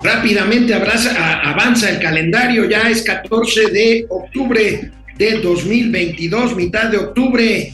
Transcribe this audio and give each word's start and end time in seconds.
Rápidamente 0.00 0.74
avanza 0.74 1.90
el 1.90 1.98
calendario, 1.98 2.68
ya 2.68 2.88
es 2.88 3.02
14 3.02 3.66
de 3.72 4.06
octubre 4.08 4.92
de 5.16 5.40
2022, 5.40 6.54
mitad 6.54 6.84
de 6.84 6.98
octubre. 6.98 7.72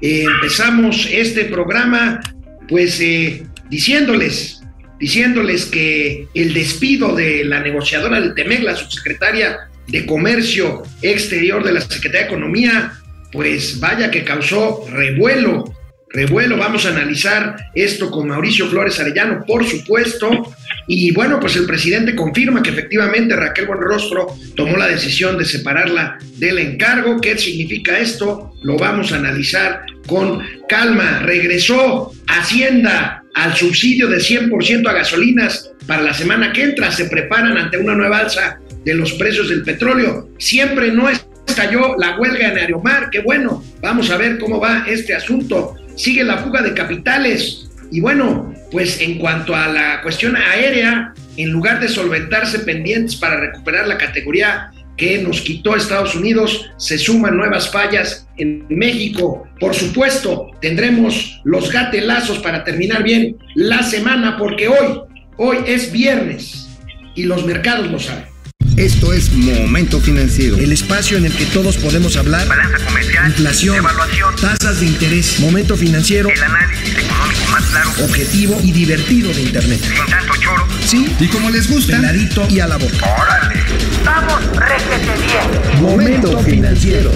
Eh, 0.00 0.24
empezamos 0.24 1.06
este 1.12 1.44
programa 1.44 2.22
pues 2.66 2.98
eh, 3.02 3.42
diciéndoles, 3.68 4.62
diciéndoles 4.98 5.66
que 5.66 6.26
el 6.32 6.54
despido 6.54 7.14
de 7.14 7.44
la 7.44 7.60
negociadora 7.60 8.22
del 8.22 8.34
TEMEC, 8.34 8.62
la 8.62 8.74
subsecretaria 8.74 9.68
de 9.86 10.06
Comercio 10.06 10.82
Exterior 11.02 11.62
de 11.62 11.74
la 11.74 11.82
Secretaría 11.82 12.20
de 12.20 12.26
Economía, 12.28 12.92
pues 13.30 13.78
vaya 13.80 14.10
que 14.10 14.24
causó 14.24 14.86
revuelo 14.90 15.76
revuelo. 16.08 16.56
Vamos 16.56 16.86
a 16.86 16.90
analizar 16.90 17.56
esto 17.74 18.10
con 18.10 18.28
Mauricio 18.28 18.66
Flores 18.68 18.98
Arellano, 18.98 19.44
por 19.46 19.64
supuesto. 19.64 20.54
Y 20.86 21.12
bueno, 21.12 21.40
pues 21.40 21.56
el 21.56 21.66
presidente 21.66 22.14
confirma 22.14 22.62
que 22.62 22.70
efectivamente 22.70 23.34
Raquel 23.34 23.66
Buenrostro 23.66 24.36
tomó 24.54 24.76
la 24.76 24.88
decisión 24.88 25.36
de 25.36 25.44
separarla 25.44 26.18
del 26.36 26.58
encargo. 26.58 27.20
¿Qué 27.20 27.36
significa 27.36 27.98
esto? 27.98 28.52
Lo 28.62 28.76
vamos 28.76 29.12
a 29.12 29.16
analizar 29.16 29.82
con 30.06 30.42
calma. 30.68 31.20
Regresó 31.20 32.12
Hacienda 32.28 33.24
al 33.34 33.54
subsidio 33.54 34.08
de 34.08 34.18
100% 34.18 34.88
a 34.88 34.92
gasolinas 34.92 35.70
para 35.86 36.02
la 36.02 36.14
semana 36.14 36.52
que 36.52 36.64
entra. 36.64 36.92
Se 36.92 37.06
preparan 37.06 37.56
ante 37.58 37.78
una 37.78 37.94
nueva 37.94 38.18
alza 38.18 38.58
de 38.84 38.94
los 38.94 39.12
precios 39.14 39.48
del 39.48 39.62
petróleo. 39.62 40.28
Siempre 40.38 40.92
no 40.92 41.08
estalló 41.08 41.96
la 41.98 42.18
huelga 42.18 42.52
en 42.52 42.58
Aeromar. 42.58 43.10
Qué 43.10 43.20
bueno. 43.20 43.64
Vamos 43.80 44.10
a 44.10 44.16
ver 44.16 44.38
cómo 44.38 44.60
va 44.60 44.84
este 44.86 45.14
asunto 45.14 45.76
sigue 45.96 46.22
la 46.22 46.38
fuga 46.38 46.62
de 46.62 46.74
capitales. 46.74 47.65
Y 47.90 48.00
bueno, 48.00 48.54
pues 48.70 49.00
en 49.00 49.18
cuanto 49.18 49.54
a 49.54 49.68
la 49.68 50.02
cuestión 50.02 50.36
aérea, 50.36 51.14
en 51.36 51.50
lugar 51.50 51.80
de 51.80 51.88
solventarse 51.88 52.60
pendientes 52.60 53.16
para 53.16 53.40
recuperar 53.40 53.86
la 53.86 53.98
categoría 53.98 54.70
que 54.96 55.18
nos 55.18 55.42
quitó 55.42 55.76
Estados 55.76 56.14
Unidos, 56.14 56.70
se 56.78 56.98
suman 56.98 57.36
nuevas 57.36 57.70
fallas 57.70 58.26
en 58.38 58.64
México. 58.68 59.46
Por 59.60 59.74
supuesto, 59.74 60.50
tendremos 60.60 61.40
los 61.44 61.70
gatelazos 61.70 62.38
para 62.38 62.64
terminar 62.64 63.02
bien 63.02 63.36
la 63.54 63.82
semana, 63.82 64.36
porque 64.38 64.68
hoy, 64.68 65.00
hoy 65.36 65.58
es 65.66 65.92
viernes 65.92 66.68
y 67.14 67.24
los 67.24 67.44
mercados 67.44 67.90
lo 67.90 67.98
saben. 67.98 68.35
Esto 68.76 69.14
es 69.14 69.32
Momento 69.32 70.02
Financiero. 70.02 70.58
El 70.58 70.70
espacio 70.70 71.16
en 71.16 71.24
el 71.24 71.34
que 71.34 71.46
todos 71.46 71.78
podemos 71.78 72.14
hablar. 72.18 72.46
Balanza 72.46 72.76
comercial. 72.84 73.28
Inflación. 73.28 73.76
Evaluación. 73.76 74.36
Tasas 74.36 74.80
de 74.80 74.86
interés. 74.86 75.40
Momento 75.40 75.78
Financiero. 75.78 76.28
El 76.28 76.42
análisis 76.42 76.90
económico 76.90 77.40
más 77.50 77.64
claro. 77.64 77.90
Objetivo 78.04 78.60
y 78.62 78.72
divertido 78.72 79.32
de 79.32 79.40
Internet. 79.40 79.80
Sin 79.80 80.06
tanto 80.10 80.34
choro. 80.36 80.66
Sí. 80.84 81.16
Y 81.18 81.26
como 81.28 81.48
les 81.48 81.70
gusta. 81.70 81.96
Peladito 81.96 82.46
y 82.50 82.60
a 82.60 82.66
la 82.66 82.76
boca. 82.76 83.16
Órale. 83.18 83.62
Vamos, 84.04 84.42
réjete 84.56 85.22
bien. 85.22 85.82
Momento 85.82 86.38
Financiero. 86.40 87.12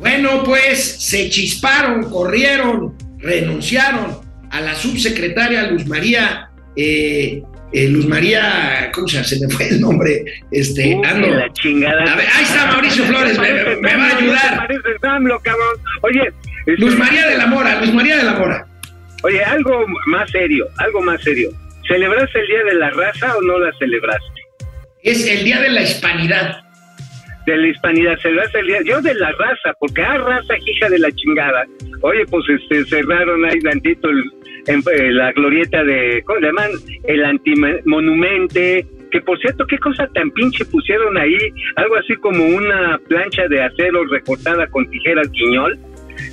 Bueno, 0.00 0.44
pues 0.44 0.96
se 0.98 1.30
chisparon, 1.30 2.10
corrieron, 2.10 2.94
renunciaron 3.18 4.18
a 4.50 4.60
la 4.60 4.74
subsecretaria 4.74 5.70
Luz 5.70 5.86
María 5.86 6.50
eh, 6.76 7.42
eh, 7.76 7.90
Luz 7.90 8.06
María, 8.06 8.90
¿cómo 8.94 9.06
se 9.06 9.16
llama? 9.16 9.28
Se 9.28 9.46
me 9.46 9.52
fue 9.52 9.68
el 9.68 9.80
nombre. 9.82 10.24
Este, 10.50 10.98
ando. 11.04 11.28
La 11.28 11.52
chingada. 11.52 12.10
A 12.10 12.16
ver, 12.16 12.26
ahí 12.34 12.44
está 12.44 12.66
Mauricio 12.68 13.04
Flores, 13.04 13.38
me, 13.38 13.96
va 13.96 14.04
a 14.04 14.16
ayudar. 14.16 14.68
Oye, 16.00 16.32
Luz 16.78 16.96
María 16.96 17.28
de 17.28 17.36
la 17.36 17.46
Mora, 17.46 17.78
Luz 17.82 17.92
María 17.92 18.16
de 18.16 18.22
la 18.22 18.32
Mora. 18.32 18.66
Oye, 19.24 19.44
algo 19.44 19.84
más 20.06 20.30
serio, 20.30 20.66
algo 20.78 21.02
más 21.02 21.22
serio. 21.22 21.50
¿Celebraste 21.86 22.40
el 22.40 22.46
Día 22.46 22.64
de 22.64 22.74
la 22.76 22.90
Raza 22.90 23.36
o 23.36 23.42
no 23.42 23.58
la 23.58 23.70
celebraste? 23.78 24.40
Es 25.02 25.26
el 25.28 25.44
Día 25.44 25.60
de 25.60 25.68
la 25.68 25.82
Hispanidad. 25.82 26.62
De 27.44 27.56
la 27.58 27.68
Hispanidad, 27.68 28.18
celebraste 28.22 28.58
el 28.60 28.66
Día. 28.68 28.78
Yo 28.86 29.02
de 29.02 29.14
la 29.14 29.32
raza, 29.32 29.74
porque 29.78 30.02
ah, 30.02 30.16
raza, 30.16 30.54
hija 30.64 30.88
de 30.88 30.98
la 30.98 31.12
chingada. 31.12 31.66
Oye, 32.00 32.24
pues 32.26 32.44
este, 32.48 32.86
cerraron 32.86 33.44
ahí 33.44 33.60
tantito 33.60 34.08
el, 34.08 34.24
en 34.66 34.80
eh, 34.80 35.12
la 35.12 35.32
glorieta 35.32 35.84
de, 35.84 36.22
¿cómo 36.24 36.40
se 36.40 36.46
llaman? 36.46 36.70
El 37.04 37.24
antimonumente, 37.24 38.86
que 39.10 39.20
por 39.20 39.38
cierto, 39.38 39.66
qué 39.66 39.78
cosa 39.78 40.08
tan 40.08 40.30
pinche 40.30 40.64
pusieron 40.64 41.16
ahí, 41.16 41.36
algo 41.76 41.96
así 41.96 42.14
como 42.16 42.44
una 42.44 42.98
plancha 43.08 43.46
de 43.48 43.62
acero 43.62 44.04
recortada 44.04 44.66
con 44.68 44.88
tijeras 44.90 45.30
guiñol. 45.30 45.78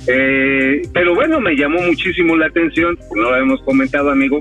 Eh, 0.08 0.82
pero 0.92 1.14
bueno, 1.14 1.40
me 1.40 1.56
llamó 1.56 1.80
muchísimo 1.82 2.36
la 2.36 2.46
atención, 2.46 2.98
no 3.14 3.30
lo 3.30 3.36
hemos 3.36 3.62
comentado, 3.62 4.10
amigo, 4.10 4.40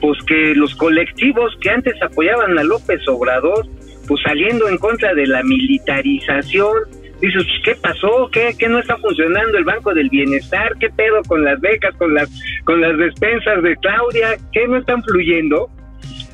pues 0.00 0.18
que 0.26 0.54
los 0.54 0.74
colectivos 0.74 1.56
que 1.60 1.70
antes 1.70 1.94
apoyaban 2.02 2.58
a 2.58 2.64
López 2.64 3.06
Obrador, 3.06 3.66
pues 4.06 4.20
saliendo 4.22 4.68
en 4.68 4.78
contra 4.78 5.14
de 5.14 5.26
la 5.26 5.42
militarización, 5.42 6.72
dices, 7.20 7.44
¿qué 7.64 7.74
pasó? 7.76 8.28
¿Qué, 8.32 8.54
¿Qué 8.58 8.68
no 8.68 8.78
está 8.78 8.96
funcionando 8.98 9.58
el 9.58 9.64
Banco 9.64 9.94
del 9.94 10.08
Bienestar? 10.08 10.74
¿Qué 10.78 10.90
pedo 10.90 11.22
con 11.26 11.44
las 11.44 11.60
becas, 11.60 11.94
con 11.96 12.14
las 12.14 12.28
con 12.64 12.80
las 12.80 12.96
despensas 12.96 13.62
de 13.62 13.76
Claudia? 13.76 14.36
¿Qué 14.52 14.66
no 14.66 14.78
están 14.78 15.02
fluyendo? 15.02 15.70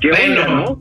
¿Qué 0.01 0.11
bueno, 0.11 0.81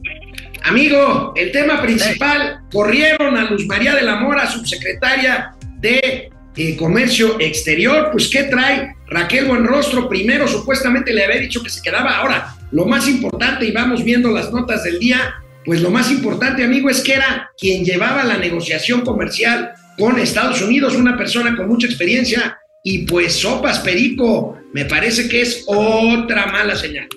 Amigo, 0.65 1.33
el 1.35 1.51
tema 1.51 1.81
principal, 1.81 2.61
corrieron 2.71 3.37
a 3.37 3.49
Luz 3.49 3.65
María 3.67 3.95
de 3.95 4.01
la 4.01 4.15
Mora, 4.15 4.47
subsecretaria 4.47 5.51
de 5.79 6.31
eh, 6.55 6.77
Comercio 6.77 7.37
Exterior, 7.39 8.09
pues 8.11 8.29
¿qué 8.29 8.43
trae 8.43 8.95
Raquel 9.07 9.45
Buenrostro? 9.45 10.07
Primero 10.07 10.47
supuestamente 10.47 11.11
le 11.11 11.25
había 11.25 11.41
dicho 11.41 11.61
que 11.61 11.69
se 11.69 11.81
quedaba. 11.81 12.17
Ahora, 12.17 12.55
lo 12.71 12.85
más 12.85 13.09
importante, 13.09 13.65
y 13.65 13.71
vamos 13.71 14.05
viendo 14.05 14.31
las 14.31 14.53
notas 14.53 14.85
del 14.85 14.99
día, 14.99 15.35
pues 15.65 15.81
lo 15.81 15.89
más 15.89 16.09
importante, 16.09 16.63
amigo, 16.63 16.89
es 16.89 17.01
que 17.01 17.13
era 17.13 17.51
quien 17.57 17.83
llevaba 17.83 18.23
la 18.23 18.37
negociación 18.37 19.01
comercial 19.01 19.73
con 19.97 20.19
Estados 20.19 20.61
Unidos, 20.61 20.95
una 20.95 21.17
persona 21.17 21.55
con 21.55 21.67
mucha 21.67 21.87
experiencia, 21.87 22.57
y 22.83 23.05
pues 23.05 23.33
sopas 23.33 23.79
perico, 23.79 24.57
me 24.73 24.85
parece 24.85 25.29
que 25.29 25.41
es 25.41 25.63
otra 25.67 26.47
mala 26.47 26.75
señal. 26.75 27.07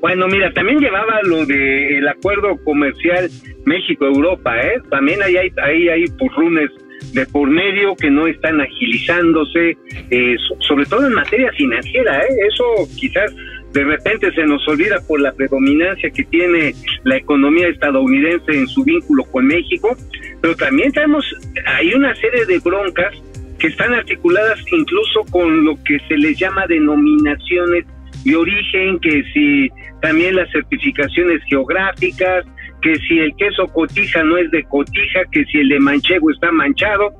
Bueno, 0.00 0.28
mira, 0.28 0.52
también 0.52 0.78
llevaba 0.78 1.20
lo 1.24 1.44
del 1.44 2.06
acuerdo 2.06 2.56
comercial 2.64 3.28
México-Europa, 3.66 4.58
¿eh? 4.60 4.80
También 4.90 5.22
ahí 5.22 5.36
hay, 5.36 5.52
ahí 5.62 5.88
hay 5.88 6.04
purrunes 6.18 6.70
de 7.12 7.26
por 7.26 7.50
medio 7.50 7.96
que 7.96 8.10
no 8.10 8.26
están 8.26 8.60
agilizándose, 8.60 9.76
eh, 10.10 10.36
sobre 10.66 10.86
todo 10.86 11.06
en 11.06 11.14
materia 11.14 11.50
financiera, 11.52 12.20
¿eh? 12.20 12.36
Eso 12.48 12.64
quizás 12.96 13.34
de 13.72 13.84
repente 13.84 14.32
se 14.32 14.44
nos 14.44 14.66
olvida 14.66 15.00
por 15.06 15.20
la 15.20 15.32
predominancia 15.32 16.10
que 16.10 16.24
tiene 16.24 16.74
la 17.04 17.16
economía 17.16 17.68
estadounidense 17.68 18.52
en 18.52 18.66
su 18.66 18.82
vínculo 18.84 19.24
con 19.24 19.46
México, 19.46 19.96
pero 20.40 20.56
también 20.56 20.92
tenemos, 20.92 21.24
hay 21.66 21.92
una 21.92 22.14
serie 22.14 22.46
de 22.46 22.58
broncas 22.60 23.14
que 23.58 23.66
están 23.66 23.92
articuladas 23.92 24.60
incluso 24.72 25.24
con 25.30 25.64
lo 25.64 25.76
que 25.84 25.98
se 26.08 26.16
les 26.16 26.38
llama 26.38 26.66
denominaciones 26.66 27.84
de 28.24 28.36
origen, 28.36 28.98
que 29.00 29.22
si 29.32 29.68
también 30.00 30.36
las 30.36 30.50
certificaciones 30.50 31.42
geográficas, 31.48 32.46
que 32.82 32.94
si 32.96 33.18
el 33.18 33.34
queso 33.36 33.66
cotija 33.66 34.22
no 34.22 34.38
es 34.38 34.50
de 34.50 34.62
cotija, 34.64 35.20
que 35.32 35.44
si 35.46 35.58
el 35.58 35.68
de 35.68 35.80
manchego 35.80 36.30
está 36.30 36.52
manchado. 36.52 37.12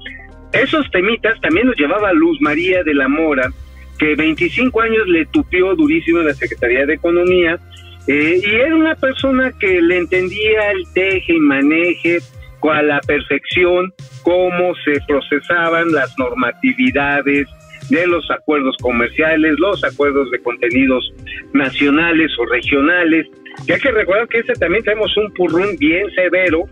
Esos 0.53 0.91
temitas 0.91 1.39
también 1.41 1.67
los 1.67 1.77
llevaba 1.77 2.13
Luz 2.13 2.39
María 2.41 2.83
de 2.83 2.95
la 2.95 3.09
Mora, 3.09 3.51
que 3.99 4.15
25 4.15 4.81
años 4.81 5.07
le 5.09 5.27
tupió 5.27 5.75
durísimo 5.75 6.21
en 6.21 6.27
la 6.27 6.35
Secretaría 6.35 6.87
de 6.87 6.95
Economía, 6.95 7.59
eh, 8.07 8.41
y 8.43 8.55
era 8.55 8.75
una 8.75 8.95
persona 8.95 9.53
que 9.59 9.83
le 9.83 9.99
entendía 9.99 10.71
el 10.71 10.85
teje 10.95 11.35
y 11.35 11.41
maneje 11.41 12.19
a 12.63 12.83
la 12.83 13.01
perfección 13.01 13.93
cómo 14.23 14.75
se 14.85 15.01
procesaban 15.07 15.93
las 15.93 16.19
normatividades 16.19 17.47
de 17.89 18.07
los 18.07 18.31
acuerdos 18.31 18.77
comerciales, 18.81 19.55
los 19.59 19.83
acuerdos 19.85 20.31
de 20.31 20.41
contenidos 20.41 21.13
nacionales 21.53 22.31
o 22.39 22.47
regionales. 22.47 23.27
Y 23.67 23.73
hay 23.73 23.81
que 23.81 23.91
recordar 23.91 24.29
que 24.29 24.39
este 24.39 24.55
también 24.55 24.85
tenemos 24.85 25.17
un 25.17 25.33
purrún 25.33 25.77
bien 25.79 26.11
severo 26.15 26.65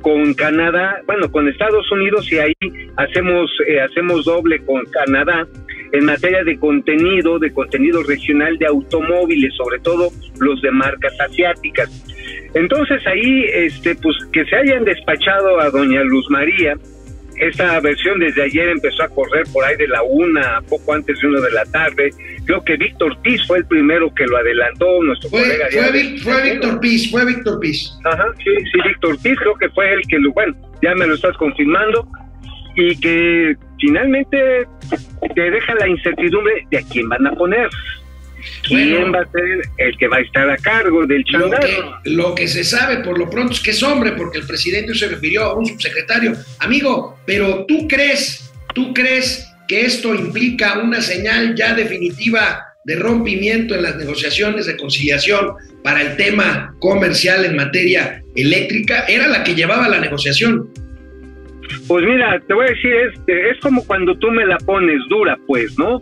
con 0.00 0.34
Canadá, 0.34 1.00
bueno, 1.06 1.30
con 1.30 1.48
Estados 1.48 1.90
Unidos 1.92 2.30
y 2.32 2.38
ahí 2.38 2.54
hacemos 2.96 3.50
eh, 3.68 3.80
hacemos 3.80 4.24
doble 4.24 4.58
con 4.64 4.84
Canadá 4.86 5.46
en 5.92 6.04
materia 6.04 6.42
de 6.42 6.58
contenido, 6.58 7.38
de 7.38 7.52
contenido 7.52 8.02
regional 8.02 8.56
de 8.58 8.66
automóviles, 8.66 9.54
sobre 9.54 9.78
todo 9.80 10.10
los 10.40 10.60
de 10.62 10.70
marcas 10.70 11.12
asiáticas. 11.20 11.90
Entonces 12.54 13.06
ahí, 13.06 13.44
este, 13.52 13.94
pues 13.96 14.16
que 14.32 14.44
se 14.44 14.56
hayan 14.56 14.84
despachado 14.84 15.60
a 15.60 15.70
doña 15.70 16.02
Luz 16.02 16.26
María, 16.30 16.76
esta 17.36 17.80
versión 17.80 18.18
desde 18.20 18.42
ayer 18.42 18.68
empezó 18.68 19.02
a 19.02 19.08
correr 19.08 19.44
por 19.52 19.64
ahí 19.64 19.76
de 19.76 19.88
la 19.88 20.02
una, 20.02 20.60
poco 20.68 20.92
antes 20.94 21.18
de 21.20 21.28
una 21.28 21.40
de 21.40 21.50
la 21.50 21.64
tarde. 21.64 22.10
Creo 22.44 22.62
que 22.62 22.76
Víctor 22.76 23.16
Piz 23.22 23.44
fue 23.46 23.58
el 23.58 23.66
primero 23.66 24.14
que 24.14 24.26
lo 24.26 24.36
adelantó, 24.36 25.02
nuestro 25.02 25.30
colega. 25.30 25.66
Fue, 25.70 26.18
fue 26.18 26.42
Víctor 26.42 26.80
Piz, 26.80 27.10
fue 27.10 27.24
Víctor 27.24 27.58
Piz. 27.60 27.90
Ajá, 28.04 28.26
sí, 28.38 28.50
sí, 28.72 28.78
Víctor 28.86 29.18
Piz 29.22 29.36
creo 29.38 29.54
que 29.56 29.68
fue 29.70 29.92
el 29.92 30.02
que 30.08 30.18
lo, 30.18 30.32
bueno, 30.32 30.54
ya 30.82 30.94
me 30.94 31.06
lo 31.06 31.14
estás 31.14 31.36
confirmando, 31.36 32.06
y 32.76 32.96
que 32.96 33.56
finalmente 33.80 34.66
te 35.34 35.50
deja 35.50 35.74
la 35.74 35.88
incertidumbre 35.88 36.66
de 36.70 36.78
a 36.78 36.82
quién 36.90 37.08
van 37.08 37.26
a 37.26 37.32
poner. 37.32 37.68
quién 38.66 38.90
Bueno. 39.02 39.12
va 39.12 39.20
a 39.20 39.30
ser 39.30 39.68
el 39.78 39.96
que 39.98 40.08
va 40.08 40.16
a 40.16 40.20
estar 40.20 40.48
a 40.50 40.56
cargo 40.56 41.06
del 41.06 41.24
Lo 41.30 41.40
changarro. 41.50 42.00
que, 42.02 42.10
lo 42.10 42.34
que 42.34 42.48
se 42.48 42.64
sabe 42.64 42.98
por 42.98 43.18
lo 43.18 43.30
pronto 43.30 43.52
es 43.52 43.60
que 43.60 43.70
es 43.70 43.82
hombre, 43.82 44.12
porque 44.12 44.38
el 44.38 44.46
presidente 44.46 44.94
se 44.94 45.08
refirió 45.08 45.44
a 45.44 45.54
un 45.58 45.66
subsecretario. 45.66 46.32
Amigo, 46.58 47.18
pero 47.26 47.64
tú 47.66 47.86
crees, 47.88 48.52
tú 48.74 48.92
crees 48.94 49.48
que 49.68 49.82
esto 49.82 50.14
implica 50.14 50.78
una 50.80 51.00
señal 51.00 51.54
ya 51.54 51.74
definitiva 51.74 52.64
de 52.84 52.96
rompimiento 52.96 53.76
en 53.76 53.82
las 53.84 53.96
negociaciones 53.96 54.66
de 54.66 54.76
conciliación 54.76 55.52
para 55.84 56.02
el 56.02 56.16
tema 56.16 56.74
comercial 56.80 57.44
en 57.44 57.54
materia 57.54 58.22
eléctrica. 58.34 59.04
Era 59.06 59.28
la 59.28 59.44
que 59.44 59.54
llevaba 59.54 59.88
la 59.88 60.00
negociación. 60.00 60.68
Pues 61.88 62.04
mira, 62.04 62.40
te 62.46 62.54
voy 62.54 62.66
a 62.66 62.70
decir, 62.70 62.92
es, 62.94 63.18
es 63.26 63.60
como 63.60 63.84
cuando 63.86 64.14
tú 64.16 64.30
me 64.30 64.44
la 64.46 64.56
pones 64.58 64.98
dura, 65.08 65.36
pues, 65.46 65.76
¿no? 65.78 65.96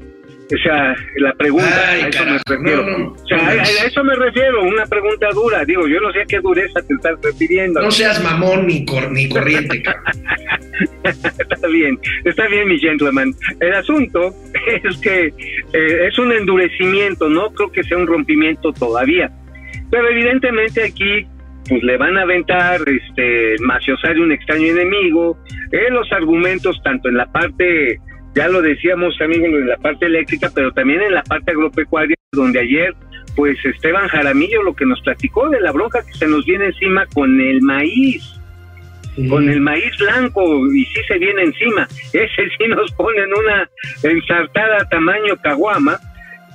O 0.52 0.58
sea, 0.64 0.96
la 1.18 1.32
pregunta, 1.34 1.68
Ay, 1.90 2.00
a 2.02 2.08
eso 2.08 2.18
carajo, 2.18 2.42
me 2.48 2.56
refiero. 2.56 2.82
no, 2.90 2.98
no, 2.98 3.12
o 3.12 3.26
sea, 3.28 3.38
a, 3.38 3.50
a 3.52 3.86
eso 3.86 4.02
me 4.02 4.14
refiero, 4.16 4.64
una 4.64 4.84
pregunta 4.84 5.28
dura. 5.32 5.64
Digo, 5.64 5.86
yo 5.86 6.00
no 6.00 6.10
sé 6.12 6.22
a 6.22 6.24
qué 6.24 6.40
dureza 6.40 6.80
te 6.82 6.92
estás 6.94 7.12
refiriendo. 7.22 7.80
No 7.80 7.90
seas 7.92 8.20
mamón 8.24 8.66
ni, 8.66 8.84
cor- 8.84 9.12
ni 9.12 9.28
corriente. 9.28 9.80
Está 11.04 11.68
bien, 11.68 11.98
está 12.24 12.46
bien, 12.48 12.68
mi 12.68 12.78
gentleman. 12.78 13.32
El 13.60 13.74
asunto 13.74 14.34
es 14.84 14.96
que 14.98 15.26
eh, 15.26 16.06
es 16.08 16.18
un 16.18 16.32
endurecimiento, 16.32 17.28
no 17.28 17.50
creo 17.52 17.70
que 17.70 17.82
sea 17.84 17.98
un 17.98 18.06
rompimiento 18.06 18.72
todavía. 18.72 19.30
Pero 19.90 20.08
evidentemente 20.08 20.84
aquí 20.84 21.26
pues 21.68 21.82
le 21.82 21.96
van 21.96 22.16
a 22.18 22.22
aventar 22.22 22.80
este 22.86 23.56
maciosar 23.60 24.18
un 24.18 24.32
extraño 24.32 24.66
enemigo, 24.66 25.38
eh, 25.72 25.90
los 25.90 26.10
argumentos 26.12 26.80
tanto 26.82 27.08
en 27.08 27.16
la 27.16 27.26
parte, 27.26 27.98
ya 28.34 28.48
lo 28.48 28.62
decíamos 28.62 29.20
amigos, 29.20 29.48
en 29.48 29.68
la 29.68 29.76
parte 29.76 30.06
eléctrica, 30.06 30.50
pero 30.54 30.72
también 30.72 31.02
en 31.02 31.14
la 31.14 31.22
parte 31.22 31.52
agropecuaria, 31.52 32.16
donde 32.32 32.60
ayer 32.60 32.94
pues 33.36 33.56
Esteban 33.64 34.08
Jaramillo 34.08 34.62
lo 34.62 34.74
que 34.74 34.86
nos 34.86 35.00
platicó 35.02 35.48
de 35.48 35.60
la 35.60 35.72
bronca 35.72 36.02
que 36.04 36.12
se 36.14 36.26
nos 36.26 36.44
viene 36.44 36.66
encima 36.66 37.06
con 37.06 37.40
el 37.40 37.62
maíz. 37.62 38.36
Con 39.28 39.50
el 39.50 39.60
maíz 39.60 39.96
blanco 39.98 40.66
y 40.72 40.84
sí 40.86 41.00
se 41.06 41.18
viene 41.18 41.42
encima. 41.42 41.86
Ese 42.12 42.48
sí 42.56 42.68
nos 42.68 42.90
ponen 42.92 43.28
una 43.32 43.68
ensartada 44.02 44.88
tamaño 44.88 45.36
caguama 45.42 45.98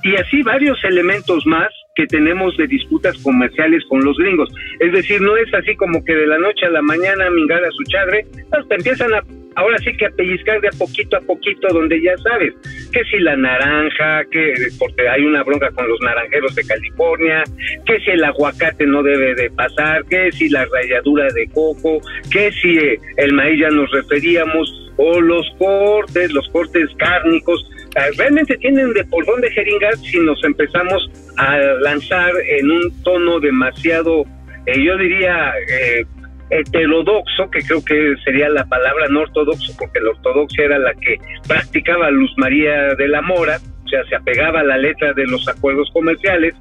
y 0.02 0.16
así 0.16 0.42
varios 0.42 0.82
elementos 0.84 1.46
más 1.46 1.68
que 1.96 2.06
tenemos 2.06 2.56
de 2.58 2.66
disputas 2.66 3.16
comerciales 3.22 3.82
con 3.88 4.04
los 4.04 4.16
gringos. 4.18 4.48
Es 4.78 4.92
decir, 4.92 5.20
no 5.20 5.36
es 5.36 5.52
así 5.54 5.74
como 5.76 6.04
que 6.04 6.14
de 6.14 6.26
la 6.26 6.38
noche 6.38 6.66
a 6.66 6.70
la 6.70 6.82
mañana 6.82 7.30
mingar 7.30 7.64
a 7.64 7.70
su 7.70 7.82
chadre, 7.84 8.26
hasta 8.52 8.74
empiezan 8.74 9.14
a, 9.14 9.22
ahora 9.56 9.78
sí 9.78 9.96
que 9.96 10.06
a 10.06 10.10
pellizcar 10.10 10.60
de 10.60 10.68
a 10.68 10.78
poquito 10.78 11.16
a 11.16 11.20
poquito 11.20 11.68
donde 11.72 12.00
ya 12.02 12.16
sabes, 12.18 12.54
que 12.92 13.02
si 13.04 13.18
la 13.18 13.36
naranja, 13.36 14.24
que 14.30 14.52
porque 14.78 15.08
hay 15.08 15.24
una 15.24 15.42
bronca 15.42 15.70
con 15.70 15.88
los 15.88 15.98
naranjeros 16.02 16.54
de 16.54 16.64
California, 16.64 17.42
que 17.86 17.98
si 18.00 18.10
el 18.10 18.24
aguacate 18.24 18.86
no 18.86 19.02
debe 19.02 19.34
de 19.34 19.50
pasar, 19.50 20.04
que 20.04 20.30
si 20.32 20.50
la 20.50 20.66
ralladura 20.66 21.28
de 21.32 21.48
coco, 21.48 22.00
que 22.30 22.52
si 22.52 22.76
eh, 22.78 22.98
el 23.16 23.32
maíz 23.32 23.60
ya 23.60 23.70
nos 23.70 23.90
referíamos, 23.90 24.70
o 24.98 25.20
los 25.20 25.46
cortes, 25.58 26.32
los 26.32 26.48
cortes 26.48 26.88
cárnicos, 26.98 27.70
realmente 28.16 28.56
tienen 28.58 28.92
de 28.92 29.04
por 29.04 29.24
dónde 29.26 29.50
jeringar 29.50 29.96
si 29.96 30.18
nos 30.20 30.42
empezamos 30.44 31.10
a 31.36 31.58
lanzar 31.80 32.32
en 32.58 32.70
un 32.70 33.02
tono 33.02 33.40
demasiado, 33.40 34.24
eh, 34.66 34.82
yo 34.82 34.96
diría, 34.98 35.52
eh, 35.68 36.04
heterodoxo, 36.50 37.50
que 37.50 37.60
creo 37.60 37.84
que 37.84 38.14
sería 38.24 38.48
la 38.48 38.64
palabra 38.66 39.08
no 39.08 39.20
ortodoxo, 39.20 39.72
porque 39.78 40.00
la 40.00 40.10
ortodoxia 40.10 40.64
era 40.64 40.78
la 40.78 40.94
que 40.94 41.16
practicaba 41.48 42.10
Luz 42.10 42.32
María 42.36 42.94
de 42.94 43.08
la 43.08 43.22
Mora, 43.22 43.58
o 43.84 43.88
sea, 43.88 44.04
se 44.04 44.16
apegaba 44.16 44.60
a 44.60 44.64
la 44.64 44.78
letra 44.78 45.12
de 45.12 45.26
los 45.26 45.48
acuerdos 45.48 45.90
comerciales, 45.92 46.54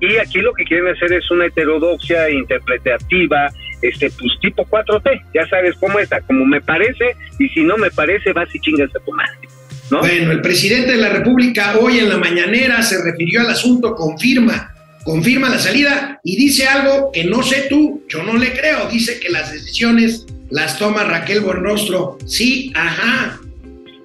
y 0.00 0.16
aquí 0.16 0.38
lo 0.40 0.52
que 0.52 0.64
quieren 0.64 0.88
hacer 0.88 1.12
es 1.12 1.30
una 1.30 1.46
heterodoxia 1.46 2.30
interpretativa, 2.30 3.48
este, 3.82 4.10
pues 4.10 4.32
tipo 4.40 4.64
4T, 4.64 5.22
ya 5.34 5.46
sabes 5.48 5.74
cómo 5.76 5.98
está, 5.98 6.20
como 6.22 6.44
me 6.44 6.60
parece, 6.60 7.16
y 7.38 7.48
si 7.48 7.62
no 7.62 7.76
me 7.76 7.90
parece, 7.90 8.32
vas 8.32 8.54
y 8.54 8.60
chingas 8.60 8.94
a 8.94 9.04
tu 9.04 9.12
madre, 9.12 9.48
¿no? 9.90 10.00
Bueno, 10.00 10.32
el 10.32 10.40
presidente 10.40 10.92
de 10.92 10.98
la 10.98 11.08
República 11.10 11.76
hoy 11.80 11.98
en 11.98 12.08
la 12.08 12.18
mañanera 12.18 12.82
se 12.82 13.02
refirió 13.02 13.40
al 13.40 13.50
asunto, 13.50 13.94
confirma, 13.94 14.74
confirma 15.04 15.48
la 15.48 15.58
salida 15.58 16.20
y 16.24 16.36
dice 16.36 16.66
algo 16.66 17.10
que 17.12 17.24
no 17.24 17.42
sé 17.42 17.66
tú, 17.68 18.04
yo 18.08 18.22
no 18.22 18.36
le 18.36 18.52
creo. 18.52 18.88
Dice 18.90 19.20
que 19.20 19.28
las 19.30 19.52
decisiones 19.52 20.26
las 20.50 20.78
toma 20.78 21.04
Raquel 21.04 21.40
Buenrostro. 21.40 22.18
Sí, 22.26 22.72
ajá. 22.74 23.40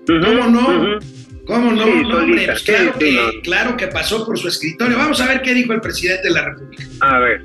¿Cómo 0.07 0.47
no? 0.47 0.99
¿Cómo 1.45 1.71
no? 1.71 1.83
Sí, 1.85 1.91
No, 2.03 2.17
hombre, 2.17 2.45
solita, 2.45 2.51
pues 2.53 2.63
claro, 2.63 2.93
sí, 2.93 2.99
que, 2.99 3.05
sí, 3.11 3.15
no. 3.15 3.41
claro 3.41 3.77
que 3.77 3.87
pasó 3.87 4.25
por 4.25 4.37
su 4.37 4.47
escritorio. 4.47 4.97
Vamos 4.97 5.19
a 5.21 5.27
ver 5.27 5.41
qué 5.41 5.53
dijo 5.53 5.73
el 5.73 5.81
presidente 5.81 6.27
de 6.27 6.33
la 6.33 6.45
República. 6.45 6.83
A 7.01 7.19
ver. 7.19 7.41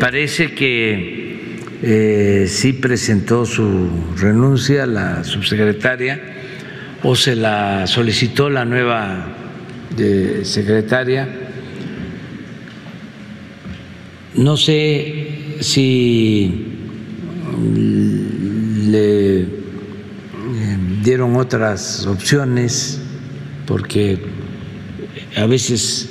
Parece 0.00 0.54
que 0.54 1.36
eh, 1.82 2.46
sí 2.48 2.72
presentó 2.72 3.44
su 3.44 3.90
renuncia 4.16 4.86
la 4.86 5.22
subsecretaria 5.22 6.20
o 7.04 7.14
se 7.14 7.36
la 7.36 7.86
solicitó 7.86 8.48
la 8.48 8.64
nueva 8.64 9.26
secretaria. 10.42 11.28
No 14.36 14.56
sé 14.56 15.58
si 15.60 16.66
mm, 17.56 18.90
le 18.90 19.40
eh, 19.42 19.46
dieron 21.02 21.36
otras 21.36 22.06
opciones 22.06 23.00
porque 23.66 24.18
a 25.36 25.44
veces 25.46 26.08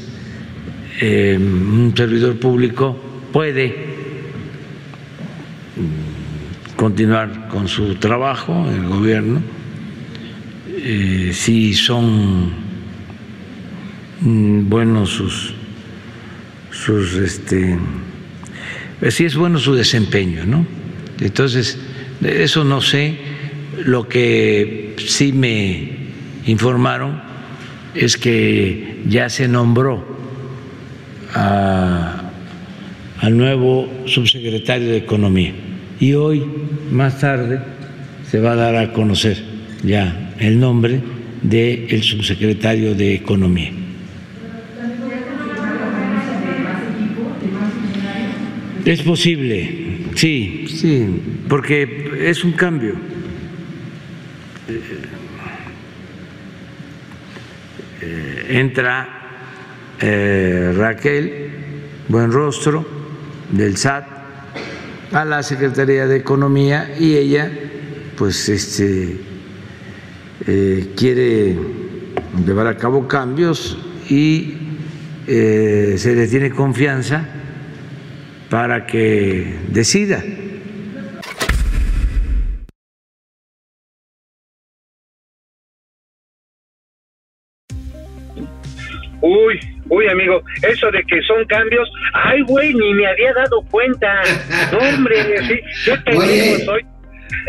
eh, 1.02 1.38
un 1.40 1.92
servidor 1.98 2.40
público 2.40 2.96
puede 3.34 3.76
mm, 5.76 6.76
continuar 6.78 7.48
con 7.50 7.68
su 7.68 7.96
trabajo 7.96 8.54
en 8.70 8.84
el 8.84 8.90
gobierno 8.90 9.63
eh, 10.84 11.32
si 11.34 11.74
son 11.74 12.52
mm, 14.22 14.70
buenos 14.70 15.10
sus 15.10 15.54
sus 16.72 17.16
este 17.16 17.78
si 19.10 19.26
es 19.26 19.36
bueno 19.36 19.60
su 19.60 19.76
desempeño 19.76 20.46
no 20.46 20.66
entonces 21.20 21.80
eso 22.22 22.64
no 22.64 22.82
sé 22.82 23.18
lo 23.86 24.08
que 24.08 24.96
sí 24.98 25.34
me 25.34 25.92
informaron 26.46 27.22
es 27.96 28.18
que 28.18 29.02
ya 29.08 29.30
se 29.30 29.48
nombró 29.48 30.14
al 33.24 33.38
nuevo 33.38 33.90
subsecretario 34.06 34.90
de 34.90 34.98
Economía. 34.98 35.54
Y 36.00 36.14
hoy, 36.14 36.44
más 36.92 37.20
tarde, 37.20 37.60
se 38.30 38.40
va 38.40 38.52
a 38.52 38.56
dar 38.56 38.76
a 38.76 38.94
conocer 38.94 39.42
ya 39.84 40.33
el 40.44 40.60
nombre 40.60 41.02
del 41.42 42.04
subsecretario 42.04 42.94
de 42.96 43.16
Economía. 43.16 43.72
Es 48.84 49.02
posible, 49.02 50.00
sí, 50.16 50.66
sí, 50.68 51.08
porque 51.48 52.28
es 52.30 52.44
un 52.44 52.52
cambio. 52.52 52.96
Eh, 58.02 58.46
entra 58.50 59.08
eh, 60.02 60.74
Raquel 60.76 61.52
Buenrostro 62.10 62.86
del 63.50 63.78
SAT 63.78 64.06
a 65.14 65.24
la 65.24 65.42
Secretaría 65.42 66.06
de 66.06 66.18
Economía 66.18 66.94
y 67.00 67.16
ella 67.16 67.50
pues 68.18 68.50
este 68.50 69.33
eh, 70.48 70.94
quiere 70.98 71.56
llevar 72.46 72.68
a 72.68 72.78
cabo 72.78 73.08
cambios 73.08 73.78
y 74.10 74.54
eh, 75.28 75.96
se 75.98 76.16
le 76.16 76.28
tiene 76.28 76.50
confianza 76.50 77.26
para 78.50 78.86
que 78.86 79.56
decida. 79.70 80.24
Uy, 89.22 89.58
uy, 89.90 90.08
amigo, 90.10 90.42
eso 90.62 90.92
de 90.92 91.02
que 91.04 91.22
son 91.22 91.46
cambios, 91.46 91.90
ay, 92.14 92.42
güey, 92.42 92.74
ni 92.74 92.94
me 92.94 93.08
había 93.08 93.34
dado 93.34 93.62
cuenta. 93.72 94.22
No, 94.74 94.80
hombre, 94.80 95.16
sí, 95.48 95.92
pendejo 96.04 96.26
Oye. 96.26 96.66
soy. 96.66 96.86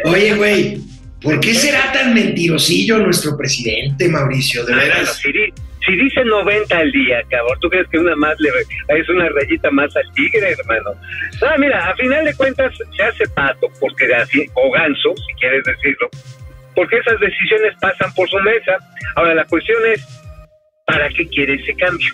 Oye, 0.04 0.34
güey, 0.36 0.78
¿por 1.24 1.40
qué 1.40 1.54
será 1.54 1.90
tan 1.92 2.14
mentirosillo 2.14 2.98
nuestro 2.98 3.36
presidente, 3.36 4.08
Mauricio? 4.08 4.64
De 4.64 4.72
Ah, 4.74 4.76
veras. 4.76 5.16
si, 5.16 5.32
si 5.32 5.96
dice 5.96 6.24
90 6.24 6.76
al 6.78 6.92
día, 6.92 7.22
cabrón, 7.30 7.58
¿tú 7.60 7.68
crees 7.68 7.88
que 7.90 7.98
una 7.98 8.14
más 8.14 8.36
le 8.38 8.50
es 8.50 9.08
una 9.08 9.28
rayita 9.30 9.70
más 9.72 9.94
al 9.96 10.04
tigre, 10.14 10.52
hermano? 10.58 10.90
Ah, 11.42 11.56
mira, 11.58 11.90
a 11.90 11.96
final 11.96 12.24
de 12.24 12.34
cuentas 12.34 12.72
se 12.96 13.02
hace 13.02 13.26
pato, 13.34 13.66
porque 13.80 14.14
así, 14.14 14.46
o 14.54 14.70
ganso, 14.70 15.14
si 15.16 15.34
quieres 15.40 15.64
decirlo, 15.64 16.08
porque 16.74 16.98
esas 16.98 17.18
decisiones 17.20 17.74
pasan 17.80 18.12
por 18.14 18.28
su 18.28 18.38
mesa. 18.38 18.76
Ahora, 19.16 19.34
la 19.34 19.44
cuestión 19.46 19.78
es, 19.92 20.06
¿para 20.86 21.08
qué 21.08 21.26
quiere 21.28 21.54
ese 21.54 21.74
cambio? 21.74 22.12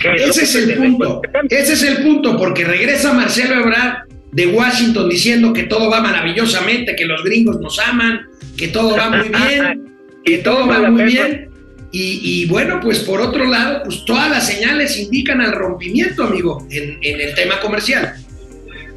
¿Qué 0.00 0.08
lo 0.08 0.14
Ese 0.14 0.40
que 0.40 0.44
es 0.44 0.54
el 0.54 0.74
punto. 0.76 1.22
Ese 1.50 1.72
es 1.72 1.82
el 1.82 2.02
punto, 2.04 2.36
porque 2.38 2.64
regresa 2.64 3.12
Marcelo 3.12 3.60
Ebrard 3.62 4.04
de 4.32 4.46
Washington 4.46 5.08
diciendo 5.08 5.52
que 5.52 5.64
todo 5.64 5.90
va 5.90 6.00
maravillosamente, 6.00 6.94
que 6.96 7.06
los 7.06 7.22
gringos 7.22 7.60
nos 7.60 7.78
aman, 7.78 8.26
que 8.56 8.68
todo 8.68 8.96
va 8.96 9.10
muy 9.10 9.28
bien, 9.28 9.88
que 10.24 10.38
todo 10.38 10.66
va 10.66 10.90
muy 10.90 11.04
bien. 11.04 11.48
Y, 11.90 12.20
y 12.22 12.46
bueno, 12.46 12.80
pues 12.82 12.98
por 13.00 13.20
otro 13.20 13.44
lado, 13.46 13.82
pues 13.84 14.04
todas 14.04 14.30
las 14.30 14.46
señales 14.46 14.98
indican 14.98 15.40
al 15.40 15.52
rompimiento, 15.52 16.24
amigo, 16.24 16.66
en, 16.70 16.98
en 17.00 17.20
el 17.20 17.34
tema 17.34 17.58
comercial. 17.60 18.14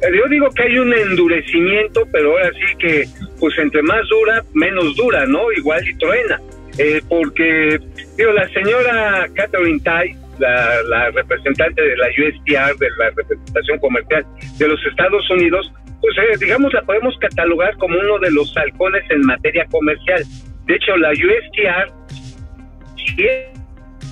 Eh, 0.02 0.08
Yo 0.14 0.28
digo 0.28 0.50
que 0.50 0.62
hay 0.64 0.78
un 0.78 0.92
endurecimiento, 0.92 2.06
pero 2.12 2.32
ahora 2.32 2.50
sí 2.50 2.76
que, 2.78 3.08
pues 3.38 3.56
entre 3.58 3.82
más 3.82 4.06
dura, 4.08 4.44
menos 4.52 4.94
dura, 4.96 5.24
¿no? 5.26 5.50
Igual 5.52 5.88
y 5.88 5.94
truena. 5.96 6.40
Eh, 6.78 7.00
porque, 7.08 7.80
digo, 8.16 8.32
la 8.32 8.48
señora 8.52 9.28
Catherine 9.34 9.80
Tai, 9.80 10.14
la, 10.42 10.82
la 10.88 11.10
representante 11.10 11.80
de 11.80 11.96
la 11.96 12.08
USTR, 12.08 12.76
de 12.78 12.88
la 12.98 13.10
representación 13.16 13.78
comercial 13.78 14.26
de 14.58 14.68
los 14.68 14.84
Estados 14.86 15.30
Unidos, 15.30 15.72
pues 16.00 16.16
eh, 16.18 16.36
digamos 16.40 16.72
la 16.72 16.82
podemos 16.82 17.16
catalogar 17.18 17.76
como 17.76 17.98
uno 17.98 18.18
de 18.18 18.30
los 18.32 18.52
halcones 18.56 19.04
en 19.10 19.20
materia 19.22 19.64
comercial. 19.70 20.24
De 20.66 20.74
hecho, 20.74 20.96
la 20.96 21.10
USTR 21.10 21.92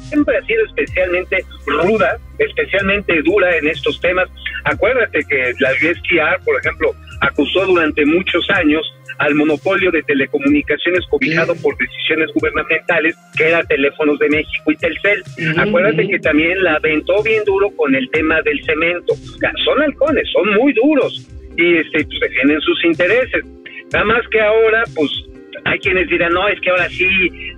siempre 0.08 0.36
ha 0.36 0.42
sido 0.42 0.64
especialmente 0.66 1.44
ruda, 1.66 2.16
especialmente 2.38 3.22
dura 3.22 3.56
en 3.56 3.68
estos 3.68 4.00
temas. 4.00 4.28
Acuérdate 4.64 5.20
que 5.28 5.52
la 5.58 5.70
USTR, 5.72 6.44
por 6.44 6.58
ejemplo, 6.60 6.92
acusó 7.22 7.66
durante 7.66 8.04
muchos 8.06 8.48
años 8.50 8.82
al 9.20 9.34
monopolio 9.34 9.90
de 9.90 10.02
telecomunicaciones 10.02 11.04
cobijado 11.10 11.54
por 11.56 11.76
decisiones 11.76 12.30
gubernamentales, 12.34 13.14
que 13.36 13.48
era 13.48 13.62
Teléfonos 13.64 14.18
de 14.18 14.30
México 14.30 14.72
y 14.72 14.76
Telcel. 14.76 15.22
Acuérdate 15.58 16.08
que 16.08 16.18
también 16.20 16.62
la 16.64 16.74
aventó 16.76 17.22
bien 17.22 17.44
duro 17.44 17.70
con 17.76 17.94
el 17.94 18.08
tema 18.10 18.40
del 18.40 18.58
cemento. 18.64 19.12
O 19.12 19.38
sea, 19.38 19.52
son 19.62 19.82
halcones, 19.82 20.26
son 20.32 20.54
muy 20.54 20.72
duros 20.72 21.28
y 21.54 21.76
este, 21.76 22.04
pues, 22.04 22.20
defienden 22.20 22.60
sus 22.62 22.84
intereses. 22.86 23.44
Nada 23.92 24.06
más 24.06 24.26
que 24.30 24.40
ahora, 24.40 24.84
pues, 24.94 25.10
hay 25.64 25.78
quienes 25.78 26.08
dirán, 26.08 26.32
no, 26.32 26.48
es 26.48 26.60
que 26.60 26.70
ahora 26.70 26.88
sí, 26.88 27.06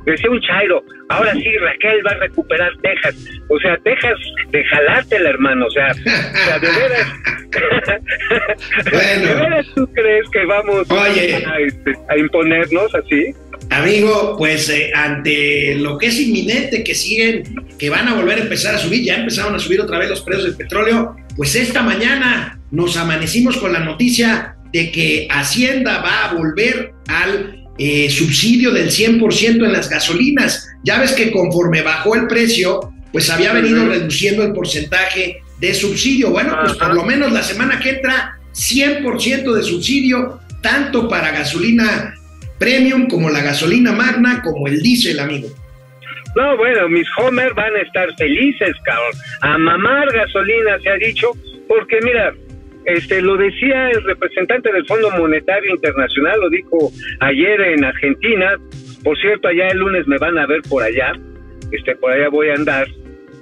decía 0.04 0.30
un 0.30 0.40
chairo, 0.40 0.84
ahora 1.08 1.32
sí 1.32 1.48
Raquel 1.58 2.06
va 2.06 2.10
a 2.12 2.18
recuperar 2.18 2.72
Texas. 2.82 3.14
O 3.48 3.58
sea, 3.60 3.76
Texas, 3.78 4.18
de 4.50 4.64
jalártela, 4.64 5.30
hermano. 5.30 5.66
O 5.66 5.70
sea, 5.70 5.90
o 5.90 6.46
sea 6.46 6.58
de 6.58 6.68
veras. 6.68 7.12
Bueno. 8.90 9.26
¿De 9.26 9.34
veras 9.34 9.66
tú 9.74 9.86
crees 9.92 10.26
que 10.30 10.46
vamos 10.46 10.90
Oye. 10.90 11.44
a, 11.44 11.58
este, 11.60 11.92
a 12.08 12.16
imponernos 12.16 12.94
así? 12.94 13.34
Amigo, 13.68 14.36
pues 14.38 14.68
eh, 14.70 14.90
ante 14.94 15.76
lo 15.76 15.98
que 15.98 16.06
es 16.06 16.20
inminente, 16.20 16.82
que 16.82 16.94
siguen, 16.94 17.42
que 17.78 17.90
van 17.90 18.08
a 18.08 18.14
volver 18.14 18.38
a 18.38 18.42
empezar 18.42 18.74
a 18.74 18.78
subir, 18.78 19.04
ya 19.04 19.16
empezaron 19.16 19.54
a 19.54 19.58
subir 19.58 19.80
otra 19.80 19.98
vez 19.98 20.08
los 20.08 20.22
precios 20.22 20.46
del 20.46 20.56
petróleo, 20.56 21.16
pues 21.36 21.54
esta 21.54 21.82
mañana 21.82 22.58
nos 22.70 22.96
amanecimos 22.96 23.56
con 23.58 23.72
la 23.72 23.80
noticia 23.80 24.56
de 24.72 24.90
que 24.90 25.28
Hacienda 25.30 26.02
va 26.02 26.30
a 26.30 26.34
volver 26.34 26.92
al 27.08 27.61
eh, 27.78 28.10
subsidio 28.10 28.70
del 28.70 28.90
100% 28.90 29.64
en 29.64 29.72
las 29.72 29.88
gasolinas. 29.88 30.68
Ya 30.84 30.98
ves 30.98 31.12
que 31.12 31.30
conforme 31.30 31.82
bajó 31.82 32.14
el 32.14 32.26
precio, 32.26 32.92
pues 33.12 33.30
había 33.30 33.52
venido 33.52 33.86
reduciendo 33.86 34.42
el 34.42 34.52
porcentaje 34.52 35.42
de 35.58 35.74
subsidio. 35.74 36.30
Bueno, 36.30 36.56
pues 36.60 36.74
por 36.74 36.94
lo 36.94 37.04
menos 37.04 37.32
la 37.32 37.42
semana 37.42 37.78
que 37.78 37.90
entra, 37.90 38.38
100% 38.54 39.52
de 39.52 39.62
subsidio, 39.62 40.40
tanto 40.60 41.08
para 41.08 41.30
gasolina 41.30 42.14
premium 42.58 43.08
como 43.08 43.28
la 43.28 43.42
gasolina 43.42 43.92
magna 43.92 44.40
como 44.42 44.68
el 44.68 44.80
diésel, 44.80 45.18
amigo. 45.18 45.48
No, 46.34 46.56
bueno, 46.56 46.88
mis 46.88 47.06
Homer 47.18 47.52
van 47.54 47.74
a 47.74 47.80
estar 47.80 48.08
felices, 48.16 48.74
cabrón. 48.84 49.12
A 49.40 49.58
mamar 49.58 50.10
gasolina, 50.12 50.78
se 50.82 50.88
ha 50.88 50.94
dicho, 50.94 51.32
porque 51.68 52.00
mira, 52.02 52.32
este 52.84 53.22
lo 53.22 53.36
decía 53.36 53.90
el 53.90 54.02
representante 54.04 54.72
del 54.72 54.86
Fondo 54.86 55.10
Monetario 55.12 55.70
Internacional, 55.70 56.40
lo 56.40 56.50
dijo 56.50 56.90
ayer 57.20 57.60
en 57.60 57.84
Argentina. 57.84 58.56
Por 59.04 59.18
cierto, 59.18 59.48
allá 59.48 59.68
el 59.68 59.78
lunes 59.78 60.06
me 60.06 60.18
van 60.18 60.38
a 60.38 60.46
ver 60.46 60.62
por 60.68 60.82
allá. 60.82 61.12
Este, 61.70 61.96
por 61.96 62.12
allá 62.12 62.28
voy 62.28 62.48
a 62.48 62.54
andar. 62.54 62.86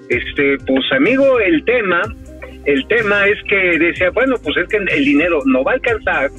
Este, 0.08 0.56
pues 0.66 0.84
amigo, 0.92 1.38
el 1.40 1.64
tema, 1.64 2.02
el 2.64 2.86
tema 2.88 3.26
es 3.28 3.38
que 3.48 3.78
decía, 3.78 4.10
bueno, 4.10 4.36
pues 4.42 4.56
es 4.56 4.68
que 4.68 4.76
el 4.76 5.04
dinero 5.04 5.40
no 5.46 5.62
va 5.62 5.72
a 5.72 5.74
alcanzar, 5.74 6.30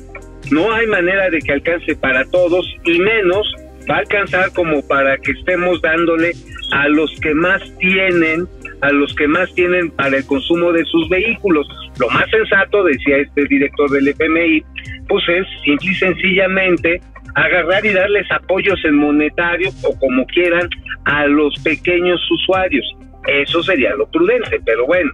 no 0.51 0.71
hay 0.73 0.87
manera 0.87 1.29
de 1.29 1.39
que 1.39 1.53
alcance 1.53 1.95
para 1.95 2.25
todos 2.25 2.65
y 2.83 2.99
menos 2.99 3.47
va 3.89 3.95
a 3.95 3.99
alcanzar 3.99 4.51
como 4.53 4.85
para 4.87 5.17
que 5.17 5.31
estemos 5.31 5.81
dándole 5.81 6.33
a 6.71 6.87
los 6.89 7.11
que 7.21 7.33
más 7.33 7.61
tienen, 7.77 8.47
a 8.81 8.91
los 8.91 9.13
que 9.15 9.27
más 9.27 9.53
tienen 9.53 9.91
para 9.91 10.17
el 10.17 10.25
consumo 10.25 10.71
de 10.71 10.83
sus 10.85 11.07
vehículos. 11.09 11.67
Lo 11.99 12.09
más 12.09 12.29
sensato, 12.29 12.83
decía 12.83 13.17
este 13.17 13.45
director 13.45 13.89
del 13.91 14.07
FMI, 14.07 14.63
pues 15.07 15.23
es 15.29 15.45
simple 15.63 15.91
y 15.91 15.95
sencillamente 15.95 17.01
agarrar 17.35 17.85
y 17.85 17.93
darles 17.93 18.29
apoyos 18.31 18.79
en 18.83 18.95
monetario 18.95 19.69
o 19.83 19.97
como 19.99 20.25
quieran 20.27 20.69
a 21.05 21.25
los 21.27 21.53
pequeños 21.59 22.19
usuarios. 22.31 22.85
Eso 23.27 23.61
sería 23.63 23.95
lo 23.95 24.09
prudente, 24.09 24.59
pero 24.65 24.85
bueno. 24.85 25.11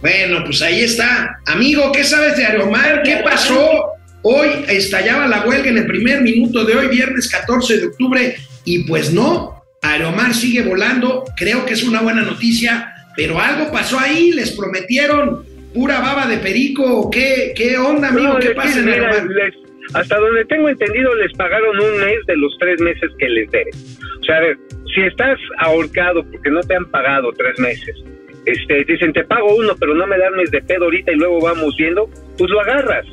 Bueno, 0.00 0.44
pues 0.44 0.62
ahí 0.62 0.80
está. 0.82 1.38
Amigo, 1.46 1.90
¿qué 1.92 2.04
sabes 2.04 2.36
de 2.36 2.46
Aeromar? 2.46 3.02
¿Qué 3.02 3.20
pasó? 3.24 3.92
Hoy 4.22 4.48
estallaba 4.68 5.26
la 5.26 5.44
huelga 5.46 5.70
en 5.70 5.78
el 5.78 5.86
primer 5.86 6.22
minuto 6.22 6.64
de 6.64 6.74
hoy, 6.74 6.88
viernes 6.88 7.28
14 7.30 7.78
de 7.78 7.86
octubre, 7.86 8.36
y 8.64 8.84
pues 8.84 9.12
no, 9.12 9.57
Aeromar 9.82 10.34
sigue 10.34 10.62
volando. 10.62 11.24
Creo 11.36 11.64
que 11.66 11.74
es 11.74 11.84
una 11.84 12.00
buena 12.02 12.22
noticia, 12.22 12.92
pero 13.16 13.38
algo 13.40 13.70
pasó 13.72 13.98
ahí, 13.98 14.32
les 14.32 14.52
prometieron 14.56 15.44
pura 15.74 16.00
baba 16.00 16.26
de 16.26 16.38
perico. 16.38 17.10
¿Qué, 17.10 17.52
qué 17.56 17.78
onda, 17.78 18.08
amigo? 18.08 18.34
No, 18.34 18.38
¿Qué 18.38 18.50
pasa 18.50 18.80
en 18.80 18.88
Aeromar? 18.88 19.26
les- 19.26 19.54
hasta 19.94 20.18
donde 20.18 20.44
tengo 20.44 20.68
entendido, 20.68 21.14
les 21.14 21.32
pagaron 21.32 21.78
un 21.80 22.00
mes 22.04 22.18
de 22.26 22.36
los 22.36 22.54
tres 22.58 22.78
meses 22.80 23.10
que 23.18 23.26
les 23.28 23.50
deben. 23.50 23.72
O 24.20 24.24
sea, 24.24 24.36
a 24.36 24.40
ver, 24.40 24.58
si 24.94 25.00
estás 25.00 25.38
ahorcado 25.60 26.22
porque 26.30 26.50
no 26.50 26.60
te 26.60 26.76
han 26.76 26.84
pagado 26.90 27.32
tres 27.32 27.58
meses, 27.58 27.96
este, 28.44 28.84
dicen, 28.84 29.14
te 29.14 29.24
pago 29.24 29.54
uno, 29.56 29.74
pero 29.80 29.94
no 29.94 30.06
me 30.06 30.18
das 30.18 30.30
de 30.50 30.60
pedo 30.60 30.84
ahorita 30.84 31.12
y 31.12 31.16
luego 31.16 31.40
vamos 31.40 31.74
viendo, 31.78 32.06
pues 32.36 32.50
lo 32.50 32.60
agarras. 32.60 33.06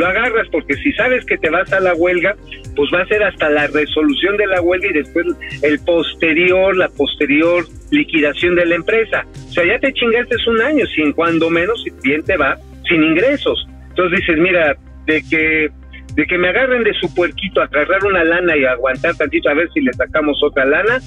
Lo 0.00 0.06
agarras 0.06 0.48
porque 0.50 0.76
si 0.76 0.94
sabes 0.94 1.26
que 1.26 1.36
te 1.36 1.50
vas 1.50 1.70
a 1.74 1.78
la 1.78 1.92
huelga, 1.92 2.34
pues 2.74 2.88
va 2.90 3.02
a 3.02 3.06
ser 3.06 3.22
hasta 3.22 3.50
la 3.50 3.66
resolución 3.66 4.34
de 4.38 4.46
la 4.46 4.62
huelga 4.62 4.88
y 4.88 4.94
después 4.94 5.26
el 5.60 5.78
posterior, 5.80 6.74
la 6.74 6.88
posterior 6.88 7.66
liquidación 7.90 8.54
de 8.54 8.64
la 8.64 8.76
empresa. 8.76 9.26
O 9.34 9.52
sea, 9.52 9.66
ya 9.66 9.78
te 9.78 9.92
chingaste 9.92 10.36
un 10.46 10.62
año, 10.62 10.86
sin 10.86 11.12
cuando 11.12 11.50
menos, 11.50 11.82
si 11.84 11.90
bien 12.02 12.24
te 12.24 12.38
va, 12.38 12.56
sin 12.88 13.02
ingresos. 13.02 13.68
Entonces 13.90 14.20
dices, 14.20 14.38
mira, 14.38 14.74
de 15.04 15.22
que 15.28 15.68
de 16.14 16.26
que 16.26 16.38
me 16.38 16.48
agarren 16.48 16.82
de 16.82 16.94
su 16.94 17.14
puerquito, 17.14 17.60
agarrar 17.60 18.02
una 18.02 18.24
lana 18.24 18.56
y 18.56 18.64
aguantar 18.64 19.14
tantito 19.16 19.50
a 19.50 19.54
ver 19.54 19.68
si 19.74 19.82
le 19.82 19.92
sacamos 19.92 20.42
otra 20.42 20.64
lana, 20.64 20.98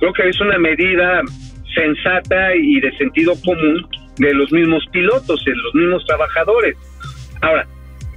creo 0.00 0.12
que 0.14 0.26
es 0.26 0.40
una 0.40 0.56
medida 0.58 1.20
sensata 1.74 2.56
y 2.56 2.80
de 2.80 2.96
sentido 2.96 3.34
común 3.44 3.86
de 4.16 4.32
los 4.32 4.50
mismos 4.50 4.86
pilotos, 4.90 5.44
de 5.44 5.54
los 5.54 5.74
mismos 5.74 6.02
trabajadores. 6.06 6.76
Ahora, 7.42 7.68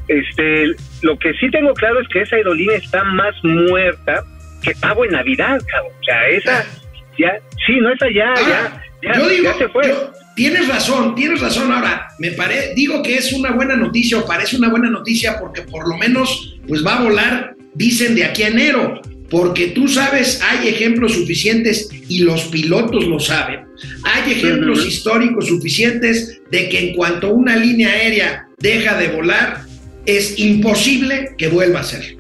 este, 0.07 0.67
lo 1.01 1.17
que 1.17 1.33
sí 1.35 1.49
tengo 1.51 1.73
claro 1.73 1.99
es 2.01 2.07
que 2.09 2.21
esa 2.21 2.35
aerolínea 2.35 2.77
está 2.77 3.03
más 3.03 3.33
muerta 3.43 4.23
que 4.61 4.73
pavo 4.75 5.05
en 5.05 5.11
Navidad, 5.11 5.59
cabrón. 5.71 5.91
O 5.99 6.03
sea, 6.03 6.27
esa, 6.29 6.65
ya, 7.17 7.33
sí, 7.65 7.73
no, 7.79 7.91
esa 7.91 8.07
ya, 8.13 8.29
Ahora, 8.29 8.83
ya, 9.01 9.13
ya, 9.13 9.19
yo 9.19 9.29
digo, 9.29 9.43
ya 9.45 9.57
se 9.57 9.69
fue. 9.69 9.87
yo- 9.87 10.11
tienes 10.35 10.67
razón, 10.67 11.15
tienes 11.15 11.41
razón. 11.41 11.71
Ahora, 11.71 12.07
me 12.19 12.31
pare, 12.31 12.73
digo 12.75 13.01
que 13.03 13.15
es 13.17 13.33
una 13.33 13.51
buena 13.51 13.75
noticia 13.75 14.19
o 14.19 14.25
parece 14.25 14.57
una 14.57 14.69
buena 14.69 14.89
noticia 14.89 15.37
porque 15.39 15.61
por 15.63 15.87
lo 15.87 15.97
menos 15.97 16.57
pues 16.67 16.85
va 16.85 16.97
a 16.99 17.03
volar, 17.03 17.55
dicen 17.73 18.15
de 18.15 18.25
aquí 18.25 18.43
a 18.43 18.47
enero. 18.49 19.01
Porque 19.29 19.67
tú 19.67 19.87
sabes, 19.87 20.41
hay 20.43 20.67
ejemplos 20.67 21.13
suficientes 21.13 21.89
y 22.09 22.19
los 22.19 22.43
pilotos 22.49 23.05
lo 23.05 23.17
saben. 23.17 23.61
Hay 24.03 24.33
ejemplos 24.33 24.85
históricos 24.85 25.47
suficientes 25.47 26.41
de 26.51 26.67
que 26.67 26.89
en 26.89 26.95
cuanto 26.95 27.29
una 27.29 27.55
línea 27.55 27.91
aérea 27.91 28.47
deja 28.59 28.97
de 28.97 29.07
volar, 29.07 29.61
es 30.05 30.39
imposible 30.39 31.29
que 31.37 31.47
vuelva 31.47 31.79
a 31.79 31.83
ser. 31.83 32.17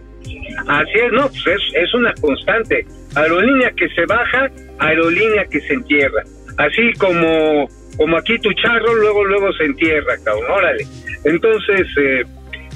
Así 0.67 0.91
es, 0.93 1.11
no, 1.11 1.27
pues 1.27 1.61
es, 1.73 1.93
una 1.93 2.13
constante. 2.21 2.85
Aerolínea 3.15 3.71
que 3.71 3.89
se 3.89 4.05
baja, 4.05 4.49
aerolínea 4.79 5.45
que 5.45 5.59
se 5.61 5.73
entierra. 5.73 6.23
Así 6.57 6.93
como, 6.97 7.67
como 7.97 8.17
aquí 8.17 8.37
tu 8.39 8.53
charro, 8.53 8.95
luego, 8.95 9.25
luego 9.25 9.51
se 9.53 9.65
entierra, 9.65 10.15
cabrón, 10.23 10.49
órale. 10.49 10.85
Entonces, 11.23 11.87
eh, 11.97 12.23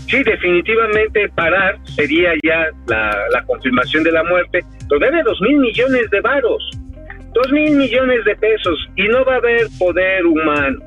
sí, 0.10 0.24
definitivamente 0.24 1.30
parar 1.30 1.78
sería 1.96 2.34
ya 2.44 2.70
la, 2.88 3.44
confirmación 3.46 4.04
de 4.04 4.12
la 4.12 4.24
muerte, 4.24 4.64
pero 4.90 5.00
debe 5.00 5.24
dos 5.24 5.40
mil 5.42 5.58
millones 5.58 6.10
de 6.10 6.22
varos, 6.22 6.72
dos 7.34 7.52
mil 7.52 7.76
millones 7.76 8.26
de 8.26 8.36
pesos, 8.36 8.90
y 8.96 9.08
no 9.08 9.24
va 9.26 9.36
a 9.36 9.38
haber 9.38 9.68
poder 9.78 10.26
humano 10.26 10.80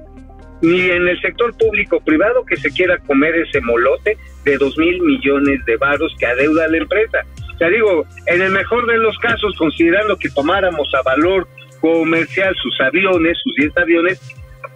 ni 0.63 0.81
en 0.91 1.07
el 1.09 1.21
sector 1.21 1.57
público 1.57 2.01
privado 2.01 2.45
que 2.45 2.57
se 2.57 2.71
quiera 2.71 2.99
comer 2.99 3.35
ese 3.37 3.61
molote 3.61 4.17
de 4.45 4.57
dos 4.59 4.77
mil 4.79 5.01
millones 5.03 5.65
de 5.67 5.77
varos 5.77 6.15
que 6.19 6.27
adeuda 6.27 6.69
la 6.69 6.79
empresa. 6.79 7.19
O 7.55 7.59
sea, 7.59 7.69
digo, 7.69 8.05
en 8.27 8.43
el 8.43 8.51
mejor 8.53 8.87
de 8.87 8.99
los 8.99 9.17
casos, 9.19 9.55
considerando 9.57 10.17
que 10.17 10.29
tomáramos 10.31 10.89
a 10.95 11.03
valor 11.03 11.47
comercial, 11.81 12.55
sus 12.63 12.81
aviones, 12.81 13.37
sus 13.43 13.55
10 13.57 13.77
aviones, 13.77 14.21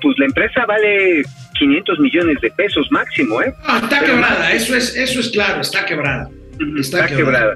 pues 0.00 0.16
la 0.18 0.26
empresa 0.26 0.64
vale 0.66 1.22
500 1.58 1.98
millones 2.00 2.40
de 2.40 2.50
pesos 2.52 2.86
máximo, 2.90 3.40
¿eh? 3.42 3.52
Ah, 3.64 3.80
está 3.82 4.00
Pero- 4.00 4.14
quebrada, 4.14 4.52
eso 4.52 4.74
es, 4.76 4.96
eso 4.96 5.20
es 5.20 5.30
claro, 5.30 5.60
está 5.60 5.84
quebrada. 5.86 6.28
Está, 6.78 7.04
Está 7.04 7.16
quebrada. 7.16 7.54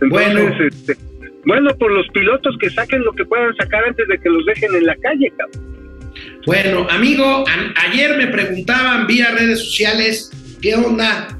Entonces, 0.00 0.10
Bueno. 0.10 0.40
este, 0.66 0.96
bueno, 1.44 1.74
por 1.78 1.90
los 1.92 2.06
pilotos 2.08 2.56
que 2.60 2.70
saquen 2.70 3.02
lo 3.04 3.12
que 3.12 3.24
puedan 3.24 3.54
sacar 3.56 3.84
antes 3.84 4.06
de 4.08 4.18
que 4.18 4.28
los 4.28 4.44
dejen 4.46 4.74
en 4.74 4.86
la 4.86 4.96
calle, 4.96 5.32
cabrón. 5.36 5.72
Bueno, 6.44 6.88
amigo, 6.90 7.44
ayer 7.76 8.16
me 8.16 8.26
preguntaban 8.26 9.06
vía 9.06 9.30
redes 9.30 9.60
sociales 9.60 10.30
qué 10.60 10.74
onda 10.74 11.38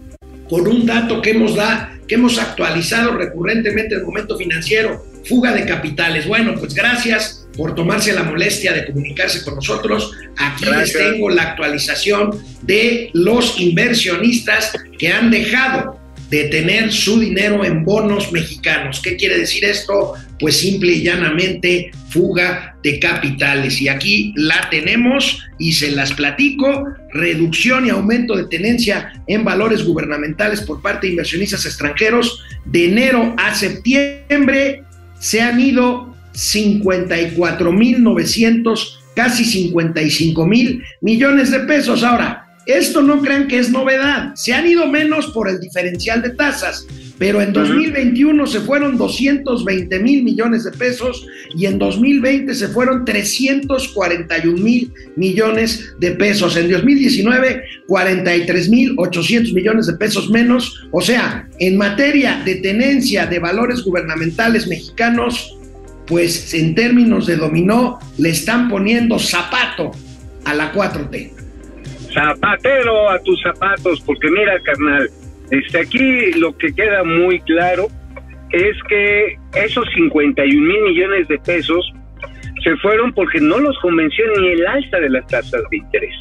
con 0.48 0.68
un 0.68 0.86
dato 0.86 1.20
que 1.20 1.30
hemos 1.30 1.56
da, 1.56 1.98
que 2.06 2.14
hemos 2.14 2.38
actualizado 2.38 3.16
recurrentemente 3.16 3.94
en 3.94 4.00
el 4.00 4.06
momento 4.06 4.36
financiero, 4.36 5.04
fuga 5.28 5.52
de 5.52 5.66
capitales. 5.66 6.26
Bueno, 6.26 6.54
pues 6.56 6.74
gracias 6.74 7.48
por 7.56 7.74
tomarse 7.74 8.12
la 8.12 8.22
molestia 8.22 8.72
de 8.72 8.86
comunicarse 8.86 9.42
con 9.44 9.56
nosotros. 9.56 10.12
Aquí 10.36 10.66
les 10.66 10.92
tengo 10.92 11.30
la 11.30 11.42
actualización 11.42 12.40
de 12.62 13.10
los 13.12 13.58
inversionistas 13.58 14.72
que 14.98 15.08
han 15.08 15.30
dejado 15.30 15.98
de 16.32 16.44
tener 16.44 16.90
su 16.90 17.20
dinero 17.20 17.62
en 17.62 17.84
bonos 17.84 18.32
mexicanos. 18.32 19.02
¿Qué 19.04 19.16
quiere 19.16 19.36
decir 19.36 19.66
esto? 19.66 20.14
Pues 20.40 20.56
simple 20.56 20.92
y 20.92 21.02
llanamente 21.02 21.90
fuga 22.08 22.74
de 22.82 22.98
capitales. 22.98 23.82
Y 23.82 23.88
aquí 23.88 24.32
la 24.34 24.70
tenemos 24.70 25.42
y 25.58 25.74
se 25.74 25.90
las 25.90 26.14
platico. 26.14 26.86
Reducción 27.12 27.84
y 27.84 27.90
aumento 27.90 28.34
de 28.34 28.46
tenencia 28.46 29.12
en 29.26 29.44
valores 29.44 29.84
gubernamentales 29.84 30.62
por 30.62 30.80
parte 30.80 31.06
de 31.06 31.12
inversionistas 31.12 31.66
extranjeros. 31.66 32.42
De 32.64 32.86
enero 32.86 33.34
a 33.36 33.54
septiembre 33.54 34.84
se 35.20 35.42
han 35.42 35.60
ido 35.60 36.16
54.900, 36.32 38.98
casi 39.14 39.44
55 39.44 40.46
mil 40.46 40.82
millones 41.02 41.50
de 41.50 41.60
pesos. 41.60 42.02
Ahora, 42.02 42.51
esto 42.66 43.02
no 43.02 43.20
crean 43.20 43.48
que 43.48 43.58
es 43.58 43.70
novedad. 43.70 44.34
Se 44.34 44.52
han 44.52 44.66
ido 44.66 44.86
menos 44.86 45.28
por 45.28 45.48
el 45.48 45.58
diferencial 45.58 46.22
de 46.22 46.30
tasas, 46.30 46.86
pero 47.18 47.40
en 47.40 47.52
2021 47.52 48.46
se 48.46 48.60
fueron 48.60 48.96
220 48.96 49.98
mil 50.00 50.24
millones 50.24 50.64
de 50.64 50.72
pesos 50.72 51.26
y 51.56 51.66
en 51.66 51.78
2020 51.78 52.54
se 52.54 52.68
fueron 52.68 53.04
341 53.04 54.60
mil 54.60 54.92
millones 55.16 55.94
de 55.98 56.12
pesos. 56.12 56.56
En 56.56 56.70
2019, 56.70 57.62
43 57.86 58.68
mil 58.70 58.94
800 58.96 59.52
millones 59.52 59.86
de 59.86 59.94
pesos 59.94 60.30
menos. 60.30 60.88
O 60.90 61.00
sea, 61.00 61.48
en 61.58 61.76
materia 61.76 62.42
de 62.44 62.56
tenencia 62.56 63.26
de 63.26 63.38
valores 63.38 63.82
gubernamentales 63.82 64.66
mexicanos, 64.66 65.56
pues 66.06 66.52
en 66.54 66.74
términos 66.74 67.26
de 67.26 67.36
dominó, 67.36 67.98
le 68.18 68.30
están 68.30 68.68
poniendo 68.68 69.18
zapato 69.18 69.92
a 70.44 70.54
la 70.54 70.72
4T. 70.72 71.41
Zapatero 72.12 73.10
a 73.10 73.18
tus 73.22 73.40
zapatos, 73.42 74.00
porque 74.02 74.30
mira, 74.30 74.60
carnal, 74.60 75.08
este, 75.50 75.80
aquí 75.80 76.32
lo 76.32 76.56
que 76.56 76.74
queda 76.74 77.04
muy 77.04 77.40
claro 77.40 77.88
es 78.50 78.76
que 78.88 79.38
esos 79.54 79.86
51 79.94 80.60
mil 80.60 80.82
millones 80.82 81.28
de 81.28 81.38
pesos 81.38 81.92
se 82.62 82.76
fueron 82.76 83.12
porque 83.12 83.40
no 83.40 83.58
los 83.58 83.78
convenció 83.80 84.24
ni 84.38 84.48
el 84.48 84.66
alza 84.66 84.98
de 84.98 85.10
las 85.10 85.26
tasas 85.26 85.62
de 85.70 85.76
interés. 85.76 86.14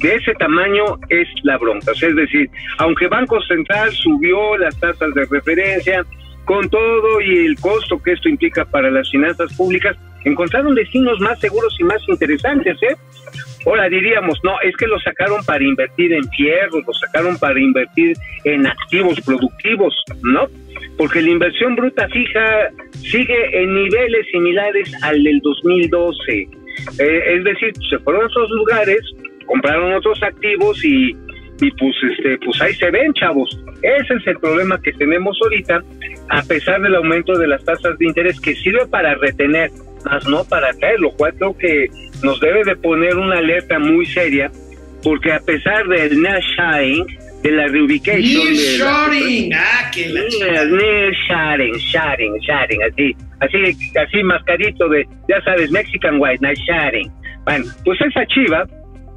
De 0.00 0.14
ese 0.14 0.32
tamaño 0.34 0.98
es 1.10 1.28
la 1.42 1.58
bronca. 1.58 1.92
Es 1.92 2.16
decir, 2.16 2.50
aunque 2.78 3.06
Banco 3.06 3.40
Central 3.42 3.92
subió 3.92 4.56
las 4.56 4.78
tasas 4.80 5.14
de 5.14 5.26
referencia, 5.26 6.04
con 6.46 6.68
todo 6.68 7.20
y 7.20 7.46
el 7.46 7.60
costo 7.60 8.02
que 8.02 8.12
esto 8.12 8.28
implica 8.28 8.64
para 8.64 8.90
las 8.90 9.10
finanzas 9.10 9.52
públicas, 9.54 9.96
encontraron 10.24 10.74
destinos 10.74 11.20
más 11.20 11.38
seguros 11.38 11.76
y 11.78 11.84
más 11.84 12.02
interesantes, 12.08 12.76
¿eh? 12.82 12.96
Ahora 13.66 13.88
diríamos, 13.88 14.38
no, 14.42 14.52
es 14.62 14.74
que 14.76 14.86
lo 14.86 14.98
sacaron 15.00 15.44
para 15.44 15.62
invertir 15.62 16.12
en 16.12 16.24
fierro, 16.30 16.80
lo 16.86 16.92
sacaron 16.94 17.38
para 17.38 17.60
invertir 17.60 18.16
en 18.44 18.66
activos 18.66 19.20
productivos, 19.20 19.94
¿no? 20.22 20.48
Porque 20.96 21.20
la 21.20 21.30
inversión 21.30 21.76
bruta 21.76 22.08
fija 22.08 22.70
sigue 22.94 23.62
en 23.62 23.74
niveles 23.74 24.26
similares 24.30 24.92
al 25.02 25.22
del 25.22 25.40
2012. 25.40 26.32
Eh, 26.32 26.48
es 26.98 27.44
decir, 27.44 27.72
se 27.90 27.98
fueron 27.98 28.24
a 28.24 28.26
esos 28.26 28.50
lugares, 28.50 29.00
compraron 29.46 29.92
otros 29.92 30.22
activos 30.22 30.82
y, 30.84 31.10
y 31.60 31.70
pues 31.72 31.94
este 32.12 32.38
pues 32.38 32.60
ahí 32.62 32.74
se 32.74 32.90
ven, 32.90 33.12
chavos. 33.12 33.58
Ese 33.82 34.14
es 34.14 34.26
el 34.26 34.38
problema 34.38 34.80
que 34.80 34.92
tenemos 34.92 35.38
ahorita, 35.42 35.82
a 36.28 36.42
pesar 36.42 36.80
del 36.80 36.94
aumento 36.94 37.36
de 37.38 37.46
las 37.46 37.64
tasas 37.64 37.98
de 37.98 38.06
interés 38.06 38.40
que 38.40 38.54
sirve 38.54 38.86
para 38.86 39.14
retener, 39.16 39.70
más 40.04 40.26
no 40.28 40.44
para 40.44 40.72
caer, 40.74 41.00
lo 41.00 41.10
cual 41.12 41.34
creo 41.34 41.56
que 41.56 41.88
nos 42.22 42.40
debe 42.40 42.64
de 42.64 42.76
poner 42.76 43.16
una 43.16 43.38
alerta 43.38 43.78
muy 43.78 44.06
seria, 44.06 44.50
porque 45.02 45.32
a 45.32 45.40
pesar 45.40 45.86
del 45.88 46.20
nearshoring, 46.20 47.06
de 47.42 47.50
la 47.52 47.66
reubication 47.68 48.22
de 48.22 48.78
la- 48.78 49.08
Nearshoring, 49.08 49.54
ah, 49.54 49.90
que 49.94 50.08
la 50.10 50.20
Near- 50.20 50.68
nearshoring, 50.70 51.74
sharing, 51.74 52.34
sharing, 52.40 52.82
así, 52.82 53.16
así, 53.40 53.88
así 53.96 54.22
mascarito 54.22 54.88
de, 54.88 55.06
ya 55.28 55.40
sabes, 55.44 55.70
Mexican 55.70 56.16
White, 56.20 56.38
nearshoring. 56.42 57.10
Bueno, 57.44 57.64
pues 57.84 57.98
esa 58.02 58.26
chiva, 58.26 58.66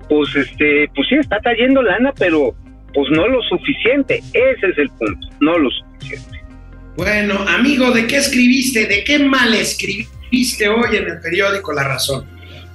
pues 0.08 0.34
este, 0.36 0.88
pues 0.96 1.08
sí 1.10 1.16
está 1.16 1.39
trayendo 1.42 1.82
lana, 1.82 2.13
pero 2.18 2.56
pues 2.94 3.10
no 3.12 3.28
lo 3.28 3.42
suficiente, 3.42 4.20
ese 4.34 4.68
es 4.72 4.78
el 4.78 4.88
punto, 4.98 5.28
no 5.42 5.58
lo 5.58 5.70
suficiente. 5.72 6.39
Bueno, 6.96 7.44
amigo, 7.48 7.92
¿de 7.92 8.06
qué 8.08 8.18
escribiste? 8.18 8.86
¿De 8.86 9.04
qué 9.04 9.18
mal 9.20 9.54
escribiste 9.54 10.70
hoy 10.70 10.96
en 10.96 11.10
el 11.10 11.20
periódico 11.20 11.74
La 11.74 11.84
Razón? 11.84 12.26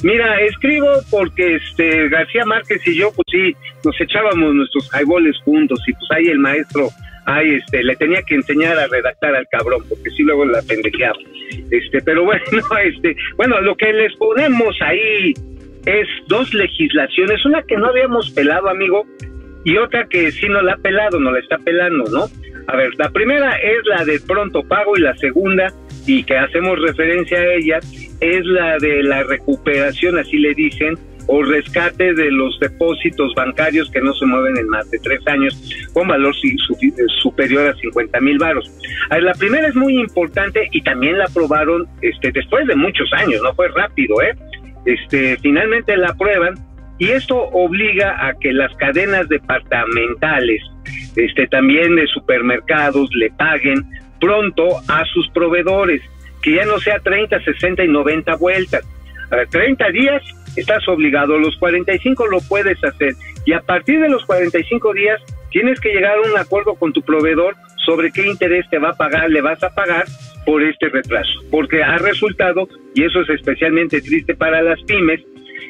Mira, 0.03 0.41
escribo 0.43 0.89
porque 1.11 1.57
este 1.57 2.09
García 2.09 2.45
Márquez 2.45 2.87
y 2.87 2.95
yo, 2.95 3.11
pues 3.15 3.27
sí, 3.31 3.57
nos 3.85 4.01
echábamos 4.01 4.55
nuestros 4.55 4.89
highballs 4.95 5.37
juntos 5.45 5.81
y 5.89 5.93
pues 5.93 6.11
ahí 6.13 6.27
el 6.29 6.39
maestro, 6.39 6.89
ahí 7.27 7.55
este, 7.55 7.83
le 7.83 7.97
tenía 7.97 8.23
que 8.23 8.37
enseñar 8.37 8.79
a 8.79 8.87
redactar 8.87 9.35
al 9.35 9.49
cabrón, 9.49 9.83
porque 9.89 10.11
sí 10.11 10.23
luego 10.23 10.45
la 10.45 10.63
pendejeaba. 10.63 11.19
Este, 11.71 12.01
pero 12.03 12.25
bueno, 12.25 12.43
este, 12.85 13.17
bueno, 13.37 13.61
lo 13.61 13.77
que 13.77 13.93
les 13.93 14.15
ponemos 14.17 14.77
ahí 14.83 15.35
es 15.85 16.09
dos 16.29 16.55
legislaciones, 16.55 17.45
una 17.45 17.63
que 17.63 17.77
no 17.77 17.89
habíamos 17.89 18.31
pelado, 18.31 18.69
amigo, 18.69 19.05
y 19.65 19.77
otra 19.79 20.07
que 20.09 20.31
sí 20.31 20.49
no 20.49 20.63
la 20.63 20.75
ha 20.75 20.77
pelado, 20.77 21.19
no 21.19 21.33
la 21.33 21.41
está 21.41 21.59
pelando, 21.59 22.05
¿no? 22.11 22.27
A 22.69 22.77
ver, 22.77 22.91
la 22.99 23.11
primera 23.11 23.51
es 23.57 23.85
la 23.87 24.05
de 24.05 24.21
pronto 24.21 24.63
pago 24.63 24.97
y 24.97 25.01
la 25.01 25.17
segunda, 25.17 25.73
y 26.09 26.25
que 26.25 26.37
hacemos 26.37 26.81
referencia 26.81 27.39
a 27.39 27.55
ella, 27.55 27.79
es 28.21 28.45
la 28.47 28.79
de 28.79 29.03
la 29.03 29.23
recuperación, 29.25 30.19
así 30.19 30.39
le 30.39 30.55
dicen, 30.55 30.99
o 31.27 31.43
rescate 31.43 32.15
de 32.15 32.31
los 32.31 32.59
depósitos 32.59 33.35
bancarios 33.35 33.91
que 33.91 34.01
no 34.01 34.15
se 34.15 34.25
mueven 34.25 34.57
en 34.57 34.69
más 34.69 34.91
de 34.91 34.99
tres 35.01 35.21
años 35.27 35.55
con 35.93 36.09
valor 36.09 36.35
superior 37.21 37.69
a 37.69 37.75
50 37.75 38.21
mil 38.21 38.39
varos. 38.39 38.71
La 39.11 39.35
primera 39.35 39.69
es 39.69 39.77
muy 39.77 39.99
importante 39.99 40.69
y 40.73 40.81
también 40.81 41.19
la 41.19 41.27
aprobaron 41.27 41.87
este, 42.01 42.33
después 42.33 42.67
de 42.67 42.75
muchos 42.75 43.13
años, 43.13 43.43
no 43.43 43.53
fue 43.55 43.69
rápido, 43.69 44.23
¿eh? 44.23 44.35
Este, 44.87 45.37
finalmente 45.43 45.95
la 45.99 46.09
aprueban 46.09 46.55
y 46.99 47.11
esto 47.11 47.37
obliga 47.37 48.27
a 48.27 48.33
que 48.41 48.51
las 48.53 48.75
cadenas 48.77 49.29
departamentales, 49.29 50.63
este, 51.15 51.47
también 51.49 51.95
de 51.97 52.07
supermercados, 52.07 53.11
le 53.15 53.31
paguen 53.33 53.85
pronto 54.21 54.65
a 54.89 55.05
sus 55.13 55.29
proveedores, 55.31 56.03
que 56.43 56.55
ya 56.55 56.65
no 56.65 56.79
sea 56.79 56.99
30, 57.01 57.41
60 57.43 57.85
y 57.85 57.89
90 57.89 58.37
vueltas. 58.37 58.85
A 59.31 59.37
ver, 59.37 59.49
30 59.49 59.91
días 59.91 60.23
estás 60.57 60.87
obligado, 60.89 61.39
los 61.39 61.57
45 61.59 62.27
lo 62.27 62.41
puedes 62.49 62.83
hacer 62.83 63.15
y 63.45 63.53
a 63.53 63.61
partir 63.61 64.01
de 64.01 64.09
los 64.09 64.25
45 64.25 64.93
días 64.95 65.21
tienes 65.51 65.79
que 65.81 65.93
llegar 65.93 66.17
a 66.19 66.31
un 66.31 66.37
acuerdo 66.39 66.75
con 66.75 66.93
tu 66.93 67.03
proveedor 67.03 67.55
sobre 67.87 68.11
qué 68.11 68.27
interés 68.27 68.69
te 68.71 68.79
va 68.79 68.91
a 68.91 68.97
pagar, 68.97 69.31
le 69.31 69.41
vas 69.41 69.63
a 69.63 69.75
pagar 69.75 70.05
por 70.45 70.63
este 70.63 70.89
retraso, 70.89 71.31
porque 71.51 71.83
ha 71.83 71.97
resultado, 71.99 72.69
y 72.95 73.05
eso 73.05 73.21
es 73.21 73.29
especialmente 73.31 74.01
triste 74.01 74.35
para 74.35 74.63
las 74.63 74.81
pymes, 74.83 75.21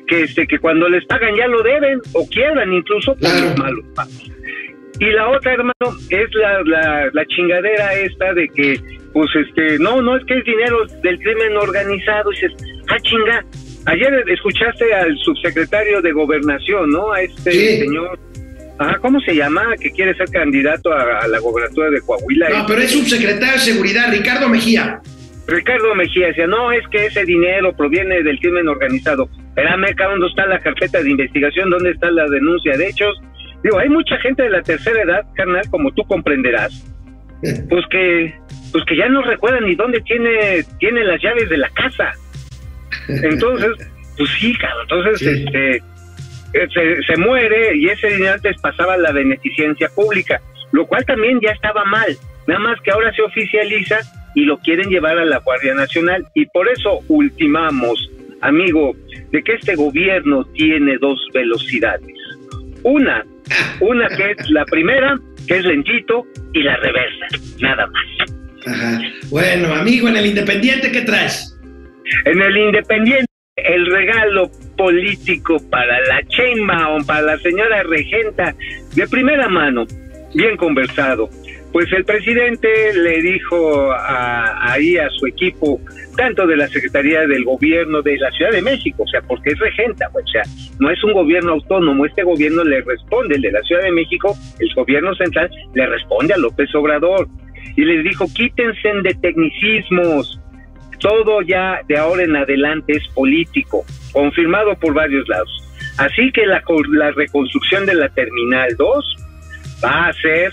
que, 0.06 0.22
este, 0.22 0.46
que 0.46 0.58
cuando 0.58 0.88
les 0.88 1.04
pagan 1.06 1.36
ya 1.36 1.46
lo 1.48 1.62
deben 1.62 2.00
o 2.14 2.26
quiebran 2.28 2.72
incluso 2.72 3.12
por 3.12 3.20
Claro. 3.30 3.44
los 3.46 3.58
malos 3.58 3.84
pagos. 3.94 4.30
Y 5.00 5.06
la 5.12 5.28
otra, 5.28 5.52
hermano, 5.52 5.96
es 6.10 6.34
la, 6.34 6.62
la, 6.64 7.10
la 7.12 7.26
chingadera 7.26 7.94
esta 7.94 8.34
de 8.34 8.48
que, 8.48 8.80
pues, 9.12 9.30
este, 9.36 9.78
no, 9.78 10.02
no 10.02 10.16
es 10.16 10.24
que 10.24 10.38
es 10.38 10.44
dinero 10.44 10.84
del 11.02 11.18
crimen 11.20 11.56
organizado. 11.56 12.32
Y 12.32 12.34
dices, 12.34 12.52
ah, 12.88 12.96
chinga. 13.02 13.44
Ayer 13.86 14.12
escuchaste 14.28 14.92
al 14.92 15.16
subsecretario 15.18 16.02
de 16.02 16.12
Gobernación, 16.12 16.90
¿no? 16.90 17.12
A 17.12 17.22
este 17.22 17.50
Sí. 17.52 17.78
señor. 17.78 18.18
Ajá, 18.78 18.98
¿cómo 18.98 19.18
se 19.20 19.34
llama? 19.34 19.74
Que 19.80 19.90
quiere 19.90 20.14
ser 20.14 20.28
candidato 20.30 20.92
a, 20.92 21.20
a 21.20 21.28
la 21.28 21.38
gobernatura 21.40 21.90
de 21.90 22.00
Coahuila. 22.02 22.48
No, 22.50 22.66
pero 22.66 22.80
es 22.80 22.92
subsecretario 22.92 23.54
de 23.54 23.58
Seguridad, 23.60 24.12
Ricardo 24.12 24.48
Mejía. 24.48 25.00
Ricardo 25.46 25.94
Mejía 25.94 26.26
decía, 26.28 26.46
no, 26.46 26.70
es 26.70 26.86
que 26.88 27.06
ese 27.06 27.24
dinero 27.24 27.72
proviene 27.74 28.22
del 28.22 28.38
crimen 28.38 28.68
organizado. 28.68 29.28
Espérame, 29.48 29.84
acá 29.86 30.06
¿dónde 30.08 30.26
está 30.26 30.46
la 30.46 30.58
carpeta 30.60 31.02
de 31.02 31.10
investigación? 31.10 31.70
¿Dónde 31.70 31.90
está 31.92 32.10
la 32.10 32.28
denuncia 32.28 32.76
de 32.76 32.88
hechos? 32.88 33.16
Digo, 33.62 33.78
hay 33.78 33.88
mucha 33.88 34.16
gente 34.18 34.42
de 34.44 34.50
la 34.50 34.62
tercera 34.62 35.02
edad, 35.02 35.26
carnal, 35.34 35.68
como 35.70 35.90
tú 35.92 36.02
comprenderás, 36.04 36.84
pues 37.68 37.84
que 37.90 38.34
pues 38.72 38.84
que 38.84 38.96
ya 38.96 39.08
no 39.08 39.22
recuerdan 39.22 39.64
ni 39.64 39.74
dónde 39.74 40.00
tiene, 40.02 40.62
tiene 40.78 41.02
las 41.04 41.20
llaves 41.22 41.48
de 41.48 41.56
la 41.56 41.68
casa. 41.70 42.12
Entonces, 43.08 43.70
pues 44.16 44.30
sí, 44.38 44.54
cabrón. 44.56 44.82
Entonces, 44.82 45.18
Sí. 45.20 45.44
este, 45.44 45.76
eh, 45.76 46.68
se, 46.72 47.02
se 47.02 47.16
muere 47.16 47.76
y 47.76 47.88
ese 47.88 48.08
dinero 48.08 48.34
antes 48.34 48.60
pasaba 48.60 48.94
a 48.94 48.98
la 48.98 49.12
beneficencia 49.12 49.88
pública, 49.94 50.40
lo 50.72 50.86
cual 50.86 51.04
también 51.04 51.40
ya 51.40 51.50
estaba 51.50 51.84
mal. 51.84 52.16
Nada 52.46 52.60
más 52.60 52.80
que 52.82 52.90
ahora 52.90 53.12
se 53.14 53.22
oficializa 53.22 53.98
y 54.34 54.44
lo 54.44 54.58
quieren 54.58 54.88
llevar 54.88 55.18
a 55.18 55.24
la 55.24 55.38
Guardia 55.38 55.74
Nacional. 55.74 56.26
Y 56.34 56.46
por 56.46 56.68
eso 56.68 57.00
ultimamos, 57.08 58.10
amigo, 58.40 58.94
de 59.32 59.42
que 59.42 59.54
este 59.54 59.74
gobierno 59.74 60.44
tiene 60.54 60.96
dos 60.98 61.18
velocidades. 61.34 62.14
Una, 62.82 63.24
una 63.80 64.08
que 64.08 64.32
es 64.32 64.50
la 64.50 64.64
primera, 64.66 65.18
que 65.46 65.56
es 65.56 65.64
lentito, 65.64 66.26
y 66.52 66.62
la 66.62 66.76
reversa, 66.76 67.26
nada 67.60 67.86
más. 67.86 68.04
Ajá. 68.66 69.00
Bueno, 69.30 69.74
amigo, 69.74 70.08
en 70.08 70.16
el 70.16 70.26
Independiente, 70.26 70.90
¿qué 70.90 71.02
traes? 71.02 71.56
En 72.24 72.40
el 72.40 72.56
Independiente, 72.56 73.26
el 73.56 73.86
regalo 73.86 74.50
político 74.76 75.56
para 75.70 76.00
la 76.06 76.20
Sheinbaum, 76.28 77.04
para 77.04 77.22
la 77.22 77.38
señora 77.38 77.82
regenta, 77.82 78.54
de 78.94 79.08
primera 79.08 79.48
mano, 79.48 79.86
bien 80.34 80.56
conversado. 80.56 81.28
Pues 81.72 81.92
el 81.92 82.04
presidente 82.04 82.68
le 82.94 83.20
dijo 83.20 83.92
a- 83.92 84.72
ahí 84.72 84.96
a 84.96 85.08
su 85.10 85.26
equipo, 85.26 85.80
tanto 86.16 86.46
de 86.46 86.56
la 86.56 86.66
Secretaría 86.68 87.26
del 87.26 87.44
Gobierno 87.44 88.00
de 88.02 88.16
la 88.16 88.30
Ciudad 88.32 88.50
de 88.52 88.62
México, 88.62 89.02
o 89.02 89.06
sea, 89.06 89.20
porque 89.22 89.50
es 89.50 89.58
regenta, 89.58 90.08
pues, 90.12 90.24
o 90.24 90.28
sea, 90.28 90.42
no 90.80 90.90
es 90.90 91.02
un 91.04 91.12
gobierno 91.12 91.52
autónomo, 91.52 92.06
este 92.06 92.22
gobierno 92.22 92.64
le 92.64 92.80
responde, 92.80 93.36
el 93.36 93.42
de 93.42 93.52
la 93.52 93.60
Ciudad 93.62 93.82
de 93.82 93.92
México, 93.92 94.34
el 94.58 94.74
gobierno 94.74 95.14
central 95.14 95.50
le 95.74 95.86
responde 95.86 96.34
a 96.34 96.38
López 96.38 96.74
Obrador. 96.74 97.28
Y 97.76 97.84
les 97.84 98.02
dijo, 98.02 98.26
quítense 98.34 98.88
de 99.04 99.14
tecnicismos, 99.20 100.40
todo 101.00 101.42
ya 101.42 101.80
de 101.86 101.96
ahora 101.96 102.24
en 102.24 102.34
adelante 102.34 102.94
es 102.94 103.06
político, 103.14 103.84
confirmado 104.12 104.74
por 104.76 104.94
varios 104.94 105.28
lados. 105.28 105.50
Así 105.98 106.32
que 106.32 106.44
la, 106.46 106.62
la 106.92 107.10
reconstrucción 107.12 107.86
de 107.86 107.94
la 107.94 108.08
Terminal 108.08 108.74
2 108.76 109.16
va 109.84 110.08
a 110.08 110.12
ser, 110.14 110.52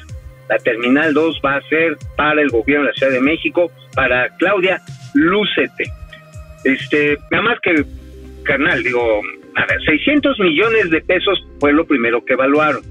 la 0.49 0.57
Terminal 0.57 1.13
2 1.13 1.41
va 1.43 1.55
a 1.55 1.61
ser 1.63 1.97
para 2.15 2.41
el 2.41 2.49
gobierno 2.49 2.85
de 2.85 2.91
la 2.91 2.97
Ciudad 2.97 3.11
de 3.13 3.21
México, 3.21 3.71
para 3.95 4.29
Claudia, 4.37 4.81
lúcete. 5.13 5.85
Este, 6.63 7.17
nada 7.31 7.43
más 7.43 7.59
que, 7.61 7.83
carnal, 8.43 8.83
digo, 8.83 9.21
a 9.55 9.65
ver, 9.65 9.81
600 9.85 10.39
millones 10.39 10.89
de 10.89 11.01
pesos 11.01 11.45
fue 11.59 11.73
lo 11.73 11.85
primero 11.85 12.23
que 12.23 12.33
evaluaron. 12.33 12.81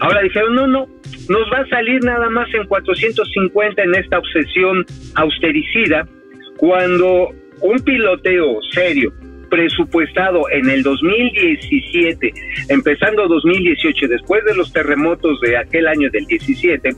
Ahora 0.00 0.22
dijeron, 0.22 0.54
no, 0.54 0.66
no, 0.66 0.86
nos 1.28 1.52
va 1.52 1.58
a 1.58 1.68
salir 1.68 2.02
nada 2.04 2.28
más 2.30 2.52
en 2.54 2.66
450 2.66 3.82
en 3.82 3.94
esta 3.94 4.18
obsesión 4.18 4.84
austericida, 5.14 6.06
cuando 6.56 7.30
un 7.60 7.78
piloteo 7.80 8.60
serio, 8.72 9.12
presupuestado 9.52 10.48
en 10.50 10.70
el 10.70 10.82
2017, 10.82 12.32
empezando 12.70 13.28
2018, 13.28 14.08
después 14.08 14.42
de 14.46 14.54
los 14.54 14.72
terremotos 14.72 15.38
de 15.42 15.58
aquel 15.58 15.88
año 15.88 16.08
del 16.10 16.24
17, 16.24 16.88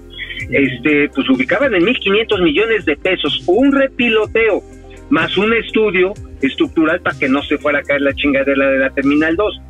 este, 0.50 1.08
pues 1.12 1.28
ubicaban 1.30 1.74
en 1.74 1.82
1.500 1.84 2.44
millones 2.44 2.84
de 2.84 2.96
pesos, 2.96 3.42
un 3.48 3.72
repiloteo, 3.72 4.62
más 5.10 5.36
un 5.36 5.52
estudio 5.52 6.12
estructural 6.42 7.00
para 7.00 7.18
que 7.18 7.28
no 7.28 7.42
se 7.42 7.58
fuera 7.58 7.80
a 7.80 7.82
caer 7.82 8.02
la 8.02 8.14
chingadera 8.14 8.70
de 8.70 8.78
la 8.78 8.90
Terminal 8.90 9.34
2. 9.34 9.60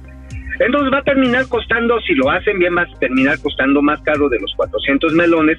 Entonces 0.61 0.93
va 0.93 0.99
a 0.99 1.05
terminar 1.05 1.49
costando, 1.49 1.99
si 2.03 2.15
lo 2.15 2.31
hacen 2.31 2.59
bien, 2.59 2.77
va 2.77 2.83
a 2.83 2.99
terminar 2.99 3.41
costando 3.41 3.81
más 3.81 3.99
caro 4.03 4.29
de 4.29 4.39
los 4.41 4.53
400 4.57 5.15
melones, 5.15 5.59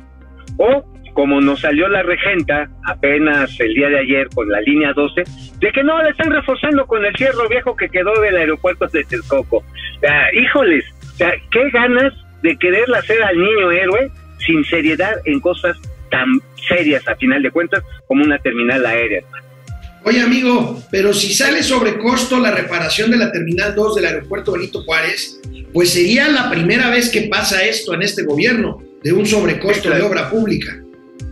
o 0.58 0.86
como 1.15 1.39
nos 1.39 1.62
salió 1.62 1.88
la 1.88 2.04
regenta 2.04 2.69
apenas 2.84 3.58
el 3.62 3.73
día 3.73 3.88
de 3.88 3.99
ayer 3.99 4.28
con 4.36 4.49
la 4.49 4.60
línea 4.60 4.91
12, 4.91 5.23
de 5.60 5.71
que 5.71 5.82
no, 5.82 5.97
la 6.04 6.10
están 6.10 6.30
reforzando 6.30 6.86
con 6.86 7.04
el 7.06 7.15
cierro 7.15 7.47
viejo 7.47 7.75
que 7.75 7.88
quedó 7.88 8.13
del 8.19 8.36
aeropuerto 8.36 8.86
de 8.88 9.06
Texcoco. 9.06 9.58
O 9.58 9.99
sea, 10.01 10.28
híjoles, 10.34 10.84
o 11.01 11.17
sea, 11.17 11.34
qué 11.51 11.69
ganas 11.71 12.13
de 12.43 12.58
quererle 12.58 12.97
hacer 12.97 13.23
al 13.23 13.38
niño 13.38 13.71
héroe 13.71 14.12
sin 14.45 14.65
seriedad 14.65 15.13
en 15.23 15.39
cosas 15.39 15.78
tan 16.12 16.28
serias, 16.67 17.08
a 17.08 17.15
final 17.15 17.41
de 17.41 17.49
cuentas, 17.49 17.82
como 18.08 18.25
una 18.25 18.38
terminal 18.39 18.86
aérea. 18.86 19.23
Oye, 20.04 20.21
amigo, 20.21 20.84
pero 20.91 21.13
si 21.13 21.34
sale 21.34 21.63
sobre 21.63 21.97
costo 21.97 22.39
la 22.41 22.51
reparación 22.51 23.10
de 23.10 23.17
la 23.17 23.32
Terminal 23.32 23.73
2 23.73 23.95
del 23.95 24.06
Aeropuerto 24.06 24.51
Benito 24.51 24.84
Juárez, 24.84 25.41
pues 25.73 25.93
sería 25.93 26.28
la 26.28 26.51
primera 26.51 26.89
vez 26.89 27.10
que 27.10 27.21
pasa 27.21 27.63
esto 27.63 27.93
en 27.93 28.04
este 28.04 28.23
gobierno, 28.23 28.84
de 29.01 29.13
un 29.13 29.25
sobrecosto 29.25 29.89
de 29.89 30.01
obra 30.01 30.30
pública. 30.30 30.78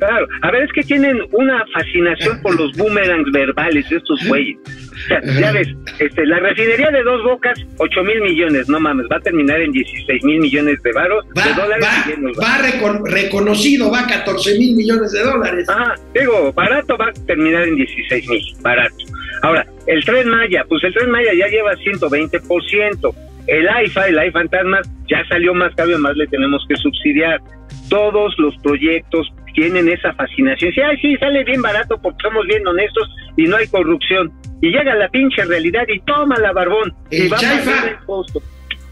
Claro, 0.07 0.27
a 0.41 0.51
ver, 0.51 0.63
es 0.63 0.71
que 0.73 0.81
tienen 0.83 1.19
una 1.31 1.63
fascinación 1.73 2.41
por 2.41 2.59
los 2.59 2.71
boomerangs 2.77 3.31
verbales 3.31 3.91
estos 3.91 4.19
güeyes. 4.27 4.57
O 4.67 5.07
sea, 5.07 5.21
ya 5.39 5.51
ves, 5.51 5.67
este, 5.99 6.25
la 6.25 6.39
refinería 6.39 6.91
de 6.91 7.03
dos 7.03 7.23
bocas, 7.23 7.59
8 7.77 8.03
mil 8.03 8.21
millones, 8.21 8.69
no 8.69 8.79
mames, 8.79 9.05
va 9.11 9.17
a 9.17 9.19
terminar 9.21 9.59
en 9.61 9.71
16 9.71 10.23
mil 10.23 10.39
millones 10.39 10.81
de 10.83 10.91
varos, 10.93 11.25
Va, 11.37 11.43
de 11.47 11.53
dólares. 11.53 11.85
va, 11.85 12.43
va. 12.43 12.57
recon- 12.67 13.01
reconocido, 13.11 13.91
va 13.91 14.01
a 14.01 14.07
14 14.07 14.57
mil 14.59 14.75
millones 14.75 15.11
de 15.11 15.21
dólares. 15.23 15.67
Ajá, 15.69 15.95
digo, 16.13 16.53
barato 16.53 16.95
va 16.97 17.07
a 17.07 17.13
terminar 17.25 17.63
en 17.63 17.75
16 17.75 18.27
mil, 18.29 18.41
barato. 18.61 18.95
Ahora, 19.41 19.65
el 19.87 20.03
tren 20.05 20.29
Maya, 20.29 20.63
pues 20.69 20.83
el 20.83 20.93
tren 20.93 21.11
Maya 21.11 21.31
ya 21.37 21.47
lleva 21.47 21.73
120%. 21.75 23.13
El 23.47 23.67
AIFA, 23.67 24.07
el 24.07 24.19
AIFA 24.19 24.39
Fantasma, 24.39 24.79
ya 25.09 25.21
salió 25.27 25.53
más 25.53 25.73
caro 25.75 25.97
más 25.99 26.15
le 26.15 26.27
tenemos 26.27 26.63
que 26.69 26.75
subsidiar. 26.77 27.41
Todos 27.89 28.33
los 28.37 28.55
proyectos 28.63 29.27
tienen 29.53 29.89
esa 29.89 30.13
fascinación. 30.13 30.71
Sí, 30.73 30.81
ay, 30.81 30.97
sí, 31.01 31.15
sale 31.17 31.43
bien 31.43 31.61
barato 31.61 31.99
porque 32.01 32.17
somos 32.21 32.45
bien 32.47 32.65
honestos 32.67 33.09
y 33.37 33.43
no 33.43 33.57
hay 33.57 33.67
corrupción. 33.67 34.31
Y 34.61 34.69
llega 34.69 34.95
la 34.95 35.09
pinche 35.09 35.43
realidad 35.45 35.83
y 35.87 35.99
toma 36.01 36.37
la 36.39 36.51
barbón. 36.51 36.93
El 37.11 37.25
y 37.25 37.29
va 37.29 37.37
a 37.37 37.39
Chaifa. 37.39 37.71
pagar 37.71 37.87
el 37.89 38.05
costo. 38.05 38.41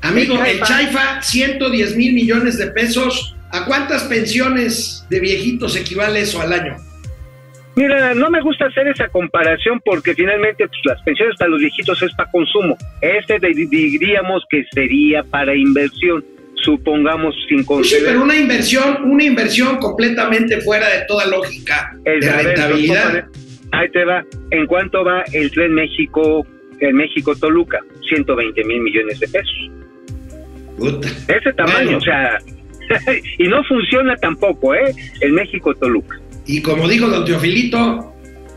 Amigo, 0.01 0.35
el 0.35 0.51
el 0.51 0.61
Chaifa. 0.61 0.65
Chaifa, 0.65 1.21
110 1.21 1.97
mil 1.97 2.13
millones 2.13 2.57
de 2.57 2.67
pesos. 2.67 3.35
¿A 3.53 3.65
cuántas 3.65 4.05
pensiones 4.05 5.05
de 5.09 5.19
viejitos 5.19 5.75
equivale 5.75 6.21
eso 6.21 6.41
al 6.41 6.53
año? 6.53 6.77
Mira, 7.75 8.13
no 8.13 8.29
me 8.29 8.41
gusta 8.41 8.65
hacer 8.65 8.87
esa 8.87 9.07
comparación 9.07 9.81
porque 9.85 10.13
finalmente 10.13 10.67
pues, 10.67 10.79
las 10.83 11.01
pensiones 11.03 11.35
para 11.37 11.51
los 11.51 11.59
viejitos 11.59 12.01
es 12.01 12.13
para 12.15 12.29
consumo. 12.31 12.77
Este 13.01 13.39
diríamos 13.39 14.43
que 14.49 14.65
sería 14.73 15.23
para 15.23 15.55
inversión, 15.55 16.23
supongamos 16.63 17.35
sin 17.47 17.63
Pues 17.65 17.89
sí, 17.89 17.95
pero 18.05 18.23
una 18.23 18.35
inversión, 18.35 19.03
una 19.05 19.23
inversión 19.23 19.77
completamente 19.77 20.61
fuera 20.61 20.87
de 20.89 21.05
toda 21.07 21.25
lógica 21.27 21.95
El- 22.05 22.19
de 22.21 22.31
rentabilidad. 22.31 23.25
ahí 23.71 23.89
te 23.91 24.03
va. 24.05 24.23
¿En 24.51 24.65
cuánto 24.67 25.03
va 25.03 25.23
el 25.33 25.49
tren 25.51 25.73
México, 25.73 26.45
el 26.79 26.93
México 26.93 27.35
Toluca? 27.35 27.79
120 28.09 28.63
mil 28.65 28.81
millones 28.81 29.19
de 29.19 29.27
pesos. 29.27 29.71
Puta. 30.77 31.07
Ese 31.27 31.53
tamaño, 31.53 31.83
Bueno. 31.83 31.97
o 31.97 32.01
sea, 32.01 32.37
y 33.37 33.47
no 33.47 33.63
funciona 33.65 34.15
tampoco, 34.17 34.73
¿eh? 34.75 34.93
El 35.21 35.33
México 35.33 35.73
Toluca, 35.75 36.19
Y 36.45 36.61
como 36.61 36.87
dijo 36.87 37.07
don 37.07 37.23
Teofilito, 37.25 38.10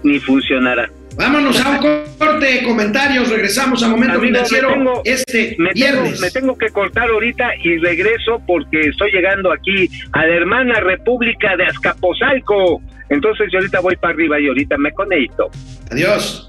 ni 0.04 0.20
funcionará. 0.20 0.88
vámonos 1.16 1.60
a 1.60 1.70
un 1.70 1.78
corte 2.18 2.46
de 2.46 2.62
comentarios, 2.62 3.28
regresamos 3.30 3.82
a 3.82 3.88
Momento 3.88 4.18
Amigo, 4.18 4.22
me 4.22 4.28
Financiero 4.28 4.68
tengo- 4.72 5.02
este 5.04 5.56
Me 5.58 5.70
tengo, 5.70 5.74
viernes. 6.02 6.20
me 6.20 6.30
tengo 6.30 6.56
que 6.58 6.68
cortar 6.70 7.08
ahorita 7.10 7.50
y 7.62 7.78
regreso 7.78 8.40
porque 8.46 8.80
estoy 8.80 9.10
llegando 9.12 9.52
aquí 9.52 9.88
a 10.12 10.26
la 10.26 10.34
hermana 10.34 10.80
República 10.80 11.56
de 11.56 11.64
Azcapotzalco. 11.66 12.80
Entonces 13.10 13.48
yo 13.52 13.58
ahorita 13.58 13.80
voy 13.80 13.96
para 13.96 14.14
arriba 14.14 14.40
y 14.40 14.48
ahorita 14.48 14.76
me 14.78 14.90
conecto. 14.92 15.50
Adiós. 15.90 16.48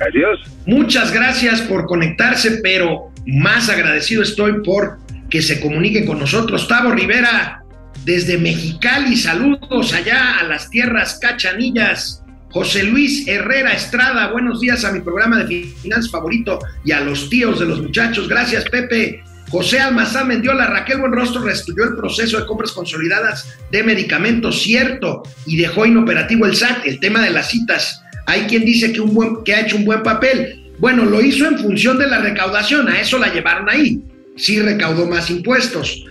Adiós. 0.00 0.40
Muchas 0.66 1.12
gracias 1.12 1.60
por 1.62 1.86
conectarse, 1.86 2.60
pero 2.62 3.10
más 3.26 3.68
agradecido 3.68 4.22
estoy 4.22 4.62
por 4.62 4.98
que 5.30 5.40
se 5.42 5.60
comunique 5.60 6.04
con 6.04 6.18
nosotros. 6.18 6.68
Tavo 6.68 6.90
Rivera, 6.92 7.62
desde 8.04 8.38
Mexicali, 8.38 9.16
saludos 9.16 9.92
allá 9.94 10.38
a 10.38 10.44
las 10.44 10.68
tierras 10.70 11.18
cachanillas. 11.20 12.23
José 12.54 12.84
Luis 12.84 13.26
Herrera 13.26 13.72
Estrada, 13.72 14.30
buenos 14.30 14.60
días 14.60 14.84
a 14.84 14.92
mi 14.92 15.00
programa 15.00 15.42
de 15.42 15.64
finanzas 15.82 16.08
favorito 16.08 16.60
y 16.84 16.92
a 16.92 17.00
los 17.00 17.28
tíos 17.28 17.58
de 17.58 17.66
los 17.66 17.82
muchachos. 17.82 18.28
Gracias, 18.28 18.62
Pepe. 18.70 19.24
José 19.50 19.80
Almazán 19.80 20.28
Mendiola, 20.28 20.68
Raquel 20.68 20.98
Buenrostro 20.98 21.42
reestudió 21.42 21.82
el 21.82 21.96
proceso 21.96 22.38
de 22.38 22.46
compras 22.46 22.70
consolidadas 22.70 23.58
de 23.72 23.82
medicamentos, 23.82 24.62
cierto, 24.62 25.24
y 25.46 25.56
dejó 25.56 25.84
inoperativo 25.84 26.46
el 26.46 26.54
SAT, 26.54 26.86
el 26.86 27.00
tema 27.00 27.22
de 27.22 27.30
las 27.30 27.50
citas. 27.50 28.00
Hay 28.26 28.42
quien 28.42 28.64
dice 28.64 28.92
que, 28.92 29.00
un 29.00 29.42
que 29.42 29.52
ha 29.52 29.62
hecho 29.62 29.76
un 29.76 29.84
buen 29.84 30.04
papel. 30.04 30.70
Bueno, 30.78 31.04
lo 31.04 31.20
hizo 31.20 31.48
en 31.48 31.58
función 31.58 31.98
de 31.98 32.06
la 32.06 32.18
recaudación, 32.18 32.88
a 32.88 33.00
eso 33.00 33.18
la 33.18 33.34
llevaron 33.34 33.68
ahí. 33.68 34.00
Sí 34.36 34.60
recaudó 34.60 35.08
más 35.08 35.28
impuestos. 35.28 36.04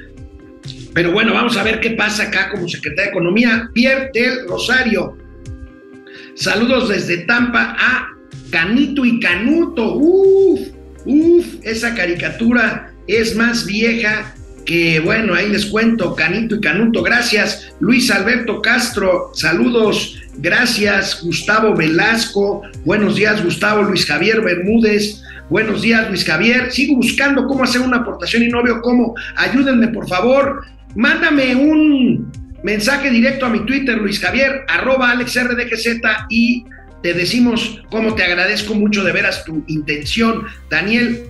Pero 0.93 1.13
bueno, 1.13 1.33
vamos 1.33 1.55
a 1.55 1.63
ver 1.63 1.79
qué 1.79 1.91
pasa 1.91 2.23
acá 2.23 2.49
como 2.51 2.67
secretario 2.67 3.05
de 3.05 3.11
Economía. 3.11 3.69
Pierre 3.73 4.11
del 4.13 4.45
Rosario. 4.45 5.22
Saludos 6.35 6.89
desde 6.89 7.19
Tampa 7.19 7.75
a 7.79 8.07
Canito 8.49 9.05
y 9.05 9.19
Canuto. 9.19 9.95
Uf, 9.95 10.59
uf, 11.05 11.45
esa 11.61 11.93
caricatura 11.93 12.91
es 13.07 13.35
más 13.35 13.65
vieja 13.65 14.33
que, 14.65 14.99
bueno, 14.99 15.35
ahí 15.35 15.49
les 15.49 15.65
cuento, 15.65 16.15
Canito 16.15 16.55
y 16.55 16.61
Canuto, 16.61 17.03
gracias. 17.03 17.73
Luis 17.79 18.09
Alberto 18.09 18.61
Castro, 18.61 19.31
saludos. 19.33 20.19
Gracias, 20.37 21.21
Gustavo 21.23 21.75
Velasco. 21.75 22.63
Buenos 22.83 23.15
días, 23.15 23.43
Gustavo 23.43 23.83
Luis 23.83 24.05
Javier 24.05 24.41
Bermúdez. 24.41 25.21
Buenos 25.49 25.83
días, 25.83 26.09
Luis 26.09 26.25
Javier. 26.25 26.71
Sigo 26.71 26.95
buscando 26.95 27.45
cómo 27.45 27.63
hacer 27.63 27.81
una 27.81 27.97
aportación 27.97 28.41
y 28.41 28.47
no 28.47 28.63
veo 28.63 28.81
cómo. 28.81 29.13
Ayúdenme, 29.35 29.89
por 29.89 30.07
favor. 30.07 30.65
Mándame 30.95 31.55
un 31.55 32.31
mensaje 32.63 33.09
directo 33.09 33.45
a 33.45 33.49
mi 33.49 33.65
Twitter, 33.65 33.97
Luis 33.97 34.19
Javier, 34.19 34.65
arroba 34.67 35.11
AlexRDGZ 35.11 36.01
y 36.29 36.65
te 37.03 37.13
decimos 37.13 37.83
cómo 37.91 38.15
te 38.15 38.23
agradezco 38.23 38.73
mucho 38.73 39.03
de 39.03 39.11
veras 39.11 39.43
tu 39.43 39.63
intención. 39.67 40.45
Daniel 40.69 41.27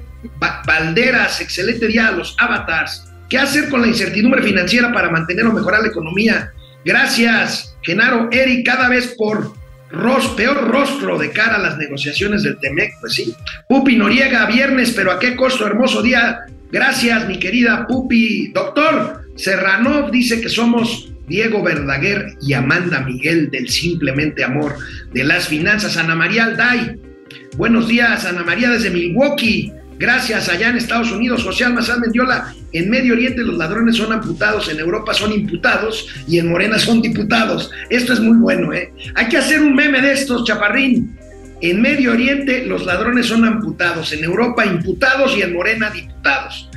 Valderas, 0.65 1.41
excelente 1.41 1.87
día 1.87 2.07
a 2.07 2.11
los 2.11 2.35
avatars. 2.39 3.05
¿Qué 3.29 3.39
hacer 3.39 3.69
con 3.69 3.81
la 3.81 3.87
incertidumbre 3.87 4.43
financiera 4.43 4.93
para 4.93 5.09
mantener 5.09 5.45
o 5.47 5.53
mejorar 5.53 5.81
la 5.81 5.87
economía? 5.87 6.51
Gracias, 6.85 7.75
Genaro 7.81 8.29
Eri, 8.31 8.63
cada 8.63 8.87
vez 8.89 9.15
por 9.17 9.53
peor 10.35 10.67
rostro 10.69 11.17
de 11.17 11.31
cara 11.31 11.55
a 11.55 11.59
las 11.59 11.77
negociaciones 11.77 12.43
del 12.43 12.59
TEMEC, 12.59 12.93
pues 12.99 13.13
sí. 13.13 13.33
Pupi 13.69 13.95
Noriega, 13.95 14.45
viernes, 14.45 14.91
pero 14.91 15.11
a 15.11 15.19
qué 15.19 15.35
costo, 15.35 15.65
hermoso 15.65 16.01
día. 16.01 16.41
Gracias, 16.71 17.27
mi 17.27 17.39
querida 17.39 17.85
Pupi. 17.87 18.51
Doctor 18.53 19.21
Serrano 19.35 20.09
dice 20.09 20.41
que 20.41 20.49
somos 20.49 21.12
Diego 21.27 21.63
Verdaguer 21.63 22.35
y 22.41 22.53
Amanda 22.53 23.01
Miguel 23.01 23.49
del 23.49 23.69
Simplemente 23.69 24.43
Amor 24.43 24.75
de 25.13 25.23
las 25.23 25.47
Finanzas. 25.47 25.97
Ana 25.97 26.15
María 26.15 26.45
Alday. 26.45 26.99
Buenos 27.57 27.87
días, 27.87 28.25
Ana 28.25 28.43
María 28.43 28.69
desde 28.69 28.89
Milwaukee. 28.89 29.71
Gracias 29.99 30.49
allá 30.49 30.69
en 30.69 30.77
Estados 30.77 31.11
Unidos. 31.11 31.43
José 31.43 31.65
Almazán 31.65 32.01
Mendiola, 32.01 32.53
en 32.73 32.89
Medio 32.89 33.13
Oriente 33.13 33.43
los 33.43 33.57
ladrones 33.57 33.95
son 33.95 34.11
amputados, 34.11 34.69
en 34.69 34.79
Europa 34.79 35.13
son 35.13 35.31
imputados 35.31 36.07
y 36.27 36.39
en 36.39 36.49
Morena 36.49 36.79
son 36.79 37.01
diputados. 37.01 37.71
Esto 37.89 38.13
es 38.13 38.19
muy 38.19 38.37
bueno, 38.37 38.73
¿eh? 38.73 38.91
Hay 39.15 39.29
que 39.29 39.37
hacer 39.37 39.61
un 39.61 39.75
meme 39.75 40.01
de 40.01 40.13
estos, 40.13 40.43
chaparrín. 40.45 41.17
En 41.61 41.81
Medio 41.81 42.11
Oriente 42.11 42.65
los 42.65 42.85
ladrones 42.85 43.27
son 43.27 43.45
amputados, 43.45 44.11
en 44.11 44.23
Europa 44.23 44.65
imputados 44.65 45.37
y 45.37 45.41
en 45.43 45.53
Morena 45.53 45.89
diputados. 45.89 46.69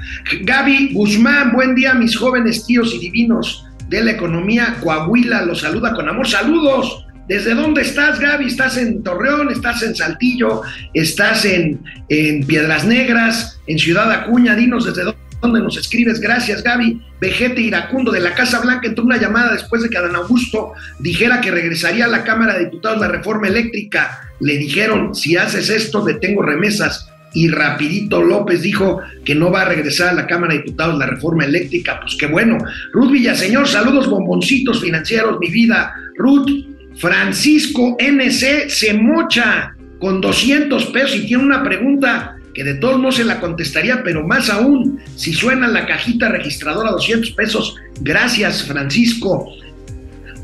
Gaby 0.43 0.93
Guzmán, 0.93 1.53
buen 1.53 1.75
día 1.75 1.95
mis 1.95 2.17
jóvenes 2.17 2.65
tíos 2.67 2.95
y 2.95 2.99
divinos 3.01 3.66
de 3.89 4.05
la 4.05 4.13
economía. 4.13 4.77
Coahuila 4.81 5.43
los 5.43 5.61
saluda 5.61 5.93
con 5.95 6.09
amor. 6.09 6.29
Saludos. 6.29 7.07
¿Desde 7.29 7.55
dónde 7.55 7.83
estás, 7.83 8.21
Gaby? 8.21 8.47
¿Estás 8.47 8.77
en 8.77 9.03
Torreón? 9.03 9.51
¿Estás 9.51 9.83
en 9.83 9.97
Saltillo? 9.97 10.63
¿Estás 10.95 11.45
en, 11.45 11.83
en 12.09 12.47
Piedras 12.47 12.85
Negras? 12.85 13.61
¿En 13.67 13.79
Ciudad 13.79 14.11
Acuña? 14.13 14.55
Dinos 14.55 14.85
desde 14.87 15.13
dónde 15.41 15.61
nos 15.61 15.77
escribes. 15.77 16.21
Gracias, 16.21 16.63
Gaby. 16.63 17.03
Vejete 17.21 17.61
Iracundo 17.61 18.13
de 18.13 18.21
la 18.21 18.35
Casa 18.35 18.61
Blanca 18.61 18.87
entró 18.87 19.05
una 19.05 19.17
llamada 19.17 19.53
después 19.53 19.83
de 19.83 19.89
que 19.89 19.99
Adán 19.99 20.15
Augusto 20.15 20.73
dijera 21.01 21.41
que 21.41 21.51
regresaría 21.51 22.05
a 22.05 22.09
la 22.09 22.23
Cámara 22.23 22.55
de 22.55 22.67
Diputados 22.67 23.01
la 23.01 23.09
reforma 23.09 23.49
eléctrica. 23.49 24.31
Le 24.39 24.57
dijeron, 24.59 25.15
si 25.15 25.37
haces 25.37 25.69
esto, 25.71 26.05
detengo 26.05 26.43
remesas. 26.43 27.06
Y 27.37 27.49
rapidito 27.49 28.23
López 28.23 28.63
dijo 28.63 29.03
que 29.23 29.35
no 29.35 29.51
va 29.51 29.61
a 29.61 29.65
regresar 29.67 30.09
a 30.09 30.15
la 30.15 30.27
Cámara 30.27 30.55
de 30.55 30.61
Diputados 30.61 30.99
la 30.99 31.05
reforma 31.05 31.45
eléctrica. 31.45 32.01
Pues 32.01 32.17
qué 32.19 32.25
bueno. 32.25 32.57
Ruth 32.95 33.11
Villaseñor, 33.11 33.69
saludos 33.69 34.09
bomboncitos 34.09 34.81
financieros, 34.81 35.39
mi 35.39 35.51
vida. 35.51 35.95
Ruth, 36.17 36.49
Francisco 36.97 37.95
NC 38.01 38.71
se 38.71 38.95
mocha 38.95 39.77
con 39.99 40.23
200 40.23 40.87
pesos 40.87 41.17
y 41.17 41.27
tiene 41.27 41.45
una 41.45 41.63
pregunta 41.63 42.37
que 42.55 42.65
de 42.65 42.77
todos 42.77 42.99
no 42.99 43.13
se 43.13 43.23
la 43.23 43.39
contestaría, 43.39 44.03
pero 44.03 44.27
más 44.27 44.49
aún, 44.49 44.99
si 45.15 45.35
suena 45.35 45.69
la 45.69 45.85
cajita 45.85 46.31
registradora 46.31 46.91
200 46.93 47.33
pesos, 47.33 47.77
gracias 48.01 48.63
Francisco. 48.63 49.47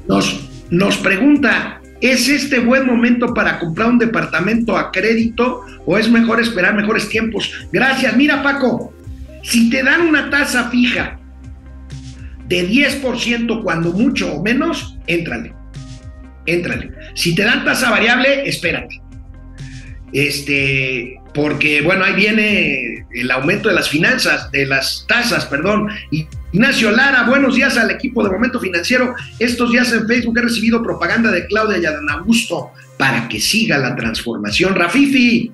Nos, 0.07 0.41
nos 0.69 0.99
pregunta, 0.99 1.81
¿es 2.03 2.29
este 2.29 2.59
buen 2.59 2.87
momento 2.87 3.33
para 3.33 3.59
comprar 3.59 3.89
un 3.89 3.99
departamento 3.99 4.77
a 4.77 4.93
crédito 4.93 5.65
o 5.87 5.97
es 5.97 6.11
mejor 6.11 6.41
esperar 6.41 6.75
mejores 6.75 7.09
tiempos? 7.09 7.51
Gracias, 7.73 8.15
mira 8.17 8.43
Paco, 8.43 8.93
si 9.43 9.71
te 9.71 9.83
dan 9.83 10.03
una 10.03 10.29
tasa 10.29 10.69
fija 10.69 11.19
de 12.47 12.69
10% 12.69 13.63
cuando 13.63 13.93
mucho 13.93 14.35
o 14.35 14.43
menos, 14.43 14.99
éntrale 15.07 15.55
éntrale. 16.47 16.91
Si 17.15 17.35
te 17.35 17.43
dan 17.43 17.65
tasa 17.65 17.91
variable, 17.91 18.49
espérate. 18.49 19.01
Este, 20.13 21.21
porque 21.33 21.81
bueno, 21.83 22.05
ahí 22.05 22.15
viene 22.15 23.07
el 23.15 23.31
aumento 23.31 23.69
de 23.69 23.75
las 23.75 23.89
finanzas, 23.89 24.51
de 24.51 24.67
las 24.67 25.07
tasas, 25.09 25.47
perdón. 25.47 25.89
Ignacio 26.53 26.91
Lara, 26.91 27.23
buenos 27.23 27.55
días 27.55 27.79
al 27.79 27.91
equipo 27.91 28.23
de 28.23 28.31
Momento 28.31 28.61
Financiero. 28.61 29.15
Estos 29.39 29.73
días 29.73 29.91
en 29.93 30.07
Facebook 30.07 30.37
he 30.37 30.43
recibido 30.43 30.83
propaganda 30.83 31.31
de 31.31 31.47
Claudia 31.47 31.79
y 31.79 31.87
Adán 31.87 32.11
Augusto 32.11 32.73
para 32.99 33.27
que 33.27 33.41
siga 33.41 33.79
la 33.79 33.97
transformación. 33.97 34.75
Rafifi, 34.75 35.51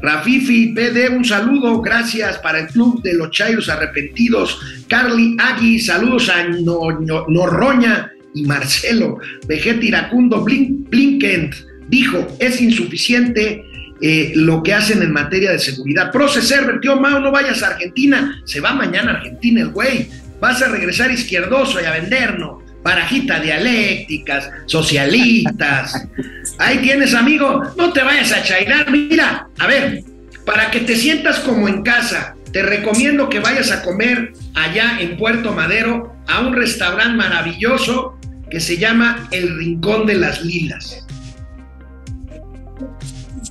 Rafifi 0.00 0.74
PD, 0.74 1.10
un 1.10 1.24
saludo, 1.24 1.80
gracias 1.80 2.38
para 2.38 2.58
el 2.58 2.66
Club 2.66 3.00
de 3.02 3.14
los 3.14 3.30
Chayos 3.30 3.68
Arrepentidos. 3.68 4.58
Carly 4.88 5.36
Agui, 5.38 5.78
saludos 5.78 6.28
a 6.28 6.42
Norroña 6.48 8.10
y 8.34 8.42
Marcelo 8.42 9.18
Vegeta 9.46 9.84
Iracundo 9.84 10.42
Blinken 10.42 11.50
dijo, 11.88 12.26
es 12.40 12.60
insuficiente 12.60 13.64
eh, 14.04 14.32
lo 14.34 14.64
que 14.64 14.74
hacen 14.74 15.00
en 15.00 15.12
materia 15.12 15.52
de 15.52 15.60
seguridad. 15.60 16.10
Proceser, 16.10 16.80
tío 16.80 16.98
Mao, 16.98 17.20
no 17.20 17.30
vayas 17.30 17.62
a 17.62 17.68
Argentina, 17.68 18.42
se 18.44 18.60
va 18.60 18.74
mañana 18.74 19.12
a 19.12 19.14
Argentina 19.18 19.60
el 19.60 19.68
güey, 19.68 20.08
vas 20.42 20.60
a 20.60 20.66
regresar 20.66 21.08
izquierdoso 21.12 21.80
y 21.80 21.84
a 21.84 21.92
vendernos, 21.92 22.64
barajita 22.82 23.38
dialécticas, 23.38 24.50
socialistas. 24.66 26.08
Ahí 26.58 26.78
tienes, 26.78 27.14
amigo, 27.14 27.62
no 27.78 27.92
te 27.92 28.02
vayas 28.02 28.32
a 28.32 28.42
chairar, 28.42 28.90
mira, 28.90 29.46
a 29.56 29.66
ver, 29.68 30.02
para 30.44 30.68
que 30.72 30.80
te 30.80 30.96
sientas 30.96 31.38
como 31.38 31.68
en 31.68 31.84
casa, 31.84 32.34
te 32.52 32.60
recomiendo 32.60 33.28
que 33.28 33.38
vayas 33.38 33.70
a 33.70 33.82
comer 33.84 34.32
allá 34.54 34.98
en 34.98 35.16
Puerto 35.16 35.52
Madero 35.52 36.16
a 36.26 36.40
un 36.40 36.54
restaurante 36.54 37.16
maravilloso 37.16 38.18
que 38.50 38.58
se 38.58 38.78
llama 38.78 39.28
El 39.30 39.56
Rincón 39.56 40.06
de 40.06 40.14
las 40.14 40.42
Lilas. 40.42 41.06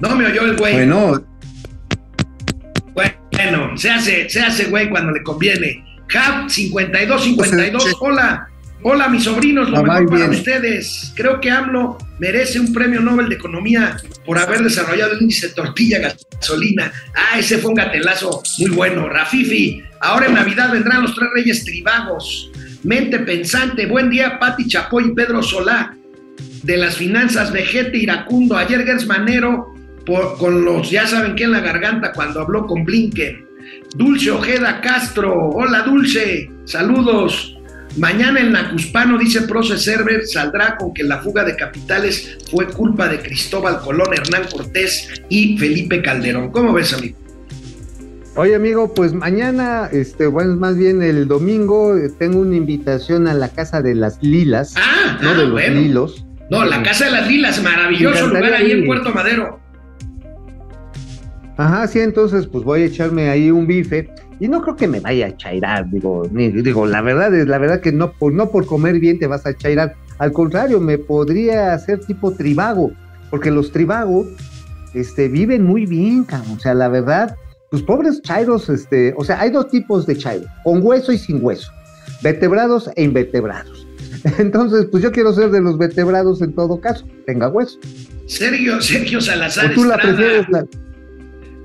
No 0.01 0.13
me 0.17 0.25
oyó 0.25 0.43
el 0.43 0.57
güey. 0.57 0.73
Bueno. 0.73 1.23
Bueno, 3.31 3.77
se 3.77 3.89
hace, 3.89 4.29
se 4.29 4.41
hace 4.41 4.65
güey 4.65 4.89
cuando 4.89 5.13
le 5.13 5.23
conviene. 5.23 5.90
Hub 6.13 6.49
5252, 6.49 7.95
hola. 8.01 8.47
Hola, 8.83 9.07
mis 9.09 9.23
sobrinos, 9.23 9.69
lo 9.69 9.83
mejor 9.83 10.09
para 10.09 10.29
ustedes. 10.29 11.13
Creo 11.15 11.39
que 11.39 11.51
AMLO 11.51 11.99
merece 12.19 12.59
un 12.59 12.73
premio 12.73 12.99
Nobel 12.99 13.29
de 13.29 13.35
Economía 13.35 13.97
por 14.25 14.39
haber 14.39 14.61
desarrollado 14.61 15.13
el 15.13 15.21
índice 15.21 15.49
tortilla 15.49 15.99
gasolina. 15.99 16.91
Ah, 17.13 17.37
ese 17.37 17.59
fue 17.59 17.69
un 17.69 17.75
gatelazo 17.75 18.41
muy 18.57 18.71
bueno. 18.71 19.07
Rafifi, 19.07 19.83
ahora 19.99 20.25
en 20.25 20.33
Navidad 20.33 20.71
vendrán 20.71 21.03
los 21.03 21.13
tres 21.13 21.29
reyes 21.35 21.63
tribagos. 21.63 22.51
Mente 22.83 23.19
Pensante, 23.19 23.85
buen 23.85 24.09
día, 24.09 24.39
Pati 24.39 24.67
Chapoy 24.67 25.09
y 25.09 25.13
Pedro 25.13 25.43
Solá, 25.43 25.95
de 26.63 26.77
las 26.77 26.97
finanzas, 26.97 27.51
Vegete 27.53 27.99
Iracundo, 27.99 28.57
ayer 28.57 28.83
Gers 28.83 29.05
Manero, 29.05 29.75
con 30.39 30.65
los 30.65 30.89
ya 30.89 31.05
saben 31.05 31.35
qué 31.35 31.43
en 31.43 31.51
la 31.51 31.59
garganta 31.59 32.11
cuando 32.11 32.41
habló 32.41 32.65
con 32.65 32.83
Blinken. 32.83 33.50
Dulce 33.95 34.31
Ojeda 34.31 34.79
Castro, 34.79 35.49
hola 35.49 35.81
Dulce, 35.81 36.49
saludos. 36.63 37.57
Mañana 37.97 38.39
el 38.39 38.53
Nacuspano, 38.53 39.17
dice 39.17 39.41
Proce 39.41 39.77
Server, 39.77 40.25
saldrá 40.25 40.77
con 40.77 40.93
que 40.93 41.03
la 41.03 41.21
fuga 41.21 41.43
de 41.43 41.57
capitales 41.57 42.37
fue 42.49 42.67
culpa 42.67 43.09
de 43.09 43.19
Cristóbal 43.19 43.81
Colón, 43.81 44.07
Hernán 44.13 44.43
Cortés 44.49 45.09
y 45.27 45.57
Felipe 45.57 46.01
Calderón. 46.01 46.51
¿Cómo 46.51 46.71
ves, 46.71 46.93
amigo? 46.93 47.17
Oye, 48.35 48.55
amigo, 48.55 48.93
pues 48.93 49.11
mañana, 49.13 49.89
este, 49.91 50.27
bueno, 50.27 50.55
más 50.55 50.77
bien 50.77 51.01
el 51.01 51.27
domingo, 51.27 51.97
eh, 51.97 52.09
tengo 52.17 52.39
una 52.39 52.55
invitación 52.55 53.27
a 53.27 53.33
la 53.33 53.49
Casa 53.49 53.81
de 53.81 53.93
las 53.93 54.23
Lilas. 54.23 54.73
Ah, 54.77 55.19
no 55.21 55.31
ah, 55.31 55.33
de 55.33 55.43
los 55.43 55.51
bueno. 55.51 55.81
lilos. 55.81 56.25
No, 56.49 56.63
la 56.63 56.81
Casa 56.81 57.05
de 57.05 57.11
las 57.11 57.27
Lilas, 57.27 57.61
maravilloso 57.61 58.27
lugar 58.27 58.53
ahí 58.53 58.71
en 58.71 58.85
Puerto 58.85 59.11
Madero. 59.11 59.60
Ajá, 61.61 61.87
sí, 61.87 61.99
entonces 61.99 62.47
pues 62.47 62.63
voy 62.63 62.81
a 62.81 62.85
echarme 62.85 63.29
ahí 63.29 63.51
un 63.51 63.67
bife 63.67 64.09
y 64.39 64.47
no 64.47 64.63
creo 64.63 64.75
que 64.75 64.87
me 64.87 64.99
vaya 64.99 65.27
a 65.27 65.37
chairar, 65.37 65.87
digo, 65.91 66.27
ni, 66.31 66.49
digo, 66.49 66.87
la 66.87 67.03
verdad 67.03 67.35
es, 67.35 67.47
la 67.47 67.59
verdad 67.59 67.81
que 67.81 67.91
no 67.91 68.13
por, 68.13 68.33
no 68.33 68.49
por 68.49 68.65
comer 68.65 68.99
bien 68.99 69.19
te 69.19 69.27
vas 69.27 69.45
a 69.45 69.55
chairar, 69.55 69.93
al 70.17 70.33
contrario, 70.33 70.79
me 70.79 70.97
podría 70.97 71.75
hacer 71.75 71.99
tipo 71.99 72.31
tribago, 72.31 72.91
porque 73.29 73.51
los 73.51 73.71
tribagos, 73.71 74.25
este, 74.95 75.27
viven 75.27 75.63
muy 75.63 75.85
bien, 75.85 76.23
cabrón, 76.23 76.57
o 76.57 76.59
sea, 76.59 76.73
la 76.73 76.89
verdad, 76.89 77.35
los 77.69 77.83
pobres 77.83 78.23
chairos, 78.23 78.67
este, 78.67 79.13
o 79.15 79.23
sea, 79.23 79.39
hay 79.39 79.51
dos 79.51 79.69
tipos 79.69 80.07
de 80.07 80.17
chairo, 80.17 80.47
con 80.63 80.83
hueso 80.83 81.11
y 81.11 81.19
sin 81.19 81.45
hueso, 81.45 81.71
vertebrados 82.23 82.89
e 82.95 83.03
invertebrados. 83.03 83.85
Entonces, 84.39 84.87
pues 84.89 85.03
yo 85.03 85.11
quiero 85.11 85.31
ser 85.31 85.51
de 85.51 85.61
los 85.61 85.77
vertebrados 85.77 86.41
en 86.41 86.55
todo 86.55 86.81
caso, 86.81 87.05
tenga 87.27 87.49
hueso. 87.49 87.77
Sergio, 88.25 88.81
Sergio 88.81 89.21
Salazar 89.21 89.69
O 89.69 89.73
tú 89.75 89.83
la 89.83 89.97
prefieres 89.97 90.49
la, 90.49 90.65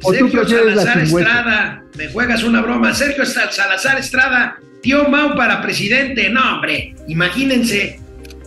o 0.03 0.13
Sergio 0.13 0.47
Salazar. 0.47 0.99
Estrada, 1.01 1.83
me 1.97 2.09
juegas 2.09 2.43
una 2.45 2.61
broma. 2.63 2.95
Sergio 2.95 3.25
Salazar 3.25 3.99
Estrada, 3.99 4.57
tío 4.83 5.09
Mau 5.09 5.35
para 5.37 5.63
presidente. 5.63 6.29
No, 6.31 6.55
hombre, 6.57 6.95
imagínense. 7.09 8.01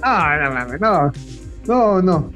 No, 0.03 0.37
no, 0.37 0.65
no, 0.65 0.77
no. 0.77 1.11
No, 1.67 2.01
no. 2.01 2.33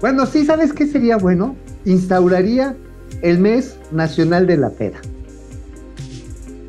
Bueno, 0.00 0.26
sí, 0.26 0.44
¿sabes 0.44 0.72
qué 0.72 0.86
sería 0.86 1.16
bueno? 1.16 1.56
Instauraría 1.84 2.74
el 3.22 3.38
mes 3.38 3.76
nacional 3.92 4.46
de 4.46 4.56
la 4.56 4.70
pera. 4.70 4.98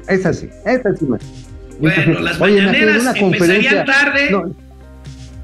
Es 0.08 0.26
así, 0.26 0.50
es 0.66 0.86
así. 0.86 1.06
man. 1.06 1.20
Bueno, 1.80 2.20
las 2.22 2.40
Oye, 2.40 2.62
mañaneras 2.62 3.02
una 3.02 3.12
empezarían 3.20 3.86
tarde 3.86 4.32
No, 4.32 4.56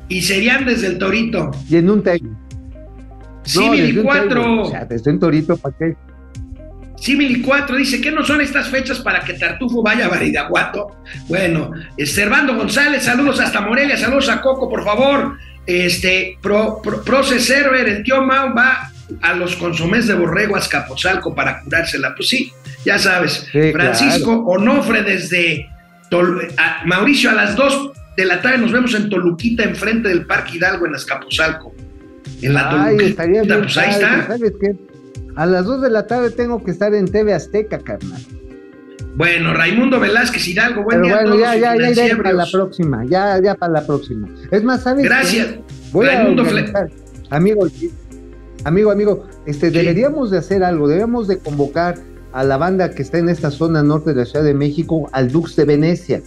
y 0.07 0.21
serían 0.21 0.63
desde 0.65 0.87
el 0.87 0.97
Torito. 0.97 1.51
y 1.69 1.75
en 1.77 1.89
un 1.89 2.03
table. 2.03 2.29
Símil 3.43 3.79
y 3.79 3.87
desde 3.87 3.99
un 4.01 4.07
table, 4.07 4.21
cuatro. 4.29 4.61
O 4.61 4.69
sea, 4.69 4.85
desde 4.85 5.11
un 5.11 5.19
torito, 5.19 5.57
¿para 5.57 5.75
qué? 5.77 5.95
Y 7.03 7.41
cuatro 7.41 7.75
dice 7.77 7.99
que 7.99 8.11
no 8.11 8.23
son 8.23 8.41
estas 8.41 8.67
fechas 8.69 8.99
para 8.99 9.21
que 9.21 9.33
Tartufo 9.33 9.81
vaya 9.81 10.05
a 10.05 10.09
Baridaguato. 10.09 10.97
Bueno, 11.27 11.71
eh, 11.97 12.05
Servando 12.05 12.55
González, 12.55 13.03
saludos 13.03 13.39
hasta 13.39 13.61
Morelia, 13.61 13.97
saludos 13.97 14.29
a 14.29 14.39
Coco, 14.41 14.69
por 14.69 14.83
favor. 14.83 15.37
Este, 15.65 16.37
pro, 16.41 16.79
pro, 16.83 17.03
Proce 17.03 17.39
Server, 17.39 17.87
el 17.87 18.03
tío 18.03 18.21
Mau 18.21 18.53
va 18.53 18.91
a 19.21 19.33
los 19.33 19.55
consomés 19.55 20.07
de 20.07 20.13
borrego 20.13 20.55
a 20.55 20.59
Azcapotzalco 20.59 21.33
para 21.33 21.61
curársela. 21.61 22.13
Pues 22.15 22.29
sí, 22.29 22.51
ya 22.85 22.99
sabes. 22.99 23.47
Sí, 23.51 23.71
Francisco 23.71 24.33
Onofre 24.45 25.01
desde 25.03 25.67
Tol- 26.09 26.53
a- 26.57 26.83
Mauricio, 26.85 27.29
a 27.31 27.33
las 27.33 27.55
2 27.55 27.91
de 28.17 28.25
la 28.25 28.41
tarde 28.41 28.59
nos 28.59 28.71
vemos 28.71 28.93
en 28.93 29.09
Toluquita, 29.09 29.63
enfrente 29.63 30.09
del 30.09 30.25
Parque 30.27 30.57
Hidalgo 30.57 30.85
en 30.85 30.95
Azcapotzalco. 30.95 31.73
En 32.41 32.53
la 32.53 32.69
Ay, 32.85 32.97
Toluquita, 32.97 33.57
pues 33.59 33.77
ahí 33.77 33.89
está. 33.91 34.27
¿Sabes 34.27 34.53
qué? 34.61 34.75
A 35.35 35.45
las 35.45 35.65
2 35.65 35.81
de 35.81 35.89
la 35.89 36.07
tarde 36.07 36.31
tengo 36.31 36.63
que 36.63 36.71
estar 36.71 36.93
en 36.93 37.05
TV 37.05 37.33
Azteca, 37.33 37.79
carnal. 37.79 38.21
Bueno, 39.15 39.53
Raimundo 39.53 39.99
Velázquez 39.99 40.47
Hidalgo, 40.47 40.83
buen 40.83 41.01
Pero 41.01 41.07
día 41.07 41.13
a 41.13 41.21
bueno, 41.21 41.35
todos. 41.35 41.59
ya, 41.59 41.75
ya, 41.75 41.91
ya 41.91 42.17
para 42.17 42.33
la 42.33 42.45
próxima. 42.51 43.05
Ya, 43.05 43.41
ya 43.41 43.55
para 43.55 43.73
la 43.73 43.85
próxima. 43.85 44.29
Es 44.51 44.63
más, 44.63 44.83
¿sabes? 44.83 45.03
qué? 45.03 45.09
Gracias. 45.09 45.55
Voy 45.91 46.05
Raimundo 46.05 46.43
a. 46.43 47.35
Amigo, 47.35 47.67
amigo, 48.63 48.91
amigo, 48.91 49.25
este, 49.45 49.71
deberíamos 49.71 50.31
de 50.31 50.37
hacer 50.37 50.63
algo, 50.63 50.87
debemos 50.87 51.27
de 51.27 51.39
convocar 51.39 51.95
a 52.33 52.43
la 52.43 52.57
banda 52.57 52.91
que 52.91 53.01
está 53.01 53.17
en 53.17 53.29
esta 53.29 53.51
zona 53.51 53.83
norte 53.83 54.11
de 54.11 54.17
la 54.17 54.25
Ciudad 54.25 54.45
de 54.45 54.53
México, 54.53 55.09
al 55.11 55.31
Dux 55.31 55.55
de 55.55 55.65
Venecia. 55.65 56.21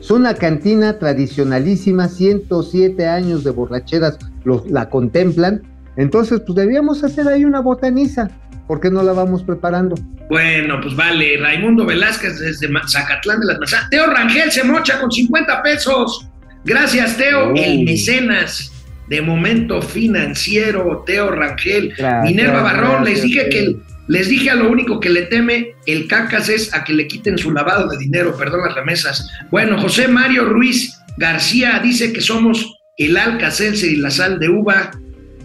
Es 0.00 0.10
una 0.10 0.34
cantina 0.34 0.98
tradicionalísima, 0.98 2.08
107 2.08 3.06
años 3.06 3.44
de 3.44 3.50
borracheras 3.50 4.18
los, 4.44 4.70
la 4.70 4.88
contemplan. 4.88 5.62
Entonces, 5.98 6.40
pues 6.46 6.56
deberíamos 6.56 7.04
hacer 7.04 7.28
ahí 7.28 7.44
una 7.44 7.60
botaniza. 7.60 8.30
¿Por 8.66 8.80
qué 8.80 8.90
no 8.90 9.02
la 9.02 9.12
vamos 9.12 9.42
preparando? 9.42 9.94
Bueno, 10.30 10.78
pues 10.82 10.94
vale. 10.94 11.36
Raimundo 11.38 11.84
Velázquez 11.86 12.38
desde 12.38 12.68
Zacatlán 12.88 13.40
de 13.40 13.46
las 13.46 13.58
Manzanas. 13.58 13.90
Teo 13.90 14.06
Rangel 14.06 14.50
se 14.52 14.62
mocha 14.64 15.00
con 15.00 15.10
50 15.10 15.62
pesos. 15.62 16.28
Gracias, 16.64 17.16
Teo. 17.16 17.50
Oh. 17.52 17.54
El 17.56 17.84
mecenas 17.84 18.72
de 19.08 19.22
momento 19.22 19.80
financiero, 19.82 21.02
Teo 21.06 21.30
Rangel. 21.30 21.94
Gracias, 21.96 22.24
Minerva 22.24 22.62
Barrón, 22.62 23.04
les 23.04 23.22
dije 23.22 23.40
Teo. 23.44 23.50
que 23.50 23.58
el- 23.60 23.82
les 24.08 24.28
dije 24.28 24.50
a 24.50 24.54
lo 24.54 24.70
único 24.70 25.00
que 25.00 25.10
le 25.10 25.22
teme 25.22 25.72
el 25.86 26.06
cacas 26.08 26.48
es 26.48 26.72
a 26.74 26.82
que 26.82 26.94
le 26.94 27.06
quiten 27.06 27.36
su 27.36 27.50
lavado 27.52 27.88
de 27.88 27.98
dinero, 27.98 28.34
perdón 28.38 28.60
las 28.66 28.74
remesas. 28.74 29.28
Bueno, 29.50 29.78
José 29.80 30.08
Mario 30.08 30.46
Ruiz 30.46 30.94
García 31.18 31.78
dice 31.82 32.12
que 32.12 32.20
somos 32.22 32.74
el 32.96 33.16
Alcacelser 33.18 33.90
y 33.90 33.96
la 33.96 34.10
sal 34.10 34.38
de 34.38 34.48
uva. 34.48 34.90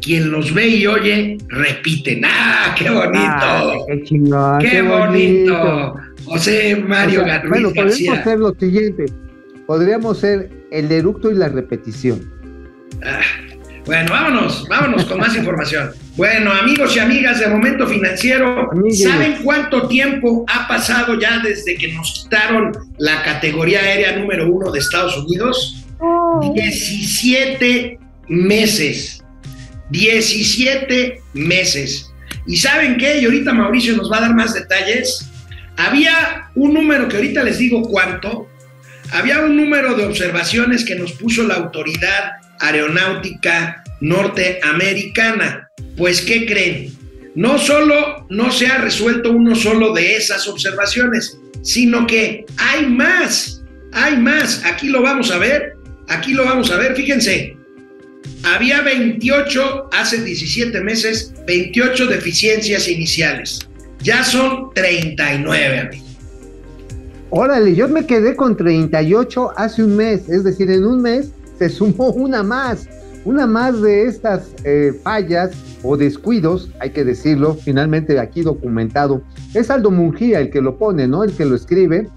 Quien 0.03 0.31
los 0.31 0.53
ve 0.53 0.67
y 0.67 0.85
oye, 0.87 1.37
repiten. 1.47 2.23
¡Ah, 2.25 2.75
qué 2.77 2.89
bonito! 2.89 3.19
Ah, 3.21 3.73
qué 3.87 4.03
chingón. 4.03 4.59
¡Qué, 4.59 4.81
bonito! 4.81 5.95
José 6.25 6.75
Mario 6.87 7.21
O 7.21 7.25
sea, 7.25 7.41
bueno, 7.47 7.69
podríamos 7.69 7.73
García. 7.73 8.13
hacer 8.13 8.39
lo 8.39 8.53
siguiente. 8.55 9.05
Podríamos 9.65 10.19
ser 10.19 10.49
el 10.71 10.91
eructo 10.91 11.31
y 11.31 11.35
la 11.35 11.47
repetición. 11.49 12.21
Ah, 13.03 13.19
Bueno, 13.85 14.11
vámonos, 14.11 14.65
vámonos 14.69 15.03
con 15.05 15.19
más 15.19 15.35
información. 15.35 15.91
Bueno, 16.15 16.51
amigos 16.51 16.95
y 16.95 16.99
amigas 16.99 17.39
de 17.39 17.47
Momento 17.47 17.85
Financiero, 17.87 18.71
Amigues. 18.71 19.03
¿saben 19.03 19.35
cuánto 19.43 19.87
tiempo 19.87 20.45
ha 20.47 20.67
pasado 20.67 21.19
ya 21.19 21.39
desde 21.39 21.75
que 21.75 21.91
nos 21.93 22.23
quitaron 22.23 22.71
la 22.97 23.23
categoría 23.23 23.79
aérea 23.81 24.17
número 24.17 24.49
uno 24.51 24.71
de 24.71 24.79
Estados 24.79 25.17
Unidos? 25.17 25.85
17 26.55 27.99
meses. 28.29 29.22
17 29.93 31.21
meses. 31.33 32.11
¿Y 32.47 32.57
saben 32.57 32.97
qué? 32.97 33.19
Y 33.19 33.25
ahorita 33.25 33.53
Mauricio 33.53 33.95
nos 33.95 34.11
va 34.11 34.17
a 34.17 34.21
dar 34.21 34.35
más 34.35 34.53
detalles. 34.53 35.29
Había 35.77 36.49
un 36.55 36.73
número 36.73 37.07
que 37.07 37.17
ahorita 37.17 37.43
les 37.43 37.59
digo 37.59 37.83
cuánto. 37.83 38.49
Había 39.11 39.39
un 39.39 39.55
número 39.55 39.93
de 39.93 40.05
observaciones 40.05 40.83
que 40.83 40.95
nos 40.95 41.13
puso 41.13 41.43
la 41.43 41.55
autoridad 41.55 42.31
aeronáutica 42.59 43.83
norteamericana. 44.01 45.69
Pues, 45.95 46.21
¿qué 46.21 46.47
creen? 46.47 46.91
No 47.35 47.59
solo 47.59 48.25
no 48.29 48.51
se 48.51 48.67
ha 48.67 48.79
resuelto 48.79 49.31
uno 49.31 49.55
solo 49.55 49.93
de 49.93 50.15
esas 50.15 50.47
observaciones, 50.47 51.37
sino 51.61 52.07
que 52.07 52.45
hay 52.57 52.87
más, 52.87 53.61
hay 53.91 54.17
más. 54.17 54.65
Aquí 54.65 54.89
lo 54.89 55.03
vamos 55.03 55.29
a 55.29 55.37
ver, 55.37 55.73
aquí 56.09 56.33
lo 56.33 56.45
vamos 56.45 56.71
a 56.71 56.77
ver, 56.77 56.95
fíjense. 56.95 57.52
Había 58.43 58.81
28, 58.81 59.89
hace 59.91 60.21
17 60.23 60.81
meses, 60.81 61.33
28 61.47 62.07
deficiencias 62.07 62.87
iniciales. 62.87 63.59
Ya 64.01 64.23
son 64.23 64.69
39, 64.75 65.79
amigos. 65.79 66.17
Órale, 67.29 67.73
yo 67.73 67.87
me 67.87 68.05
quedé 68.05 68.35
con 68.35 68.55
38 68.57 69.51
hace 69.55 69.83
un 69.83 69.95
mes, 69.95 70.27
es 70.29 70.43
decir, 70.43 70.69
en 70.69 70.83
un 70.85 71.01
mes 71.01 71.31
se 71.57 71.69
sumó 71.69 72.09
una 72.11 72.43
más, 72.43 72.87
una 73.25 73.47
más 73.47 73.81
de 73.81 74.03
estas 74.05 74.49
eh, 74.65 74.91
fallas 75.03 75.51
o 75.81 75.97
descuidos, 75.97 76.69
hay 76.79 76.91
que 76.91 77.03
decirlo, 77.03 77.55
finalmente 77.55 78.19
aquí 78.19 78.41
documentado. 78.41 79.23
Es 79.53 79.69
Aldo 79.71 79.89
Mungía 79.89 80.39
el 80.41 80.49
que 80.51 80.61
lo 80.61 80.77
pone, 80.77 81.07
¿no? 81.07 81.23
El 81.23 81.31
que 81.33 81.45
lo 81.45 81.55
escribe, 81.55 82.07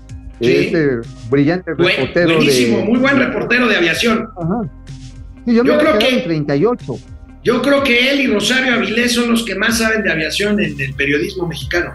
Sí. 0.40 0.52
este 0.52 0.98
brillante 1.30 1.72
Buen- 1.72 1.96
reportero 1.96 2.34
buenísimo, 2.34 2.76
de... 2.78 2.84
muy 2.84 2.98
buen 2.98 3.18
reportero 3.18 3.68
de 3.68 3.76
aviación. 3.76 4.28
Ajá. 4.36 4.70
Yo, 5.46 5.64
Yo 5.64 5.64
me 5.64 5.78
creo 5.78 5.98
que- 5.98 6.08
en 6.18 6.24
38. 6.24 6.98
Yo 7.44 7.62
creo 7.62 7.82
que 7.84 8.10
él 8.10 8.20
y 8.22 8.26
Rosario 8.26 8.74
Avilés 8.74 9.12
son 9.12 9.30
los 9.30 9.44
que 9.44 9.54
más 9.54 9.78
saben 9.78 10.02
de 10.02 10.10
aviación 10.10 10.58
en 10.60 10.78
el 10.80 10.94
periodismo 10.94 11.46
mexicano. 11.46 11.94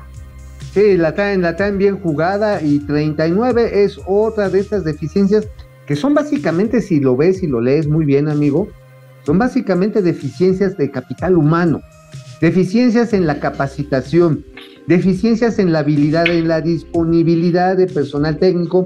Sí, 0.74 0.96
la 0.96 1.14
traen, 1.14 1.42
la 1.42 1.58
traen 1.58 1.78
bien 1.78 2.00
jugada 2.00 2.62
y 2.62 2.80
39 2.80 3.84
es 3.84 4.00
otra 4.08 4.50
de 4.50 4.60
estas 4.62 4.86
deficiencias 4.86 5.48
que 5.86 5.98
son 5.98 6.14
básicamente, 6.14 6.82
si 6.82 7.02
lo 7.02 7.18
ves 7.18 7.44
y 7.44 7.48
lo 7.48 7.60
lees 7.60 7.88
muy 7.88 8.06
bien, 8.06 8.30
amigo, 8.30 8.70
son 9.26 9.38
básicamente 9.38 10.02
deficiencias 10.02 10.78
de 10.78 10.90
capital 10.90 11.36
humano, 11.36 11.82
deficiencias 12.40 13.12
en 13.12 13.28
la 13.28 13.42
capacitación, 13.42 14.46
deficiencias 14.88 15.60
en 15.60 15.74
la 15.74 15.80
habilidad, 15.80 16.28
en 16.28 16.48
la 16.48 16.62
disponibilidad 16.62 17.76
de 17.76 17.88
personal 17.88 18.38
técnico, 18.38 18.86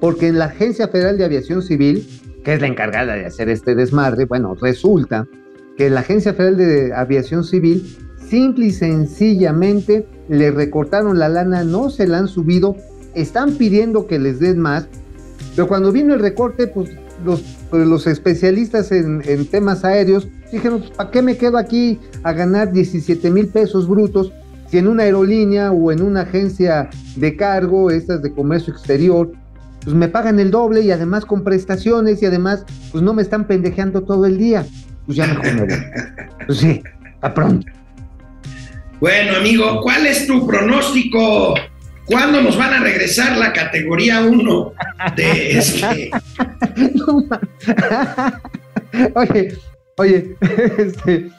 porque 0.00 0.28
en 0.28 0.38
la 0.38 0.44
Agencia 0.44 0.86
Federal 0.86 1.18
de 1.18 1.24
Aviación 1.24 1.62
Civil, 1.62 2.06
que 2.44 2.54
es 2.54 2.60
la 2.60 2.66
encargada 2.66 3.14
de 3.14 3.26
hacer 3.26 3.48
este 3.48 3.74
desmadre, 3.74 4.26
bueno, 4.26 4.54
resulta 4.60 5.26
que 5.76 5.90
la 5.90 6.00
Agencia 6.00 6.34
Federal 6.34 6.56
de 6.56 6.92
Aviación 6.94 7.42
Civil 7.42 7.96
simple 8.28 8.66
y 8.66 8.70
sencillamente 8.70 10.06
le 10.28 10.50
recortaron 10.50 11.18
la 11.18 11.28
lana, 11.28 11.64
no 11.64 11.90
se 11.90 12.06
la 12.06 12.18
han 12.18 12.28
subido, 12.28 12.76
están 13.14 13.52
pidiendo 13.54 14.06
que 14.06 14.18
les 14.18 14.40
den 14.40 14.58
más, 14.58 14.86
pero 15.56 15.68
cuando 15.68 15.90
vino 15.90 16.14
el 16.14 16.20
recorte, 16.20 16.66
pues 16.66 16.90
los, 17.24 17.42
pues, 17.70 17.86
los 17.86 18.06
especialistas 18.06 18.92
en, 18.92 19.22
en 19.24 19.46
temas 19.46 19.84
aéreos 19.84 20.28
dijeron, 20.52 20.80
pues, 20.80 20.90
¿para 20.92 21.10
qué 21.10 21.22
me 21.22 21.36
quedo 21.36 21.58
aquí 21.58 21.98
a 22.22 22.32
ganar 22.32 22.72
17 22.72 23.30
mil 23.30 23.48
pesos 23.48 23.88
brutos 23.88 24.32
si 24.68 24.78
en 24.78 24.88
una 24.88 25.04
aerolínea 25.04 25.72
o 25.72 25.92
en 25.92 26.02
una 26.02 26.22
agencia 26.22 26.90
de 27.16 27.36
cargo, 27.36 27.90
estas 27.90 28.22
de 28.22 28.32
comercio 28.32 28.72
exterior, 28.72 29.30
pues 29.84 29.94
me 29.94 30.08
pagan 30.08 30.40
el 30.40 30.50
doble 30.50 30.80
y 30.80 30.90
además 30.90 31.24
con 31.24 31.44
prestaciones 31.44 32.22
y 32.22 32.26
además 32.26 32.64
pues 32.90 33.04
no 33.04 33.12
me 33.12 33.22
están 33.22 33.46
pendejeando 33.46 34.02
todo 34.02 34.26
el 34.26 34.38
día? 34.38 34.66
Pues 35.06 35.16
ya 35.16 35.26
mejor 35.26 35.54
me 35.54 35.60
voy. 35.60 35.84
Pues 36.46 36.58
sí, 36.58 36.82
a 37.20 37.34
pronto. 37.34 37.66
Bueno, 39.00 39.36
amigo, 39.36 39.80
¿cuál 39.82 40.06
es 40.06 40.26
tu 40.26 40.46
pronóstico? 40.46 41.54
¿Cuándo 42.06 42.40
nos 42.42 42.56
van 42.56 42.74
a 42.74 42.80
regresar 42.80 43.36
la 43.36 43.52
categoría 43.52 44.22
1 44.22 44.72
de 45.16 45.58
este? 45.58 46.10
No 46.94 47.24
oye, 49.14 49.54
oye, 49.96 50.36
este, 50.78 51.30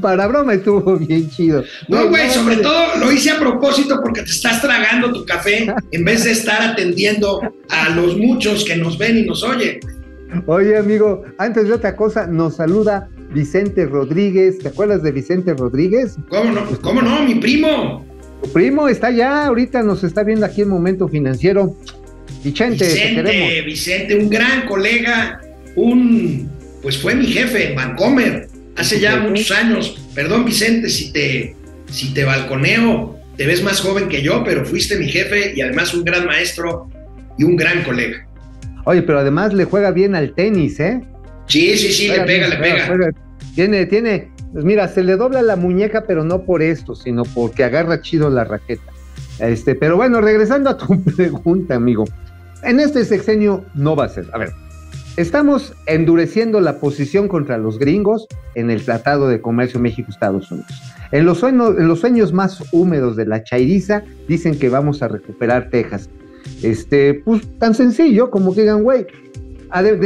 para 0.00 0.26
broma 0.26 0.54
estuvo 0.54 0.96
bien 0.96 1.28
chido. 1.30 1.64
No, 1.88 2.08
güey, 2.08 2.30
sobre 2.30 2.56
todo 2.56 2.96
lo 2.98 3.12
hice 3.12 3.30
a 3.30 3.38
propósito 3.38 4.00
porque 4.02 4.22
te 4.22 4.30
estás 4.30 4.60
tragando 4.60 5.12
tu 5.12 5.24
café 5.24 5.72
en 5.90 6.04
vez 6.04 6.24
de 6.24 6.32
estar 6.32 6.62
atendiendo 6.62 7.40
a 7.68 7.90
los 7.90 8.16
muchos 8.16 8.64
que 8.64 8.76
nos 8.76 8.98
ven 8.98 9.18
y 9.18 9.22
nos 9.22 9.42
oyen. 9.42 9.80
Oye, 10.46 10.76
amigo, 10.76 11.24
antes 11.38 11.66
de 11.66 11.74
otra 11.74 11.96
cosa, 11.96 12.26
nos 12.26 12.56
saluda 12.56 13.08
Vicente 13.32 13.86
Rodríguez. 13.86 14.58
¿Te 14.58 14.68
acuerdas 14.68 15.02
de 15.02 15.12
Vicente 15.12 15.54
Rodríguez? 15.54 16.16
¿Cómo 16.28 16.52
no? 16.52 16.64
¿Cómo 16.80 17.02
no? 17.02 17.22
Mi 17.24 17.36
primo. 17.36 18.06
Tu 18.42 18.52
primo 18.52 18.88
está 18.88 19.10
ya, 19.10 19.46
ahorita 19.46 19.82
nos 19.82 20.04
está 20.04 20.22
viendo 20.22 20.46
aquí 20.46 20.62
en 20.62 20.68
Momento 20.68 21.08
Financiero. 21.08 21.76
Vicente, 22.44 22.86
te 22.86 23.14
queremos. 23.14 23.26
Vicente, 23.26 23.62
Vicente, 23.62 24.16
un 24.16 24.30
gran 24.30 24.66
colega, 24.66 25.40
un, 25.76 26.48
pues 26.82 26.98
fue 26.98 27.14
mi 27.14 27.26
jefe 27.26 27.70
en 27.70 27.76
Vancomer 27.76 28.48
hace 28.76 29.00
ya 29.00 29.16
muchos 29.18 29.50
años. 29.50 29.98
Perdón, 30.14 30.44
Vicente, 30.44 30.88
si 30.88 31.12
te, 31.12 31.54
si 31.90 32.14
te 32.14 32.24
balconeo, 32.24 33.18
te 33.36 33.46
ves 33.46 33.62
más 33.62 33.80
joven 33.80 34.08
que 34.08 34.22
yo, 34.22 34.42
pero 34.44 34.64
fuiste 34.64 34.96
mi 34.96 35.08
jefe 35.08 35.52
y 35.54 35.60
además 35.60 35.94
un 35.94 36.04
gran 36.04 36.26
maestro 36.26 36.88
y 37.38 37.44
un 37.44 37.56
gran 37.56 37.82
colega. 37.82 38.26
Oye, 38.84 39.02
pero 39.02 39.18
además 39.18 39.52
le 39.52 39.64
juega 39.64 39.90
bien 39.90 40.14
al 40.14 40.34
tenis, 40.34 40.80
¿eh? 40.80 41.00
Sí, 41.46 41.76
sí, 41.76 41.92
sí, 41.92 42.08
le 42.08 42.20
pega, 42.22 42.48
le 42.48 42.56
pega. 42.56 43.10
Tiene, 43.54 43.86
tiene, 43.86 44.30
pues 44.52 44.64
mira, 44.64 44.88
se 44.88 45.02
le 45.02 45.16
dobla 45.16 45.42
la 45.42 45.56
muñeca, 45.56 46.04
pero 46.06 46.24
no 46.24 46.44
por 46.44 46.62
esto, 46.62 46.94
sino 46.94 47.24
porque 47.24 47.64
agarra 47.64 48.00
chido 48.00 48.30
la 48.30 48.44
raqueta. 48.44 48.92
Este, 49.38 49.74
pero 49.74 49.96
bueno, 49.96 50.20
regresando 50.20 50.70
a 50.70 50.76
tu 50.76 51.02
pregunta, 51.16 51.74
amigo. 51.74 52.04
En 52.62 52.78
este 52.78 53.04
sexenio 53.04 53.64
no 53.74 53.96
va 53.96 54.04
a 54.04 54.08
ser. 54.08 54.26
A 54.32 54.38
ver, 54.38 54.50
estamos 55.16 55.74
endureciendo 55.86 56.60
la 56.60 56.78
posición 56.78 57.28
contra 57.28 57.58
los 57.58 57.78
gringos 57.78 58.26
en 58.54 58.70
el 58.70 58.84
Tratado 58.84 59.28
de 59.28 59.40
Comercio 59.40 59.80
México-Estados 59.80 60.50
Unidos. 60.50 60.72
En 61.12 61.24
los, 61.24 61.38
sueños, 61.38 62.32
más 62.32 62.62
húmedos 62.72 63.16
de 63.16 63.26
la 63.26 63.42
chairiza 63.42 64.04
dicen 64.28 64.58
que 64.58 64.68
vamos 64.68 65.02
a 65.02 65.08
recuperar 65.08 65.68
Texas. 65.70 66.08
Este, 66.62 67.14
pues 67.14 67.42
tan 67.58 67.74
sencillo 67.74 68.30
como 68.30 68.54
que 68.54 68.62
digan, 68.62 68.82
güey, 68.82 69.06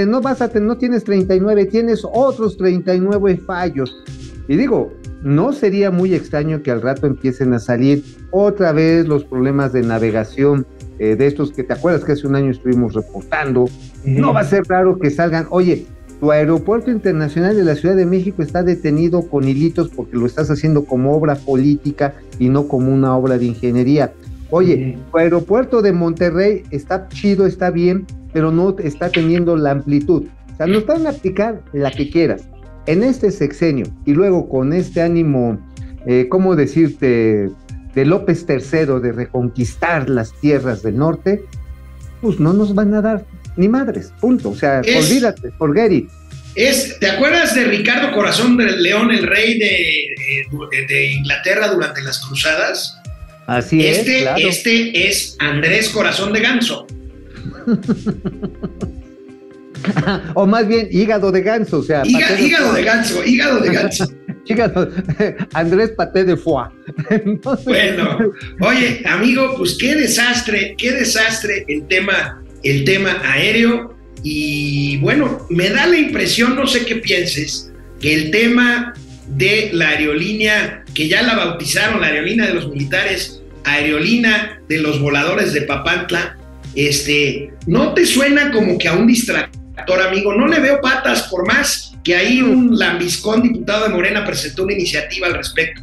no 0.06 0.20
no 0.20 0.78
tienes 0.78 1.04
39, 1.04 1.66
tienes 1.66 2.06
otros 2.10 2.56
39 2.56 3.36
fallos. 3.46 3.94
Y 4.48 4.56
digo, 4.56 4.92
no 5.22 5.52
sería 5.52 5.90
muy 5.90 6.14
extraño 6.14 6.62
que 6.62 6.70
al 6.70 6.82
rato 6.82 7.06
empiecen 7.06 7.54
a 7.54 7.58
salir 7.58 8.04
otra 8.30 8.72
vez 8.72 9.06
los 9.06 9.24
problemas 9.24 9.72
de 9.72 9.82
navegación 9.82 10.66
eh, 10.98 11.16
de 11.16 11.26
estos 11.26 11.52
que 11.52 11.64
te 11.64 11.72
acuerdas 11.72 12.04
que 12.04 12.12
hace 12.12 12.26
un 12.26 12.36
año 12.36 12.50
estuvimos 12.50 12.94
reportando. 12.94 13.66
No 14.04 14.32
va 14.32 14.40
a 14.40 14.44
ser 14.44 14.64
raro 14.68 14.98
que 14.98 15.10
salgan, 15.10 15.46
oye, 15.50 15.86
tu 16.20 16.30
aeropuerto 16.30 16.90
internacional 16.90 17.56
de 17.56 17.64
la 17.64 17.74
Ciudad 17.74 17.96
de 17.96 18.06
México 18.06 18.42
está 18.42 18.62
detenido 18.62 19.28
con 19.28 19.48
hilitos 19.48 19.88
porque 19.88 20.16
lo 20.16 20.26
estás 20.26 20.50
haciendo 20.50 20.84
como 20.84 21.12
obra 21.12 21.34
política 21.34 22.14
y 22.38 22.48
no 22.48 22.68
como 22.68 22.92
una 22.92 23.16
obra 23.16 23.38
de 23.38 23.46
ingeniería. 23.46 24.12
Oye, 24.50 24.98
tu 25.10 25.18
aeropuerto 25.18 25.82
de 25.82 25.92
Monterrey 25.92 26.62
está 26.70 27.08
chido, 27.08 27.46
está 27.46 27.70
bien, 27.70 28.06
pero 28.32 28.52
no 28.52 28.76
está 28.78 29.10
teniendo 29.10 29.56
la 29.56 29.72
amplitud. 29.72 30.24
O 30.52 30.56
sea, 30.56 30.66
nos 30.66 30.86
van 30.86 31.06
a 31.06 31.10
aplicar 31.10 31.60
la 31.72 31.90
que 31.90 32.08
quieras. 32.08 32.48
En 32.86 33.02
este 33.02 33.30
sexenio 33.30 33.86
y 34.04 34.12
luego 34.12 34.48
con 34.48 34.72
este 34.72 35.02
ánimo, 35.02 35.58
eh, 36.06 36.28
¿cómo 36.28 36.54
decirte? 36.54 37.50
De 37.94 38.04
López 38.04 38.44
III 38.48 39.00
de 39.00 39.12
reconquistar 39.12 40.10
las 40.10 40.32
tierras 40.40 40.82
del 40.82 40.96
norte, 40.96 41.44
pues 42.20 42.40
no 42.40 42.52
nos 42.52 42.74
van 42.74 42.92
a 42.94 43.00
dar 43.00 43.24
ni 43.56 43.68
madres, 43.68 44.12
punto. 44.20 44.50
O 44.50 44.56
sea, 44.56 44.80
olvídate, 44.80 45.50
forget. 45.52 46.04
Es, 46.54 46.98
¿Te 47.00 47.10
acuerdas 47.10 47.54
de 47.54 47.64
Ricardo 47.64 48.12
Corazón 48.12 48.56
de 48.56 48.76
León, 48.76 49.10
el 49.10 49.26
rey 49.26 49.58
de, 49.58 50.86
de, 50.88 51.12
Inglaterra 51.12 51.68
durante 51.68 52.00
las 52.02 52.20
cruzadas? 52.20 52.96
Así 53.46 53.84
este, 53.84 54.18
es. 54.18 54.22
Claro. 54.22 54.48
Este 54.48 55.08
es 55.08 55.36
Andrés 55.40 55.88
Corazón 55.88 56.32
de 56.32 56.40
Ganso. 56.40 56.86
o 60.34 60.46
más 60.46 60.66
bien 60.66 60.88
hígado 60.90 61.30
de 61.32 61.42
ganso, 61.42 61.78
o 61.78 61.82
sea. 61.82 62.02
hígado, 62.04 62.72
de, 62.72 62.82
ganso, 62.82 63.24
hígado 63.24 63.60
de 63.60 63.72
ganso. 63.72 64.10
Andrés 65.52 65.90
Paté 65.96 66.24
de 66.24 66.36
Foie. 66.36 66.68
Bueno, 67.64 68.18
oye, 68.60 69.02
amigo, 69.06 69.54
pues 69.56 69.76
qué 69.78 69.94
desastre, 69.94 70.74
qué 70.76 70.92
desastre 70.92 71.64
el 71.68 71.86
tema, 71.86 72.42
el 72.62 72.84
tema 72.84 73.20
aéreo. 73.24 73.96
Y 74.22 74.98
bueno, 74.98 75.46
me 75.50 75.70
da 75.70 75.86
la 75.86 75.98
impresión, 75.98 76.56
no 76.56 76.66
sé 76.66 76.84
qué 76.84 76.96
pienses, 76.96 77.72
que 78.00 78.14
el 78.14 78.30
tema 78.30 78.94
de 79.28 79.70
la 79.72 79.90
aerolínea, 79.90 80.84
que 80.94 81.08
ya 81.08 81.22
la 81.22 81.36
bautizaron, 81.36 82.00
la 82.00 82.08
aerolínea 82.08 82.46
de 82.46 82.54
los 82.54 82.68
militares, 82.68 83.42
aerolínea 83.64 84.60
de 84.68 84.78
los 84.78 85.00
voladores 85.00 85.52
de 85.52 85.62
Papantla, 85.62 86.38
este, 86.74 87.52
¿no 87.66 87.94
te 87.94 88.06
suena 88.06 88.50
como 88.50 88.78
que 88.78 88.88
a 88.88 88.94
un 88.94 89.06
distractor, 89.06 90.00
amigo? 90.00 90.34
No 90.34 90.46
le 90.46 90.60
veo 90.60 90.80
patas, 90.80 91.28
por 91.28 91.46
más 91.46 91.93
que 92.04 92.14
ahí 92.14 92.42
un 92.42 92.78
lambiscón 92.78 93.42
diputado 93.42 93.88
de 93.88 93.94
Morena 93.94 94.24
presentó 94.24 94.64
una 94.64 94.74
iniciativa 94.74 95.26
al 95.26 95.34
respecto. 95.34 95.82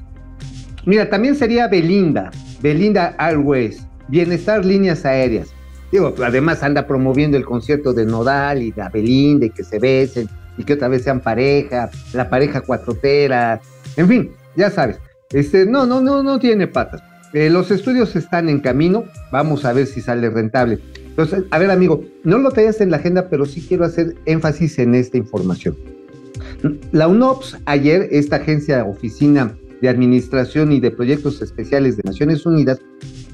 Mira, 0.85 1.09
también 1.09 1.35
sería 1.35 1.67
Belinda, 1.67 2.31
Belinda 2.61 3.15
Airways, 3.17 3.85
Bienestar 4.07 4.63
Líneas 4.63 5.03
Aéreas. 5.03 5.49
Digo, 5.91 6.15
además 6.23 6.63
anda 6.63 6.87
promoviendo 6.87 7.37
el 7.37 7.43
concierto 7.43 7.91
de 7.93 8.05
Nodal 8.05 8.61
y 8.61 8.71
de 8.71 8.87
Belinda 8.93 9.47
y 9.47 9.49
que 9.49 9.63
se 9.63 9.79
besen 9.79 10.29
y 10.57 10.63
que 10.63 10.73
otra 10.73 10.87
vez 10.87 11.03
sean 11.03 11.21
pareja, 11.21 11.89
la 12.13 12.29
pareja 12.29 12.61
cuatrotera, 12.61 13.59
en 13.97 14.07
fin, 14.07 14.31
ya 14.55 14.69
sabes. 14.69 14.99
Este, 15.31 15.65
no, 15.65 15.85
no, 15.85 16.01
no, 16.01 16.23
no 16.23 16.39
tiene 16.39 16.67
patas. 16.67 17.01
Eh, 17.33 17.49
los 17.49 17.71
estudios 17.71 18.15
están 18.15 18.49
en 18.49 18.59
camino, 18.59 19.05
vamos 19.31 19.65
a 19.65 19.73
ver 19.73 19.87
si 19.87 20.01
sale 20.01 20.29
rentable. 20.29 20.79
Entonces, 20.95 21.43
a 21.51 21.59
ver 21.59 21.71
amigo, 21.71 22.03
no 22.23 22.37
lo 22.37 22.51
traigas 22.51 22.79
en 22.81 22.91
la 22.91 22.97
agenda, 22.97 23.27
pero 23.29 23.45
sí 23.45 23.65
quiero 23.67 23.85
hacer 23.85 24.15
énfasis 24.25 24.79
en 24.79 24.95
esta 24.95 25.17
información. 25.17 25.77
La 26.91 27.07
UNOPS 27.07 27.57
ayer, 27.65 28.07
esta 28.11 28.37
agencia 28.37 28.83
oficina 28.85 29.55
de 29.81 29.89
administración 29.89 30.71
y 30.71 30.79
de 30.79 30.91
proyectos 30.91 31.41
especiales 31.41 31.97
de 31.97 32.03
Naciones 32.03 32.45
Unidas, 32.45 32.79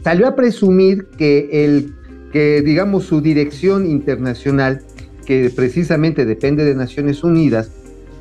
salió 0.03 0.27
a 0.27 0.35
presumir 0.35 1.07
que 1.17 1.49
el 1.51 1.93
que 2.31 2.61
digamos 2.61 3.05
su 3.05 3.21
dirección 3.21 3.85
internacional, 3.89 4.81
que 5.25 5.49
precisamente 5.55 6.25
depende 6.25 6.65
de 6.65 6.75
Naciones 6.75 7.23
Unidas, 7.23 7.71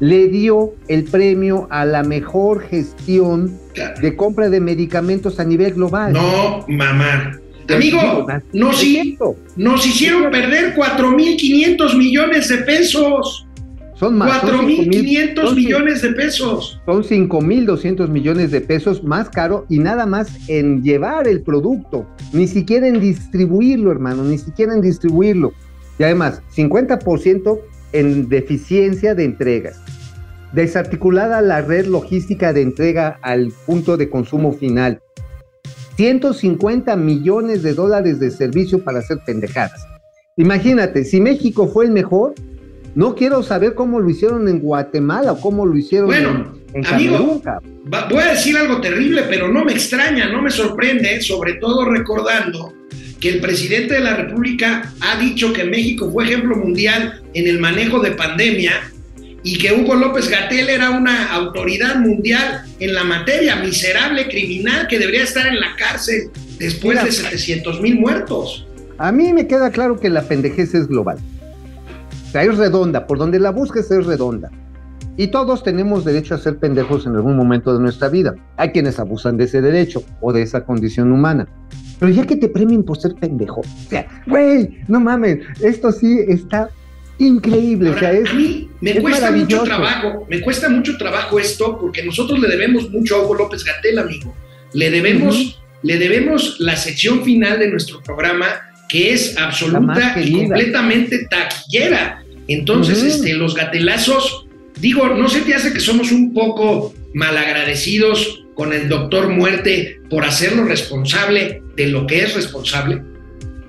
le 0.01 0.29
dio 0.29 0.75
el 0.89 1.05
premio 1.05 1.67
a 1.71 1.85
la 1.85 2.03
mejor 2.03 2.63
gestión 2.63 3.59
de 4.01 4.17
compra 4.17 4.51
de 4.51 4.61
medicamentos 4.61 5.41
a 5.41 5.45
nivel 5.45 5.75
global. 5.75 6.13
No, 6.13 6.65
mamá. 6.69 7.41
Amigo, 7.69 8.27
nos, 8.53 8.85
nos 9.57 9.87
hicieron 9.87 10.31
perder 10.31 10.75
4.500 10.77 11.97
millones 11.97 12.49
de 12.49 12.59
pesos. 12.59 13.46
Son 13.99 14.17
más. 14.17 14.43
4.500 14.43 15.55
millones 15.55 16.03
de 16.03 16.13
pesos. 16.13 16.81
Son 16.85 17.03
5.200 17.03 18.09
millones 18.09 18.51
de 18.51 18.61
pesos 18.61 19.03
más 19.03 19.31
caro 19.31 19.65
y 19.69 19.79
nada 19.79 20.05
más 20.05 20.29
en 20.49 20.83
llevar 20.83 21.27
el 21.27 21.43
producto, 21.43 22.07
ni 22.33 22.47
siquiera 22.47 22.87
en 22.87 23.01
distribuirlo, 23.01 23.91
hermano, 23.91 24.23
ni 24.23 24.39
siquiera 24.39 24.75
en 24.75 24.83
distribuirlo. 24.83 25.53
Y 25.99 26.05
además, 26.05 26.43
50% 26.55 27.59
en 27.93 28.29
deficiencia 28.29 29.15
de 29.15 29.25
entregas. 29.25 29.81
Desarticulada 30.53 31.41
la 31.41 31.63
red 31.63 31.87
logística 31.87 32.53
de 32.53 32.63
entrega 32.63 33.19
al 33.23 33.53
punto 33.65 33.97
de 33.97 34.11
consumo 34.11 34.53
final. 34.53 35.01
150 35.97 36.95
millones 36.97 37.63
de 37.63 37.73
dólares 37.73 38.21
de 38.21 38.31
servicio 38.31 38.85
para 38.85 38.99
hacer 38.99 39.19
pendejadas. 39.25 39.87
Imagínate, 40.37 41.05
si 41.05 41.23
México 41.23 41.67
fue 41.67 41.87
el 41.87 41.91
mejor, 41.91 42.35
no 42.97 43.15
quiero 43.15 43.43
saber 43.43 43.75
cómo 43.75 44.01
lo 44.01 44.09
hicieron 44.09 44.49
en 44.49 44.59
Guatemala 44.59 45.33
o 45.33 45.41
cómo 45.41 45.67
lo 45.67 45.77
hicieron 45.77 46.07
bueno, 46.07 46.55
en, 46.73 46.87
amigo, 46.87 47.43
voy 47.85 48.23
a 48.23 48.31
decir 48.31 48.57
algo 48.57 48.81
terrible, 48.81 49.25
pero 49.29 49.49
no 49.49 49.67
me 49.67 49.73
extraña, 49.73 50.31
no 50.31 50.41
me 50.41 50.51
sorprende, 50.51 51.21
sobre 51.21 51.55
todo 51.55 51.85
recordando 51.85 52.73
que 53.21 53.29
el 53.29 53.41
presidente 53.41 53.95
de 53.95 54.01
la 54.01 54.17
República 54.17 54.95
ha 55.01 55.21
dicho 55.21 55.53
que 55.53 55.65
México 55.65 56.11
fue 56.11 56.25
ejemplo 56.25 56.57
mundial 56.57 57.21
en 57.35 57.47
el 57.47 57.61
manejo 57.61 58.01
de 58.01 58.13
pandemia 58.13 58.91
y 59.43 59.59
que 59.59 59.75
Hugo 59.75 59.95
López 59.95 60.31
Gatel 60.31 60.71
era 60.71 60.89
una 60.89 61.35
autoridad 61.35 61.97
mundial 61.97 62.65
en 62.81 62.95
la 62.95 63.05
materia, 63.05 63.57
miserable 63.57 64.27
criminal 64.27 64.89
que 64.89 64.99
debería 64.99 65.23
estar 65.23 65.47
en 65.47 65.61
la 65.61 65.77
cárcel 65.77 66.31
después 66.59 67.05
de 67.05 67.13
700 67.13 67.79
mil 67.83 68.01
muertos. 68.01 68.67
A 68.97 69.13
mí 69.13 69.35
me 69.35 69.47
queda 69.47 69.71
claro 69.71 70.01
que 70.01 70.09
la 70.09 70.23
pendejez 70.23 70.75
es 70.75 70.89
global. 70.89 71.19
O 72.27 72.31
sea, 72.31 72.43
es 72.43 72.57
redonda, 72.57 73.07
por 73.07 73.19
donde 73.19 73.39
la 73.39 73.51
busques 73.51 73.91
es 73.91 74.07
redonda. 74.07 74.51
Y 75.17 75.29
todos 75.29 75.63
tenemos 75.63 76.05
derecho 76.05 76.35
a 76.35 76.39
ser 76.39 76.59
pendejos 76.59 77.07
en 77.07 77.15
algún 77.15 77.37
momento 77.37 77.73
de 77.73 77.81
nuestra 77.81 78.09
vida. 78.09 78.35
Hay 78.57 78.71
quienes 78.71 78.99
abusan 78.99 79.37
de 79.37 79.45
ese 79.45 79.63
derecho 79.63 80.03
o 80.21 80.33
de 80.33 80.43
esa 80.43 80.65
condición 80.65 81.11
humana. 81.11 81.49
Pero 81.99 82.13
ya 82.13 82.27
que 82.27 82.37
te 82.37 82.49
premien 82.49 82.83
por 82.83 82.99
ser 82.99 83.15
pendejo, 83.15 83.61
o 83.61 83.89
sea, 83.89 84.07
güey, 84.27 84.83
no 84.87 85.01
mames, 85.01 85.39
esto 85.63 85.91
sí 85.91 86.21
está 86.29 86.69
increíble. 87.19 87.91
o 87.91 87.99
sea, 87.99 88.13
es, 88.13 88.29
a 88.29 88.35
mí 88.35 88.69
me 88.83 89.01
cuesta 89.01 89.31
mucho 89.31 89.63
trabajo, 89.63 90.27
me 90.29 90.43
cuesta 90.43 90.69
mucho 90.69 90.99
trabajo 90.99 91.39
esto 91.39 91.79
porque 91.79 92.05
nosotros 92.05 92.39
le 92.39 92.49
debemos 92.49 92.91
mucho 92.91 93.17
a 93.17 93.25
Hugo 93.25 93.37
López 93.37 93.65
Gatel, 93.65 93.99
amigo. 93.99 94.35
Le 94.75 94.91
debemos, 94.91 95.63
le 95.83 95.99
debemos 95.99 96.61
la 96.61 96.77
sección 96.77 97.23
final 97.23 97.59
de 97.59 97.71
nuestro 97.71 98.03
programa 98.03 98.47
que 98.89 99.13
es 99.13 99.37
absoluta 99.37 100.21
y 100.21 100.33
completamente 100.33 101.27
taquillera. 101.29 102.23
Entonces, 102.49 103.03
este, 103.03 103.35
los 103.35 103.55
gatelazos, 103.55 104.47
digo, 104.81 105.09
no 105.09 105.29
se 105.29 105.41
te 105.41 105.55
hace 105.55 105.73
que 105.73 105.81
somos 105.81 106.13
un 106.13 106.33
poco 106.33 106.95
malagradecidos 107.15 108.45
con 108.57 108.73
el 108.73 108.89
doctor 108.89 109.29
Muerte 109.29 110.01
por 110.11 110.25
hacerlo 110.25 110.65
responsable 110.65 111.63
de 111.77 111.89
lo 111.89 112.07
que 112.07 112.23
es 112.23 112.35
responsable? 112.35 113.03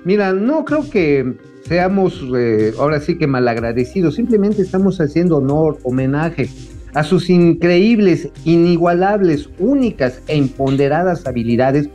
Mira, 0.04 0.32
no 0.32 0.64
creo 0.64 0.88
que 0.88 1.34
seamos 1.66 2.24
eh, 2.36 2.72
ahora 2.78 2.98
sí 3.00 3.18
que 3.18 3.26
malagradecidos, 3.26 4.14
simplemente 4.14 4.62
estamos 4.62 5.00
haciendo 5.00 5.36
honor, 5.36 5.78
homenaje 5.84 6.48
a 6.94 7.04
sus 7.04 7.28
increíbles, 7.28 8.30
inigualables, 8.44 9.50
únicas 9.58 10.22
e 10.26 10.36
imponderadas 10.36 11.26
habilidades 11.26 11.90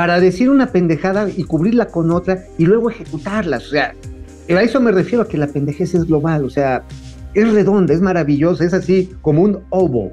para 0.00 0.18
decir 0.18 0.48
una 0.48 0.66
pendejada 0.72 1.28
y 1.36 1.44
cubrirla 1.44 1.88
con 1.88 2.10
otra 2.10 2.42
y 2.56 2.64
luego 2.64 2.88
ejecutarlas. 2.90 3.66
O 3.66 3.68
sea, 3.68 3.92
a 4.48 4.62
eso 4.62 4.80
me 4.80 4.92
refiero 4.92 5.24
a 5.24 5.28
que 5.28 5.36
la 5.36 5.46
pendejez 5.46 5.94
es 5.94 6.06
global, 6.06 6.42
o 6.42 6.48
sea, 6.48 6.84
es 7.34 7.52
redonda, 7.52 7.92
es 7.92 8.00
maravillosa, 8.00 8.64
es 8.64 8.72
así 8.72 9.10
como 9.20 9.42
un 9.42 9.62
ovo 9.68 10.10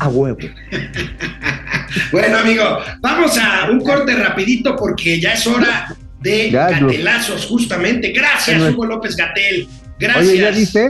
a 0.00 0.08
huevo. 0.08 0.38
bueno, 2.10 2.36
amigo, 2.36 2.64
vamos 3.00 3.38
a 3.38 3.70
un 3.70 3.80
corte 3.82 4.12
rapidito 4.16 4.74
porque 4.74 5.20
ya 5.20 5.34
es 5.34 5.46
hora 5.46 5.94
de 6.20 6.50
Ya, 6.50 6.70
gatelazos, 6.70 7.46
justamente. 7.46 8.10
Gracias, 8.10 8.58
Bueno. 8.58 8.74
Hugo 8.74 8.86
López 8.86 9.14
Gatel. 9.14 9.68
Gracias. 10.00 10.26
Oye, 10.30 10.38
¿ya 10.38 10.50
viste? 10.50 10.88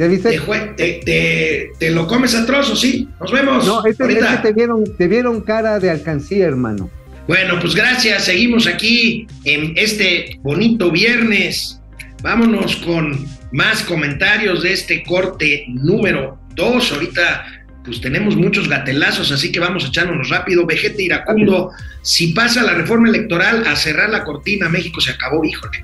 ¿Ya 0.00 0.06
viste? 0.08 0.30
Te, 0.30 0.74
te- 0.76 1.00
te- 1.04 1.70
te 1.78 1.90
lo 1.90 2.08
comes 2.08 2.34
a 2.34 2.44
trozos, 2.44 2.80
sí. 2.80 3.08
Nos 3.20 3.30
vemos. 3.30 3.64
No, 3.64 3.84
este, 3.86 4.02
ahorita. 4.02 4.34
este 4.34 4.48
te, 4.48 4.52
vieron, 4.52 4.84
te 4.96 5.06
vieron 5.06 5.40
cara 5.42 5.78
de 5.78 5.90
alcancía, 5.90 6.44
hermano. 6.46 6.90
Bueno, 7.28 7.58
pues 7.60 7.74
gracias. 7.74 8.24
Seguimos 8.24 8.66
aquí 8.66 9.26
en 9.44 9.74
este 9.76 10.40
bonito 10.42 10.90
viernes. 10.90 11.78
Vámonos 12.22 12.76
con 12.76 13.26
más 13.52 13.82
comentarios 13.82 14.62
de 14.62 14.72
este 14.72 15.04
corte 15.04 15.66
número 15.68 16.40
2. 16.56 16.92
Ahorita 16.92 17.44
pues 17.84 18.00
tenemos 18.00 18.34
muchos 18.34 18.68
gatelazos, 18.68 19.30
así 19.30 19.52
que 19.52 19.60
vamos 19.60 19.84
a 19.84 19.88
echárnoslos 19.88 20.30
rápido. 20.30 20.64
Vegete 20.64 21.02
Iracundo, 21.02 21.70
si 22.00 22.28
pasa 22.28 22.62
la 22.62 22.72
reforma 22.74 23.08
electoral 23.08 23.66
a 23.66 23.76
cerrar 23.76 24.08
la 24.08 24.24
cortina, 24.24 24.70
México 24.70 25.00
se 25.00 25.12
acabó, 25.12 25.44
híjole. 25.44 25.82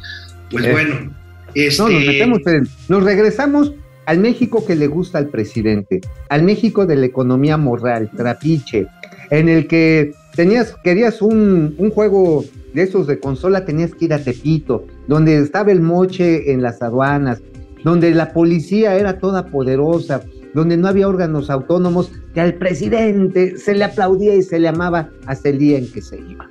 Pues 0.51 0.65
Eh. 0.65 0.73
bueno, 0.73 1.15
este, 1.55 1.83
No, 1.83 1.89
nos 1.91 2.07
metemos 2.07 2.41
Nos 2.89 3.05
regresamos 3.05 3.73
al 4.07 4.19
México 4.19 4.67
que 4.67 4.77
le 4.77 4.87
gusta 4.87 5.19
al 5.19 5.29
presidente, 5.29 6.01
al 6.31 6.43
México 6.43 6.87
de 6.87 6.97
la 6.97 7.07
economía 7.07 7.59
moral, 7.59 8.11
trapiche, 8.17 8.87
en 9.31 9.49
el 9.49 9.67
que 9.67 10.13
tenías, 10.35 10.75
querías 10.83 11.23
un, 11.23 11.75
un 11.79 11.91
juego 11.91 12.45
de 12.73 12.83
esos 12.83 13.07
de 13.07 13.19
consola, 13.19 13.65
tenías 13.65 13.95
que 13.95 14.07
ir 14.07 14.13
a 14.13 14.19
Tepito, 14.19 14.87
donde 15.07 15.39
estaba 15.39 15.73
el 15.73 15.81
moche 15.81 16.53
en 16.53 16.63
las 16.63 16.83
aduanas, 16.83 17.41
donde 17.85 18.11
la 18.11 18.33
policía 18.33 18.97
era 18.97 19.19
toda 19.19 19.47
poderosa, 19.47 20.23
donde 20.55 20.77
no 20.77 20.89
había 20.89 21.09
órganos 21.09 21.51
autónomos, 21.51 22.11
que 22.33 22.41
al 22.41 22.55
presidente 22.55 23.59
se 23.59 23.75
le 23.75 23.85
aplaudía 23.85 24.35
y 24.35 24.43
se 24.43 24.59
le 24.59 24.69
amaba 24.69 25.11
hasta 25.27 25.49
el 25.51 25.59
día 25.59 25.79
en 25.79 25.91
que 25.91 26.01
se 26.01 26.19
iba. 26.19 26.49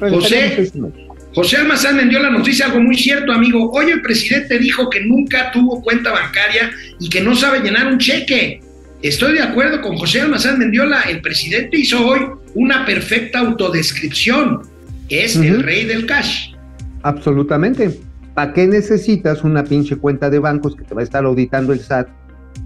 José. 0.00 0.54
México. 0.58 0.92
José 1.34 1.58
Almazán 1.58 1.96
Mendiola 1.96 2.30
nos 2.30 2.44
dice 2.44 2.64
algo 2.64 2.80
muy 2.80 2.96
cierto, 2.96 3.32
amigo. 3.32 3.70
Hoy 3.70 3.90
el 3.90 4.02
presidente 4.02 4.58
dijo 4.58 4.88
que 4.90 5.04
nunca 5.04 5.52
tuvo 5.52 5.80
cuenta 5.82 6.10
bancaria 6.10 6.70
y 6.98 7.08
que 7.08 7.20
no 7.20 7.34
sabe 7.36 7.60
llenar 7.60 7.86
un 7.86 7.98
cheque. 7.98 8.60
Estoy 9.02 9.34
de 9.34 9.42
acuerdo 9.42 9.80
con 9.80 9.96
José 9.96 10.22
Almazán 10.22 10.58
Mendiola. 10.58 11.02
El 11.02 11.20
presidente 11.20 11.78
hizo 11.78 12.04
hoy 12.04 12.20
una 12.58 12.84
perfecta 12.84 13.38
autodescripción. 13.38 14.62
Es 15.08 15.36
el 15.36 15.62
rey 15.62 15.84
del 15.86 16.06
cash. 16.06 16.54
Absolutamente. 17.02 18.00
¿Para 18.34 18.52
qué 18.52 18.66
necesitas 18.66 19.44
una 19.44 19.62
pinche 19.62 19.96
cuenta 19.96 20.28
de 20.28 20.40
bancos 20.40 20.74
que 20.74 20.82
te 20.82 20.92
va 20.92 21.00
a 21.00 21.04
estar 21.04 21.24
auditando 21.24 21.72
el 21.72 21.80
SAT? 21.80 22.08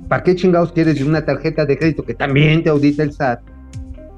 ¿Para 0.08 0.22
qué 0.22 0.34
chingados 0.34 0.72
quieres 0.72 1.00
una 1.02 1.24
tarjeta 1.24 1.66
de 1.66 1.76
crédito 1.78 2.04
que 2.04 2.14
también 2.14 2.62
te 2.62 2.70
audita 2.70 3.02
el 3.02 3.12
SAT? 3.12 3.40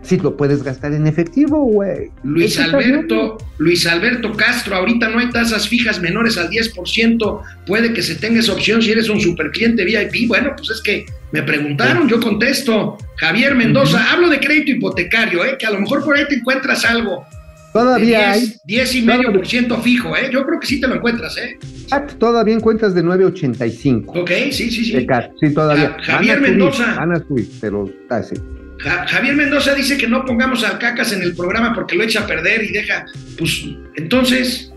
Si 0.05 0.19
lo 0.19 0.37
puedes 0.37 0.63
gastar 0.63 0.93
en 0.93 1.07
efectivo, 1.07 1.65
güey. 1.65 2.11
Luis. 2.23 2.59
Alberto, 2.61 3.39
Luis 3.59 3.87
Alberto 3.87 4.33
Castro, 4.33 4.77
ahorita 4.77 5.09
no 5.09 5.19
hay 5.19 5.31
tasas 5.31 5.67
fijas 5.67 6.01
menores 6.01 6.37
al 6.37 6.51
10%, 6.51 7.41
puede 7.67 7.93
que 7.93 8.03
se 8.03 8.15
tenga 8.17 8.41
esa 8.41 8.53
opción 8.53 8.83
si 8.83 8.93
eres 8.93 9.09
un 9.09 9.21
supercliente 9.21 9.85
VIP. 9.85 10.29
Bueno, 10.29 10.53
pues 10.57 10.71
es 10.71 10.83
que 10.83 11.07
me 11.33 11.43
preguntaron, 11.43 12.09
yo 12.09 12.21
contesto. 12.21 12.99
Javier 13.17 13.55
Mendoza, 13.55 14.13
hablo 14.13 14.29
de 14.29 14.39
crédito 14.41 14.73
hipotecario, 14.73 15.45
¿eh? 15.45 15.57
que 15.59 15.67
a 15.67 15.71
lo 15.71 15.81
mejor 15.81 16.05
por 16.05 16.17
ahí 16.17 16.25
te 16.29 16.35
encuentras 16.37 16.85
algo. 16.85 17.25
Todavía 17.73 18.31
hay. 18.33 18.41
10, 18.41 18.61
10 18.67 18.95
y 18.95 19.03
medio 19.03 19.33
por 19.33 19.47
ciento 19.49 19.81
fijo, 19.81 20.17
¿eh? 20.17 20.31
Yo 20.33 20.45
creo 20.47 20.61
que 20.61 20.67
sí 20.67 20.81
te 20.81 20.87
lo 20.87 20.95
encuentras, 20.95 21.37
¿eh? 21.39 21.59
SAT 21.89 22.13
todavía 22.19 22.55
encuentras 22.55 22.95
de 22.95 23.03
9.85. 23.03 24.05
Ok, 24.21 24.31
sí, 24.53 24.71
sí, 24.71 24.85
sí. 24.85 24.93
de. 24.93 25.07
Sí, 25.41 25.53
todavía. 25.53 25.97
Ja- 26.01 26.15
Javier 26.15 26.41
Mendoza. 26.41 26.95
Van 26.95 27.13
a 27.13 27.19
subir, 27.19 27.49
pero 27.61 27.89
está 28.03 28.19
así. 28.19 28.37
Ja- 28.85 29.07
Javier 29.09 29.35
Mendoza 29.35 29.75
dice 29.75 29.97
que 29.97 30.07
no 30.07 30.25
pongamos 30.25 30.63
al 30.63 30.79
cacas 30.79 31.13
en 31.13 31.23
el 31.23 31.35
programa 31.35 31.75
porque 31.75 31.97
lo 31.97 32.05
echa 32.05 32.21
a 32.21 32.27
perder 32.27 32.63
y 32.63 32.73
deja, 32.73 33.05
pues, 33.39 33.65
entonces, 33.97 34.71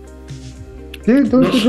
Sí, 1.06 1.12
entonces, 1.12 1.64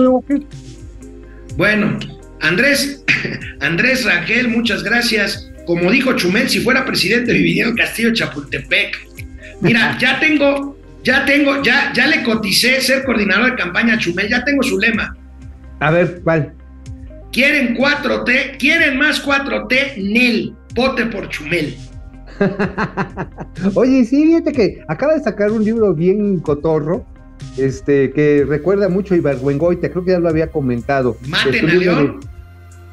bueno, 1.56 1.98
Andrés, 2.40 3.04
Andrés 3.60 4.04
Rangel, 4.04 4.48
muchas 4.48 4.82
gracias. 4.82 5.50
Como 5.66 5.90
dijo 5.90 6.14
Chumel, 6.14 6.48
si 6.48 6.60
fuera 6.60 6.84
presidente 6.84 7.32
viviría 7.32 7.64
en 7.64 7.70
el 7.70 7.74
castillo 7.76 8.08
de 8.08 8.14
Chapultepec. 8.14 8.96
Mira, 9.60 9.96
ya 10.00 10.18
tengo, 10.18 10.78
ya 11.04 11.24
tengo, 11.24 11.62
ya, 11.62 11.92
ya 11.94 12.06
le 12.06 12.22
coticé 12.22 12.80
ser 12.80 13.04
coordinador 13.04 13.50
de 13.50 13.56
campaña 13.56 13.94
a 13.94 13.98
Chumel, 13.98 14.28
ya 14.28 14.44
tengo 14.44 14.62
su 14.62 14.78
lema. 14.78 15.16
A 15.80 15.90
ver, 15.90 16.20
¿cuál? 16.24 16.52
Quieren 17.32 17.76
4T, 17.76 18.56
quieren 18.58 18.96
más 18.96 19.24
4T, 19.24 19.96
Nel, 19.98 20.54
vote 20.74 21.06
por 21.06 21.28
Chumel. 21.28 21.76
Oye, 23.74 24.04
sí, 24.04 24.24
fíjate 24.26 24.52
que 24.52 24.82
acaba 24.88 25.14
de 25.14 25.20
sacar 25.22 25.50
un 25.50 25.64
libro 25.64 25.94
bien 25.94 26.38
cotorro, 26.40 27.04
este, 27.56 28.10
que 28.12 28.44
recuerda 28.48 28.88
mucho 28.88 29.14
a 29.14 29.16
Ibargüengoite, 29.16 29.90
creo 29.90 30.04
que 30.04 30.12
ya 30.12 30.18
lo 30.20 30.28
había 30.28 30.50
comentado. 30.50 31.16
Maten 31.28 31.68
a 31.68 31.72
de- 31.72 31.78
León. 31.78 32.20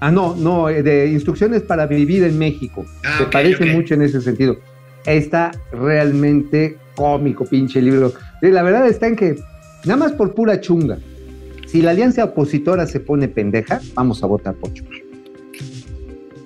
Ah, 0.01 0.11
no, 0.11 0.35
no, 0.35 0.69
eh, 0.69 0.83
de 0.83 1.07
instrucciones 1.07 1.61
para 1.61 1.87
vivir 1.87 2.23
en 2.23 2.37
México. 2.37 2.85
Ah, 3.03 3.15
Se 3.19 3.25
parece 3.25 3.65
mucho 3.65 3.93
en 3.93 4.01
ese 4.03 4.21
sentido. 4.21 4.57
Está 5.05 5.51
realmente 5.71 6.77
cómico, 6.95 7.45
pinche 7.45 7.81
libro. 7.81 8.13
La 8.41 8.61
verdad 8.63 8.87
está 8.87 9.07
en 9.07 9.15
que, 9.15 9.35
nada 9.85 9.97
más 9.97 10.11
por 10.11 10.33
pura 10.35 10.59
chunga, 10.59 10.97
si 11.65 11.81
la 11.81 11.91
alianza 11.91 12.23
opositora 12.25 12.85
se 12.87 12.99
pone 12.99 13.27
pendeja, 13.27 13.79
vamos 13.95 14.21
a 14.23 14.27
votar 14.27 14.53
por 14.55 14.71
chunga. 14.73 14.91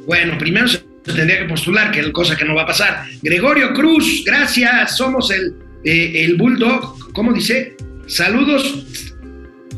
Bueno, 0.06 0.34
primero 0.40 0.68
se 0.68 0.80
tendría 1.04 1.40
que 1.40 1.46
postular, 1.46 1.92
que 1.92 2.00
es 2.02 2.10
cosa 2.10 2.36
que 2.36 2.46
no 2.46 2.56
va 2.56 2.64
a 2.64 2.68
pasar. 2.68 3.04
Gregorio 3.22 3.74
Cruz, 3.74 4.24
gracias, 4.26 4.96
somos 4.98 5.32
el, 5.32 5.54
eh, 5.84 6.26
el 6.26 6.36
Bulldog, 6.38 7.12
¿cómo 7.14 7.34
dice? 7.34 7.76
Saludos 8.08 8.86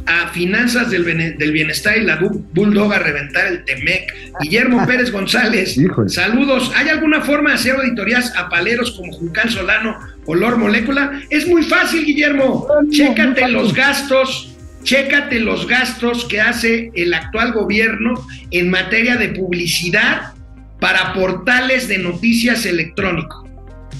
a 0.07 0.30
Finanzas 0.30 0.89
del, 0.89 1.03
Bene- 1.03 1.32
del 1.38 1.51
Bienestar 1.51 1.97
y 1.97 2.01
la 2.03 2.19
Bu- 2.19 2.43
Bulldog 2.53 2.91
a 2.93 2.99
reventar 2.99 3.47
el 3.47 3.63
Temec. 3.65 4.11
Guillermo 4.41 4.86
Pérez 4.88 5.11
González, 5.11 5.78
Híjole. 5.78 6.09
saludos. 6.09 6.72
¿Hay 6.76 6.89
alguna 6.89 7.22
forma 7.22 7.51
de 7.51 7.55
hacer 7.55 7.76
auditorías 7.76 8.36
a 8.36 8.49
paleros 8.49 8.91
como 8.91 9.11
Juncán 9.13 9.49
Solano 9.49 9.97
o 10.26 10.34
Lor 10.36 10.57
Molécula? 10.57 11.22
Es 11.30 11.47
muy 11.47 11.63
fácil, 11.63 12.03
Guillermo. 12.05 12.65
No, 12.67 12.82
no, 12.82 12.91
Chécate 12.91 13.47
los 13.49 13.74
gastos, 13.76 14.55
chécate 14.84 15.39
los 15.39 15.67
gastos 15.67 16.26
que 16.26 16.41
hace 16.41 16.91
el 16.95 17.13
actual 17.13 17.51
gobierno 17.53 18.13
en 18.49 18.69
materia 18.72 19.17
de 19.17 19.30
publicidad 19.30 20.34
para 20.82 21.13
portales 21.13 21.88
de 21.88 21.97
noticias 21.99 22.65
electrónico, 22.65 23.47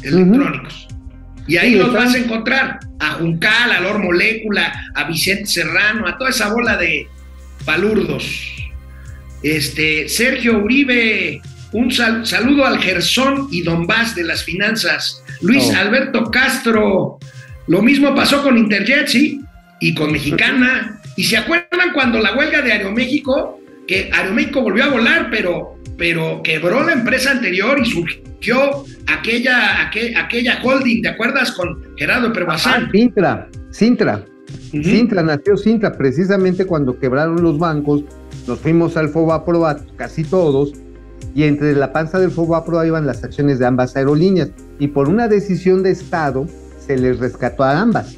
electrónicos. 0.04 0.88
Y 1.48 1.56
ahí 1.58 1.72
Sí, 1.74 1.80
los 1.80 1.94
vas 1.94 2.14
a 2.14 2.18
encontrar 2.18 2.80
a 3.00 3.12
Juncal, 3.14 3.72
a 3.72 3.80
Lor 3.80 4.00
Molécula, 4.04 4.74
a 4.96 5.06
Vicente 5.06 5.46
Serrano, 5.46 6.08
a 6.08 6.18
toda 6.18 6.30
esa 6.32 6.52
bola 6.54 6.76
de 6.78 7.08
palurdos. 7.66 8.48
Este, 9.44 10.08
Sergio 10.08 10.60
Uribe, 10.60 11.42
un 11.74 11.92
sal- 11.92 12.26
saludo 12.26 12.66
al 12.66 12.80
Gersón 12.80 13.48
y 13.52 13.64
Donbass 13.64 14.16
de 14.16 14.24
las 14.24 14.44
finanzas. 14.44 15.24
Luis 15.42 15.64
Oh. 15.72 15.76
Alberto 15.78 16.30
Castro, 16.30 17.18
lo 17.68 17.82
mismo 17.82 18.14
pasó 18.16 18.44
con 18.44 18.58
Interjet, 18.58 19.08
¿sí? 19.08 19.42
Y 19.80 19.94
con 19.96 20.12
Mexicana. 20.12 21.00
¿Y 21.16 21.24
se 21.24 21.38
acuerdan 21.38 21.92
cuando 21.94 22.20
la 22.20 22.36
huelga 22.36 22.62
de 22.62 22.72
Aeroméxico, 22.72 23.60
que 23.88 24.10
Aeroméxico 24.14 24.62
volvió 24.62 24.84
a 24.86 24.90
volar, 24.90 25.30
pero, 25.32 25.81
pero 26.02 26.42
quebró 26.44 26.84
la 26.84 26.94
empresa 26.94 27.30
anterior 27.30 27.78
y 27.80 27.86
surgió 27.86 28.86
aquella, 29.06 29.88
aquel- 29.88 30.18
aquella 30.18 30.60
holding, 30.64 31.04
¿te 31.04 31.10
acuerdas? 31.10 31.52
Con 31.52 31.80
Gerardo 31.96 32.30
Ah, 32.30 32.34
Perbazán. 32.34 32.90
Sintra, 32.92 33.48
Sintra. 33.70 34.26
Ujú. 34.74 34.84
Sintra, 34.84 35.22
nació 35.22 35.56
Sintra 35.58 35.96
precisamente 35.96 36.66
cuando 36.66 36.98
quebraron 36.98 37.44
los 37.44 37.60
bancos, 37.60 38.04
nos 38.48 38.58
fuimos 38.58 38.98
al 38.98 39.10
Fobaproa 39.10 39.78
casi 39.96 40.24
todos, 40.24 40.74
y 41.36 41.44
entre 41.44 41.74
la 41.76 41.94
panza 41.94 42.18
del 42.20 42.32
Fobaproa 42.32 42.88
iban 42.88 43.06
las 43.06 43.24
acciones 43.24 43.60
de 43.60 43.68
ambas 43.68 43.96
aerolíneas, 43.96 44.50
y 44.80 44.88
por 44.88 45.08
una 45.08 45.28
decisión 45.28 45.84
de 45.84 45.92
Estado 45.92 46.48
se 46.84 46.98
les 46.98 47.20
rescató 47.20 47.62
a 47.64 47.80
ambas. 47.80 48.18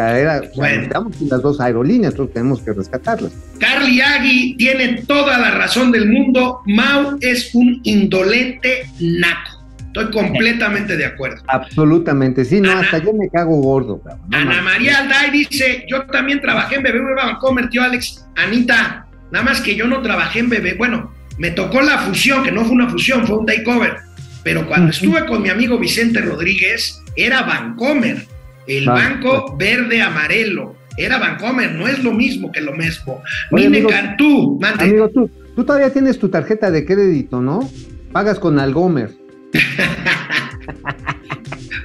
O 0.00 0.02
sea, 0.02 0.18
era, 0.18 0.38
o 0.38 0.42
sea, 0.42 0.50
Bueno. 0.54 1.10
las 1.28 1.42
dos 1.42 1.60
aerolíneas, 1.60 2.12
entonces 2.14 2.32
tenemos 2.34 2.62
que 2.62 2.72
rescatarlas. 2.72 3.32
Carly 3.58 4.00
Agui 4.00 4.56
tiene 4.56 5.02
toda 5.06 5.36
la 5.38 5.50
razón 5.50 5.92
del 5.92 6.08
mundo. 6.08 6.60
Mau 6.66 7.18
es 7.20 7.54
un 7.54 7.80
indolente 7.84 8.86
naco. 9.00 9.58
Estoy 9.88 10.10
completamente 10.12 10.96
de 10.96 11.04
acuerdo. 11.04 11.42
Absolutamente, 11.48 12.44
sí, 12.44 12.60
no, 12.60 12.70
Ana- 12.70 12.80
hasta 12.82 12.98
yo 12.98 13.12
me 13.12 13.28
cago 13.28 13.56
gordo, 13.56 14.00
cabrón. 14.00 14.24
no 14.28 14.36
Ana. 14.38 14.62
María 14.62 14.98
Alday 15.00 15.30
dice, 15.32 15.84
yo 15.90 16.02
también 16.06 16.40
trabajé 16.40 16.76
en 16.76 16.82
BBV 16.84 17.16
Bancomer, 17.16 17.68
tío 17.68 17.82
Alex. 17.82 18.24
Anita, 18.36 19.06
nada 19.32 19.44
más 19.44 19.60
que 19.60 19.74
yo 19.74 19.86
no 19.86 20.00
trabajé 20.00 20.38
en 20.38 20.48
BB. 20.48 20.78
Bueno, 20.78 21.12
me 21.38 21.50
tocó 21.50 21.80
la 21.82 21.98
fusión, 21.98 22.42
que 22.44 22.52
no 22.52 22.64
fue 22.64 22.72
una 22.72 22.88
fusión, 22.88 23.26
fue 23.26 23.36
un 23.38 23.44
takeover. 23.46 23.96
Pero 24.44 24.66
cuando 24.66 24.90
estuve 24.90 25.26
con 25.26 25.42
mi 25.42 25.48
amigo 25.50 25.76
Vicente 25.78 26.20
Rodríguez, 26.20 26.98
era 27.16 27.42
Bancomer, 27.42 28.24
el 28.76 28.88
Ah, 28.88 28.92
banco 28.92 29.56
verde 29.58 30.00
amarelo. 30.00 30.76
Era 30.96 31.18
Bancomer, 31.18 31.72
no 31.72 31.88
es 31.88 32.02
lo 32.02 32.12
mismo 32.12 32.50
que 32.52 32.60
lo 32.60 32.72
mismo. 32.72 33.22
Oye, 33.50 33.64
Mine 33.68 33.78
amigo, 33.78 33.90
Cantú, 33.90 34.58
mande. 34.60 34.84
Amigo, 34.84 35.08
tú, 35.08 35.30
tú 35.56 35.64
todavía 35.64 35.92
tienes 35.92 36.18
tu 36.18 36.28
tarjeta 36.28 36.70
de 36.70 36.84
crédito, 36.84 37.40
¿no? 37.40 37.68
Pagas 38.12 38.38
con 38.38 38.58
Algomer. 38.58 39.10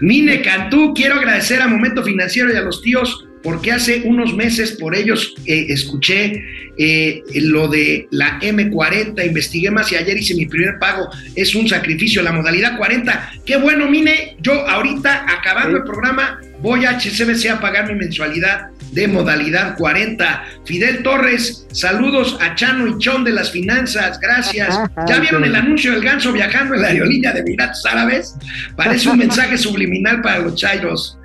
Mine 0.02 0.42
Cantú, 0.42 0.94
quiero 0.94 1.16
agradecer 1.16 1.62
a 1.62 1.68
Momento 1.68 2.04
Financiero 2.04 2.52
y 2.54 2.58
a 2.58 2.62
los 2.62 2.82
tíos 2.82 3.25
porque 3.46 3.72
hace 3.72 4.02
unos 4.06 4.36
meses 4.36 4.72
por 4.72 4.96
ellos 4.96 5.36
eh, 5.46 5.68
escuché 5.70 6.44
eh, 6.80 7.22
lo 7.36 7.68
de 7.68 8.08
la 8.10 8.40
M40, 8.42 9.24
investigué 9.24 9.70
más 9.70 9.92
y 9.92 9.96
ayer 9.96 10.18
hice 10.18 10.34
mi 10.34 10.48
primer 10.48 10.80
pago, 10.80 11.08
es 11.36 11.54
un 11.54 11.70
sacrificio, 11.70 12.24
la 12.24 12.32
modalidad 12.32 12.76
40. 12.76 13.34
Qué 13.46 13.58
bueno, 13.58 13.88
Mine, 13.88 14.36
yo 14.42 14.68
ahorita 14.68 15.26
acabando 15.30 15.78
Sí. 15.78 15.78
el 15.78 15.84
programa 15.84 16.42
voy 16.60 16.86
a 16.86 16.98
HCBC 16.98 17.52
a 17.52 17.62
pagar 17.62 17.88
mi 17.88 17.94
mensualidad 17.94 18.70
de 18.92 19.08
modalidad 19.08 19.78
40. 19.78 20.44
Fidel 20.66 21.04
Torres, 21.04 21.68
saludos 21.72 22.38
a 22.42 22.56
Chano 22.56 22.88
y 22.88 22.98
Chon 22.98 23.24
de 23.24 23.32
las 23.32 23.52
finanzas, 23.52 24.20
gracias. 24.20 24.78
¿Ya 25.08 25.20
vieron 25.20 25.44
el 25.44 25.56
anuncio 25.56 25.92
del 25.92 26.02
ganso 26.04 26.32
viajando 26.32 26.76
en 26.76 26.82
la 26.82 26.88
aerolínea 26.90 27.34
de 27.34 27.42
Emiratos 27.42 27.86
Árabes? 27.86 28.36
Parece 28.76 29.10
un 29.10 29.18
mensaje 29.18 29.58
subliminal 29.58 30.22
para 30.22 30.40
los 30.40 30.56
chairos. 30.56 31.18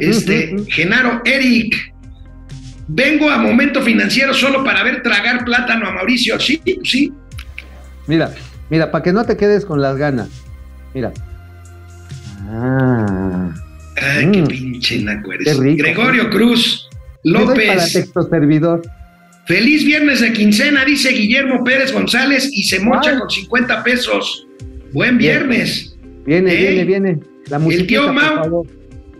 Este, 0.00 0.56
Genaro 0.68 1.20
Eric, 1.24 1.94
vengo 2.88 3.30
a 3.30 3.36
momento 3.38 3.82
financiero 3.82 4.32
solo 4.32 4.64
para 4.64 4.82
ver 4.82 5.02
tragar 5.02 5.44
plátano 5.44 5.86
a 5.86 5.92
Mauricio. 5.92 6.40
Sí, 6.40 6.62
sí. 6.84 7.12
Mira, 8.06 8.32
mira, 8.70 8.90
para 8.90 9.04
que 9.04 9.12
no 9.12 9.24
te 9.26 9.36
quedes 9.36 9.66
con 9.66 9.82
las 9.82 9.96
ganas. 9.98 10.28
Mira. 10.94 11.12
Ah. 12.50 13.52
Ay, 14.00 14.30
qué 14.30 14.42
Mm. 14.42 14.46
pinche 14.46 15.02
naco 15.02 15.32
eres. 15.32 15.48
Qué 15.56 15.60
rico. 15.62 15.82
Gregorio 15.82 16.30
Cruz 16.30 16.87
Para 17.24 17.44
López. 17.44 17.92
texto 17.92 18.22
servidor. 18.28 18.82
Feliz 19.46 19.84
viernes 19.84 20.20
de 20.20 20.32
quincena, 20.32 20.84
dice 20.84 21.10
Guillermo 21.10 21.64
Pérez 21.64 21.92
González 21.92 22.50
y 22.52 22.64
se 22.64 22.80
mocha 22.80 23.18
con 23.18 23.30
50 23.30 23.82
pesos. 23.82 24.46
Buen 24.92 25.16
viernes. 25.18 25.96
Viene, 26.26 26.54
viene, 26.54 26.84
viene. 26.84 27.18
La 27.48 27.58
musiquita, 27.58 27.86
tío 27.88 28.12
Mau. 28.12 28.66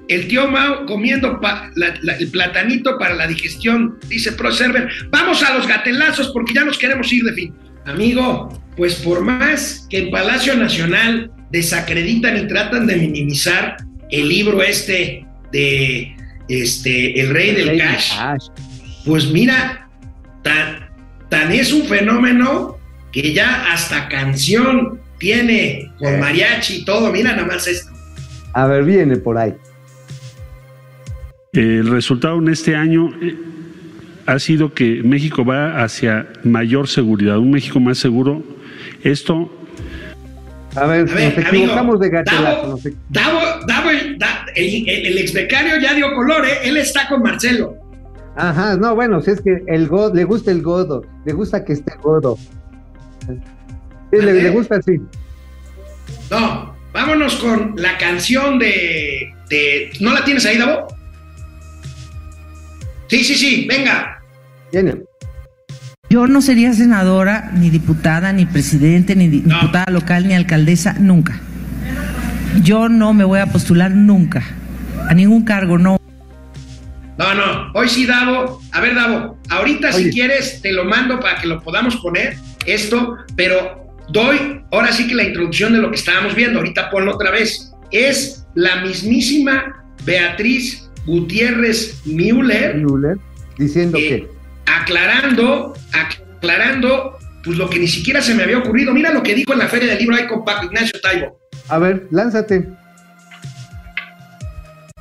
El 0.09 0.27
tío 0.29 0.49
Mao 0.51 0.87
comiendo 0.87 1.39
pa- 1.41 1.71
la- 1.77 1.95
la- 2.03 2.15
el 2.17 2.29
platanito 2.31 2.99
para 2.99 3.15
la 3.15 3.27
digestión, 3.27 3.99
dice 4.09 4.33
ProServer. 4.33 4.89
Vamos 5.11 5.43
a 5.43 5.55
los 5.55 5.67
gatelazos 5.67 6.31
porque 6.33 6.55
ya 6.55 6.65
nos 6.65 6.79
queremos 6.79 7.13
ir 7.13 7.25
de 7.25 7.33
fin. 7.35 7.55
Amigo, 7.87 8.49
pues 8.77 8.95
por 8.97 9.23
más 9.23 9.87
que 9.91 9.99
en 9.99 10.11
Palacio 10.11 10.55
Nacional 10.57 11.31
desacreditan 11.51 12.37
y 12.39 12.47
tratan 12.47 12.87
de 12.87 12.97
minimizar 12.97 13.77
el 14.11 14.29
libro 14.29 14.63
este 14.63 15.27
de 15.53 16.15
este 16.49 17.21
El 17.21 17.31
Rey 17.31 17.55
del 17.55 17.79
Cash. 17.79 18.13
pues 19.05 19.31
mira, 19.31 19.89
tan, 20.43 20.89
tan 21.29 21.53
es 21.53 21.73
un 21.73 21.85
fenómeno 21.87 22.79
que 23.13 23.33
ya 23.33 23.73
hasta 23.73 24.09
canción 24.09 25.01
tiene 25.19 25.91
con 25.99 26.19
mariachi 26.21 26.79
y 26.79 26.85
todo. 26.85 27.13
Mira 27.13 27.33
nada 27.33 27.47
más 27.47 27.67
esto. 27.67 27.91
A 28.55 28.67
ver, 28.67 28.85
viene 28.85 29.17
por 29.17 29.39
ahí. 29.39 29.55
El 31.53 31.89
resultado 31.89 32.39
en 32.39 32.49
este 32.49 32.77
año 32.77 33.11
eh, 33.23 33.37
ha 34.27 34.39
sido 34.39 34.75
que 34.75 35.03
México 35.03 35.45
va 35.45 35.83
hacia 35.83 36.29
mayor 36.45 36.89
seguridad, 36.89 37.39
un 37.39 37.51
México 37.51 37.81
más 37.81 37.99
seguro. 37.99 38.45
Esto 39.03 39.58
A 40.77 40.87
ver, 40.87 41.09
A 41.11 41.15
ver, 41.15 41.37
nos 41.39 41.47
equivocamos 41.47 41.79
amigo, 41.79 41.99
de 41.99 42.11
gatelazo. 42.11 42.79
Davo, 43.09 43.39
Davo, 43.39 43.67
Davo, 43.67 43.89
Da- 44.19 44.47
el, 44.55 44.89
el, 44.89 45.07
el 45.07 45.19
ex 45.19 45.33
becario 45.33 45.79
ya 45.81 45.95
dio 45.95 46.15
color, 46.15 46.45
¿eh? 46.47 46.59
Él 46.65 46.77
está 46.77 47.09
con 47.09 47.23
Marcelo. 47.23 47.75
Ajá, 48.37 48.77
no, 48.77 48.95
bueno, 48.95 49.21
si 49.21 49.33
es 49.33 49.41
que 49.41 49.63
el 49.67 49.89
god, 49.89 50.15
le 50.15 50.25
gusta 50.25 50.51
el 50.53 50.63
godo, 50.63 51.05
le 51.25 51.33
gusta 51.33 51.65
que 51.65 51.73
esté 51.73 51.93
godo. 52.03 52.37
Sí, 53.27 54.17
le, 54.21 54.51
gusta 54.51 54.77
así. 54.77 55.01
No, 56.31 56.75
vámonos 56.93 57.35
con 57.37 57.75
la 57.77 57.99
canción 57.99 58.59
de, 58.59 59.33
de- 59.51 59.91
¿No 60.01 60.13
la 60.13 60.25
tienes 60.25 60.47
ahí, 60.47 60.57
Davo? 60.59 60.87
Sí, 63.09 63.25
sí, 63.25 63.35
sí, 63.35 63.67
venga. 63.69 64.23
Viene. 64.71 65.03
Yo 66.11 66.27
no 66.27 66.41
sería 66.41 66.73
senadora, 66.73 67.51
ni 67.55 67.69
diputada, 67.71 68.33
ni 68.33 68.47
presidente, 68.47 69.15
ni 69.15 69.29
No. 69.29 69.61
diputada 69.61 69.91
local, 69.93 70.27
ni 70.27 70.35
alcaldesa, 70.35 70.95
nunca. 70.99 71.39
Yo 72.63 72.89
no 72.89 73.13
me 73.13 73.25
voy 73.25 73.41
a 73.41 73.47
postular 73.47 73.91
nunca. 73.91 74.43
A 75.09 75.13
ningún 75.15 75.45
cargo, 75.45 75.77
no. 75.79 75.99
No, 77.19 77.35
no, 77.35 77.73
hoy 77.75 77.89
sí, 77.89 78.07
Davo. 78.07 78.61
A 78.73 78.81
ver, 78.81 78.95
Davo, 78.95 79.39
ahorita 79.51 79.93
si 79.93 80.11
quieres 80.11 80.63
te 80.63 80.73
lo 80.73 80.85
mando 80.85 81.21
para 81.21 81.41
que 81.41 81.47
lo 81.47 81.61
podamos 81.63 81.97
poner, 81.97 82.37
esto, 82.65 83.17
pero 83.37 83.87
doy 84.11 84.63
ahora 84.71 84.93
sí 84.93 85.09
que 85.09 85.15
la 85.15 85.25
introducción 85.25 85.73
de 85.73 85.81
lo 85.81 85.91
que 85.91 85.97
estábamos 85.97 86.35
viendo, 86.35 86.59
ahorita 86.61 86.91
ponlo 86.91 87.15
otra 87.15 87.31
vez. 87.31 87.73
Es 87.91 88.47
la 88.55 88.77
mismísima 88.83 89.83
Beatriz 90.07 90.89
Gutiérrez 91.07 92.01
Müller 92.07 92.77
Müller, 92.77 93.19
diciendo 93.59 93.99
Eh, 93.99 94.09
que. 94.09 94.38
Aclarando, 94.77 95.75
aclarando, 95.93 97.19
pues 97.45 97.57
lo 97.57 97.69
que 97.71 97.79
ni 97.79 97.89
siquiera 97.89 98.21
se 98.21 98.35
me 98.35 98.43
había 98.43 98.59
ocurrido. 98.59 98.93
Mira 98.93 99.13
lo 99.13 99.23
que 99.23 99.35
dijo 99.35 99.53
en 99.53 99.59
la 99.61 99.69
Feria 99.69 99.89
del 99.91 99.99
Libro 99.99 100.17
ahí 100.17 100.27
con 100.27 100.45
Paco 100.45 100.67
Ignacio 100.67 100.99
Taibo. 101.03 101.39
A 101.69 101.79
ver, 101.79 102.07
lánzate. 102.11 102.69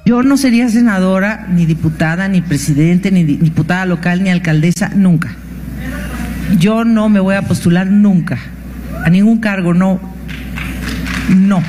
Yo 0.05 0.23
no 0.23 0.37
sería 0.37 0.69
senadora, 0.69 1.45
ni 1.49 1.65
diputada, 1.65 2.27
ni 2.29 2.41
presidente, 2.41 3.11
ni 3.11 3.23
di- 3.25 3.37
diputada 3.37 3.85
local, 3.85 4.23
ni 4.23 4.29
alcaldesa, 4.29 4.89
nunca. 4.95 5.35
Yo 6.57 6.85
no 6.85 7.09
me 7.09 7.19
voy 7.19 7.35
a 7.35 7.41
postular 7.41 7.87
nunca. 7.87 8.37
A 9.03 9.09
ningún 9.09 9.39
cargo, 9.39 9.73
no. 9.73 9.99
No. 11.35 11.61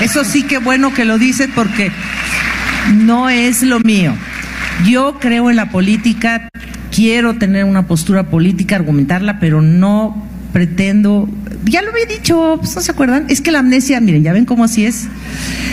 Eso 0.00 0.24
sí 0.24 0.42
que 0.42 0.58
bueno 0.58 0.92
que 0.92 1.04
lo 1.04 1.18
dices 1.18 1.48
porque 1.54 1.92
no 2.94 3.28
es 3.30 3.62
lo 3.62 3.78
mío. 3.78 4.12
Yo 4.84 5.18
creo 5.20 5.48
en 5.48 5.54
la 5.56 5.70
política, 5.70 6.48
quiero 6.94 7.34
tener 7.38 7.64
una 7.64 7.86
postura 7.86 8.30
política, 8.30 8.76
argumentarla, 8.76 9.40
pero 9.40 9.62
no 9.62 10.28
pretendo, 10.52 11.28
ya 11.64 11.82
lo 11.82 11.90
había 11.90 12.04
dicho, 12.04 12.58
pues, 12.60 12.76
¿no 12.76 12.82
se 12.82 12.92
acuerdan? 12.92 13.24
Es 13.28 13.40
que 13.40 13.50
la 13.50 13.60
amnesia, 13.60 14.00
miren, 14.00 14.22
ya 14.22 14.32
ven 14.32 14.44
cómo 14.44 14.64
así 14.64 14.84
es. 14.84 15.08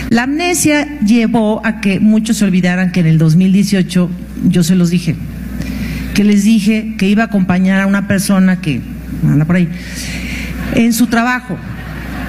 La 0.09 0.24
amnesia 0.24 0.99
llevó 1.01 1.61
a 1.65 1.82
que 1.82 1.99
muchos 1.99 2.38
se 2.38 2.45
olvidaran 2.45 2.91
que 2.91 3.01
en 3.01 3.07
el 3.07 3.17
2018 3.17 4.09
yo 4.47 4.63
se 4.63 4.76
los 4.76 4.89
dije, 4.89 5.15
que 6.15 6.24
les 6.24 6.45
dije 6.45 6.95
que 6.97 7.07
iba 7.09 7.24
a 7.24 7.26
acompañar 7.28 7.82
a 7.82 7.88
una 7.88 8.07
persona 8.07 8.61
que 8.61 8.82
anda 9.24 9.45
por 9.45 9.57
ahí 9.57 9.67
en 10.76 10.93
su 10.93 11.07
trabajo 11.07 11.57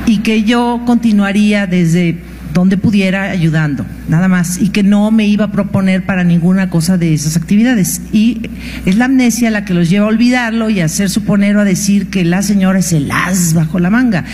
y 0.06 0.18
que 0.18 0.42
yo 0.42 0.82
continuaría 0.86 1.66
desde 1.66 2.18
donde 2.52 2.76
pudiera 2.76 3.30
ayudando, 3.30 3.86
nada 4.08 4.28
más, 4.28 4.60
y 4.60 4.70
que 4.70 4.82
no 4.82 5.10
me 5.10 5.26
iba 5.26 5.46
a 5.46 5.52
proponer 5.52 6.04
para 6.04 6.24
ninguna 6.24 6.70
cosa 6.70 6.98
de 6.98 7.14
esas 7.14 7.36
actividades. 7.36 8.02
Y 8.12 8.50
es 8.86 8.96
la 8.96 9.06
amnesia 9.06 9.50
la 9.50 9.64
que 9.64 9.74
los 9.74 9.90
lleva 9.90 10.06
a 10.06 10.08
olvidarlo 10.08 10.70
y 10.70 10.80
a 10.80 10.86
hacer 10.86 11.10
suponer 11.10 11.56
o 11.56 11.60
a 11.60 11.64
decir 11.64 12.10
que 12.10 12.24
la 12.24 12.42
señora 12.42 12.78
es 12.80 12.92
el 12.92 13.10
as 13.10 13.54
bajo 13.54 13.78
la 13.78 13.90
manga, 13.90 14.24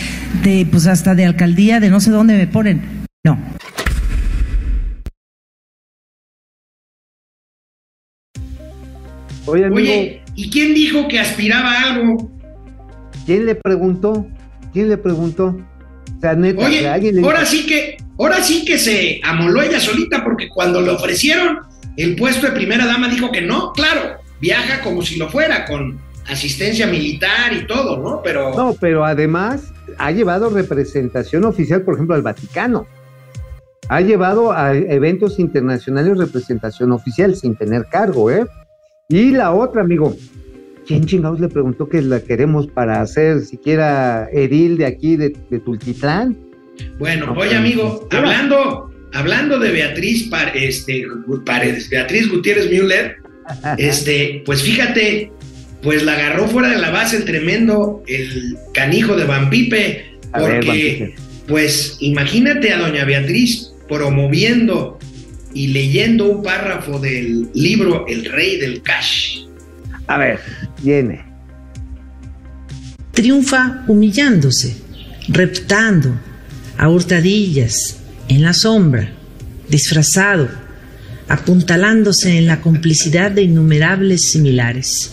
de 0.43 0.67
pues 0.71 0.87
hasta 0.87 1.15
de 1.15 1.27
alcaldía, 1.27 1.81
de 1.81 1.91
no 1.91 2.01
sé 2.01 2.11
dónde 2.11 2.37
me 2.37 2.47
ponen. 2.47 2.83
No. 3.25 3.39
Oye, 9.47 9.65
amigo, 9.65 9.79
Oye, 9.79 10.23
¿y 10.35 10.51
quién 10.51 10.75
dijo 10.75 11.07
que 11.07 11.21
aspiraba 11.21 11.73
a 11.73 11.93
algo? 11.93 12.37
¿quién 13.27 13.45
le 13.45 13.57
preguntó? 13.57 14.27
¿Quién 14.73 14.89
le 14.89 14.97
preguntó? 14.97 15.59
O 16.17 16.21
sea, 16.21 16.35
neta, 16.35 16.65
Oye, 16.65 16.89
alguien 16.89 17.17
le 17.17 17.23
ahora 17.23 17.45
sí 17.45 17.67
que, 17.67 17.97
ahora 18.19 18.43
sí 18.43 18.65
que 18.65 18.79
se 18.79 19.21
amoló 19.25 19.63
ella 19.63 19.81
solita, 19.81 20.25
porque 20.25 20.49
cuando 20.49 20.81
le 20.81 20.91
ofrecieron 20.91 21.59
el 21.97 22.17
puesto 22.17 22.47
de 22.47 22.53
primera 22.53 22.87
dama 22.87 23.09
dijo 23.09 23.33
que 23.33 23.41
no, 23.41 23.73
claro, 23.73 24.19
viaja 24.41 24.83
como 24.83 25.03
si 25.03 25.17
lo 25.17 25.29
fuera, 25.29 25.65
con 25.65 25.99
asistencia 26.29 26.87
militar 26.87 27.53
y 27.53 27.67
todo, 27.67 27.99
¿no? 27.99 28.21
Pero 28.23 28.55
No, 28.55 28.75
pero 28.79 29.05
además 29.05 29.73
ha 29.99 30.11
llevado 30.11 30.51
representación 30.51 31.45
oficial, 31.45 31.83
por 31.83 31.95
ejemplo, 31.95 32.15
al 32.15 32.23
Vaticano. 32.23 32.87
Ha 33.89 34.01
llevado 34.01 34.53
a 34.53 34.75
eventos 34.75 35.39
internacionales 35.39 36.19
representación 36.19 36.93
oficial 36.93 37.37
sin 37.37 37.55
tener 37.57 37.87
cargo, 37.87 38.31
¿eh? 38.31 38.45
Y 39.09 39.31
la 39.31 39.53
otra, 39.53 39.83
amigo, 39.83 40.17
¿quién 40.87 41.07
chingados 41.07 41.39
le 41.39 41.49
preguntó 41.49 41.89
que 41.89 42.03
la 42.03 42.21
queremos 42.21 42.67
para 42.67 43.01
hacer 43.01 43.43
siquiera 43.43 44.29
edil 44.33 44.77
de 44.77 44.87
aquí, 44.87 45.17
de, 45.17 45.37
de 45.49 45.61
Tultitlán? 45.61 46.37
Bueno, 46.99 47.27
No, 47.27 47.41
oye 47.41 47.55
amigo, 47.55 48.09
hablando, 48.11 48.91
hablando 49.13 49.59
de 49.59 49.71
Beatriz 49.71 50.31
este, 50.55 51.05
Paredes, 51.45 51.89
Beatriz 51.91 52.29
Gutiérrez 52.29 52.71
Müller, 52.71 53.17
este, 53.79 54.43
pues 54.45 54.63
fíjate, 54.63 55.31
pues 55.83 56.03
la 56.03 56.15
agarró 56.15 56.49
fuera 56.49 56.69
de 56.71 56.79
la 56.79 56.91
base 56.91 57.17
el 57.17 57.25
tremendo, 57.25 58.03
el 58.09 58.57
canijo 58.73 59.17
de 59.17 59.25
Van 59.25 59.51
Pipe, 59.51 60.05
porque, 60.33 61.15
pues 61.47 61.97
imagínate 62.01 62.73
a 62.73 62.79
doña 62.79 63.05
Beatriz 63.05 63.73
promoviendo 63.89 64.99
y 65.55 65.69
leyendo 65.69 66.27
un 66.27 66.43
párrafo 66.43 66.99
del 66.99 67.49
libro 67.55 68.05
El 68.07 68.27
Rey 68.27 68.59
del 68.59 68.83
Cash. 68.83 69.45
A 70.07 70.19
ver, 70.19 70.41
viene. 70.83 71.25
Triunfa 73.13 73.85
humillándose, 73.87 74.77
reptando, 75.29 76.21
a 76.79 76.89
hurtadillas, 76.89 78.01
en 78.29 78.43
la 78.43 78.53
sombra, 78.53 79.11
disfrazado, 79.69 80.49
apuntalándose 81.29 82.39
en 82.39 82.47
la 82.47 82.61
complicidad 82.61 83.31
de 83.31 83.43
innumerables 83.43 84.23
similares. 84.23 85.13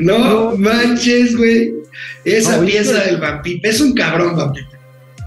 No, 0.00 0.56
manches, 0.56 1.36
güey. 1.36 1.74
Esa 2.24 2.58
oye, 2.58 2.72
pieza 2.72 3.04
del 3.04 3.18
Van 3.18 3.42
Pipe 3.42 3.68
es 3.68 3.80
un 3.80 3.94
cabrón, 3.94 4.36
Van 4.36 4.52
Pipe. 4.52 4.68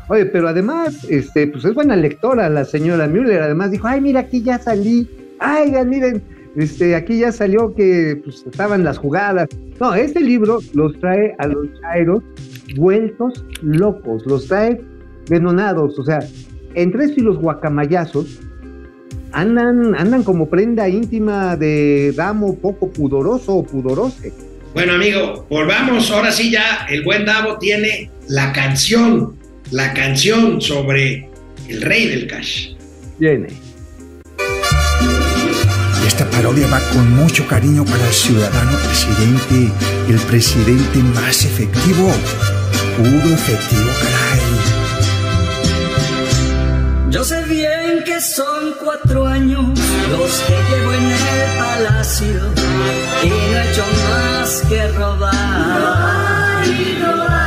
Oye, 0.08 0.26
pero 0.26 0.48
además, 0.48 1.06
este, 1.10 1.48
pues 1.48 1.66
es 1.66 1.74
buena 1.74 1.96
lectora 1.96 2.50
la 2.50 2.66
señora 2.66 3.08
Müller. 3.08 3.42
Además 3.42 3.72
dijo, 3.72 3.88
ay, 3.88 4.02
mira, 4.02 4.22
aquí 4.22 4.42
ya 4.42 4.60
salí. 4.60 5.08
Ay, 5.40 5.72
miren, 5.86 6.24
este, 6.56 6.96
aquí 6.96 7.20
ya 7.20 7.32
salió 7.32 7.74
que 7.76 8.22
pues, 8.24 8.46
estaban 8.46 8.84
las 8.84 8.98
jugadas. 8.98 9.48
No, 9.80 9.94
este 9.94 10.20
libro 10.20 10.60
los 10.74 11.00
trae 11.00 11.36
a 11.38 11.48
los 11.48 11.68
chairos 11.80 12.24
vueltos 12.76 13.46
locos, 13.62 14.26
los 14.26 14.48
trae 14.48 14.82
venonados. 15.30 15.98
O 16.00 16.04
sea, 16.04 16.20
entre 16.76 17.06
esto 17.06 17.22
y 17.22 17.24
los 17.24 17.38
guacamayazos, 17.38 18.40
andan, 19.32 19.96
andan 19.96 20.24
como 20.24 20.50
prenda 20.50 20.90
íntima 20.90 21.56
de 21.56 22.14
damo 22.16 22.56
poco 22.58 22.92
pudoroso 22.92 23.56
o 23.56 23.64
pudorose. 23.64 24.34
Bueno, 24.74 24.94
amigo, 24.94 25.46
volvamos. 25.50 26.12
Ahora 26.12 26.32
sí, 26.32 26.52
ya 26.52 26.86
el 26.90 27.04
buen 27.04 27.26
Davo 27.26 27.58
tiene 27.58 28.12
la 28.28 28.54
canción, 28.54 29.36
la 29.72 29.94
canción 29.94 30.62
sobre 30.62 31.28
el 31.68 31.82
rey 31.82 32.08
del 32.08 32.28
cash. 32.28 32.74
Viene. 33.18 33.69
Esta 36.10 36.26
parodia 36.32 36.68
va 36.68 36.80
con 36.92 37.08
mucho 37.16 37.48
cariño 37.48 37.86
para 37.86 38.04
el 38.08 38.14
ciudadano 38.14 38.78
presidente, 38.80 39.72
el 40.10 40.20
presidente 40.22 40.98
más 41.16 41.46
efectivo. 41.46 42.12
Puro 42.98 43.30
efectivo, 43.40 43.90
caray. 44.02 44.42
Yo 47.12 47.24
sé 47.24 47.44
bien 47.44 48.04
que 48.04 48.20
son 48.20 48.74
cuatro 48.84 49.28
años 49.28 49.66
los 50.10 50.32
que 50.48 50.58
llevo 50.70 50.94
en 50.94 51.06
el 51.06 51.20
palacio 51.60 52.40
y 53.24 53.30
no 53.30 53.58
he 53.58 53.72
hecho 53.72 53.86
más 54.10 54.64
que 54.68 54.88
robar. 54.94 55.34
Robar 55.80 56.68
y 56.68 57.00
robar, 57.04 57.39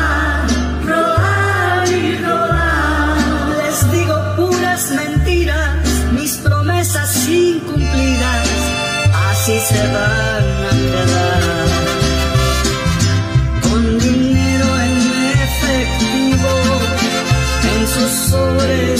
así 18.04 18.91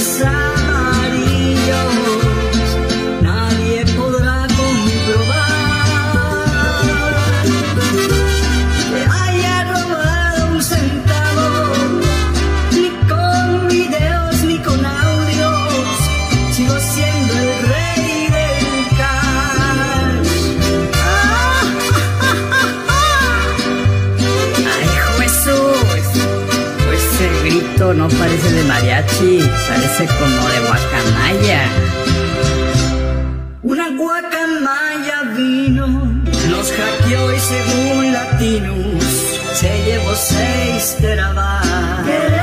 mariachi, 29.03 29.38
parece 29.68 30.07
como 30.18 30.48
de 30.48 30.61
guacamaya. 30.61 31.62
Una 33.62 33.90
guacamaya 33.96 35.22
vino, 35.36 35.86
nos 36.50 36.72
hackeó 36.72 37.32
y 37.32 37.38
según 37.38 38.12
Latinus 38.12 39.05
se 39.55 39.84
llevó 39.84 40.14
seis 40.14 40.96
terabytes. 41.00 42.41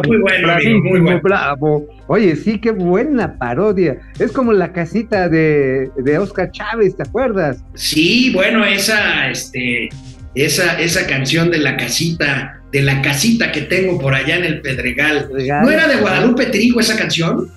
Bravo, 0.00 0.08
Muy 0.08 0.20
bueno, 0.22 0.52
amigo, 0.52 0.80
muy 0.84 1.00
bueno. 1.00 1.20
bravo. 1.22 1.86
Oye, 2.06 2.36
sí, 2.36 2.58
qué 2.60 2.70
buena 2.70 3.36
parodia. 3.38 3.98
Es 4.18 4.32
como 4.32 4.52
la 4.52 4.72
casita 4.72 5.28
de, 5.28 5.90
de 5.96 6.18
Oscar 6.18 6.50
Chávez, 6.50 6.96
¿te 6.96 7.02
acuerdas? 7.02 7.62
Sí, 7.74 8.32
bueno, 8.34 8.64
esa, 8.64 9.28
este, 9.30 9.88
esa, 10.34 10.80
esa 10.80 11.06
canción 11.06 11.50
de 11.50 11.58
la 11.58 11.76
casita, 11.76 12.60
de 12.72 12.82
la 12.82 13.02
casita 13.02 13.52
que 13.52 13.62
tengo 13.62 13.98
por 14.00 14.14
allá 14.14 14.36
en 14.36 14.44
el 14.44 14.60
Pedregal. 14.62 15.28
Pedregal. 15.28 15.62
¿No 15.64 15.70
era 15.70 15.86
de 15.88 15.96
Guadalupe 15.96 16.46
Trigo 16.46 16.80
esa 16.80 16.96
canción? 16.96 17.48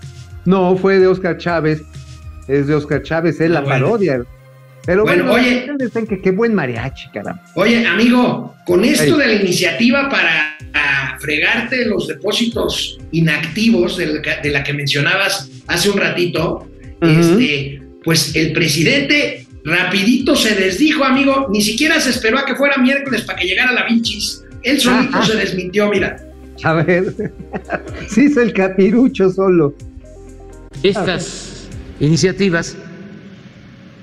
No, 0.45 0.75
fue 0.77 0.99
de 0.99 1.07
Oscar 1.07 1.37
Chávez. 1.37 1.81
Es 2.47 2.67
de 2.67 2.75
Oscar 2.75 3.01
Chávez, 3.01 3.39
es 3.41 3.49
Ah, 3.49 3.53
la 3.53 3.61
bueno. 3.61 3.85
parodia. 3.85 4.21
Pero 4.85 5.03
Bueno, 5.03 5.25
bueno, 5.25 5.47
oye. 5.47 6.05
que 6.07 6.21
qué 6.21 6.31
buen 6.31 6.53
mariachi, 6.53 7.09
caramba. 7.11 7.41
Oye, 7.55 7.85
amigo, 7.87 8.55
con 8.65 8.85
esto 8.85 9.17
de 9.17 9.27
la 9.27 9.33
iniciativa 9.33 10.09
para 10.09 10.55
fregarte 11.19 11.85
los 11.85 12.07
depósitos 12.07 12.97
inactivos 13.11 13.97
de 13.97 14.05
la, 14.07 14.21
que- 14.21 14.37
de 14.43 14.49
la 14.51 14.63
que 14.63 14.73
mencionabas 14.73 15.49
hace 15.67 15.89
un 15.89 15.97
ratito, 15.97 16.67
este, 17.01 17.81
pues 18.03 18.35
el 18.35 18.51
presidente 18.53 19.47
rapidito 19.63 20.35
se 20.35 20.53
desdijo, 20.55 21.03
amigo, 21.03 21.47
ni 21.51 21.61
siquiera 21.61 21.99
se 21.99 22.11
esperó 22.11 22.37
a 22.37 22.45
que 22.45 22.55
fuera 22.55 22.77
miércoles 22.77 23.21
para 23.23 23.39
que 23.39 23.47
llegara 23.47 23.71
la 23.71 23.85
Vinchis. 23.85 24.43
Él 24.61 24.79
solito 24.79 25.17
Ajá. 25.17 25.25
se 25.25 25.35
desmintió, 25.37 25.89
mira. 25.89 26.17
A 26.63 26.73
ver, 26.73 27.13
sí 28.09 28.25
es 28.25 28.37
el 28.37 28.53
capirucho 28.53 29.29
solo. 29.31 29.75
Estas 30.83 31.67
iniciativas, 31.99 32.77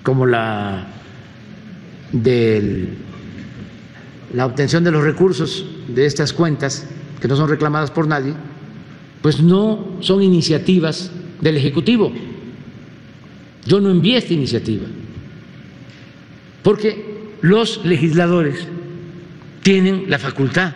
como 0.03 0.27
la 0.27 0.87
de 2.13 2.89
la 4.35 4.47
obtención 4.47 4.85
de 4.85 4.91
los 4.91 5.05
recursos 5.05 5.67
de 5.89 6.07
estas 6.07 6.33
cuentas, 6.33 6.87
que 7.21 7.29
no 7.29 7.37
son 7.37 7.49
reclamadas 7.49 7.91
por 7.91 8.07
nadie, 8.07 8.35
pues 9.21 9.41
no 9.41 9.97
son 10.01 10.23
iniciativas 10.23 11.11
del 11.41 11.57
Ejecutivo. 11.57 12.13
Yo 13.67 13.81
no 13.81 13.91
envié 13.91 14.17
esta 14.17 14.35
iniciativa, 14.35 14.87
porque 16.63 17.31
los 17.41 17.85
legisladores 17.85 18.67
tienen 19.63 20.07
la 20.09 20.19
facultad 20.19 20.75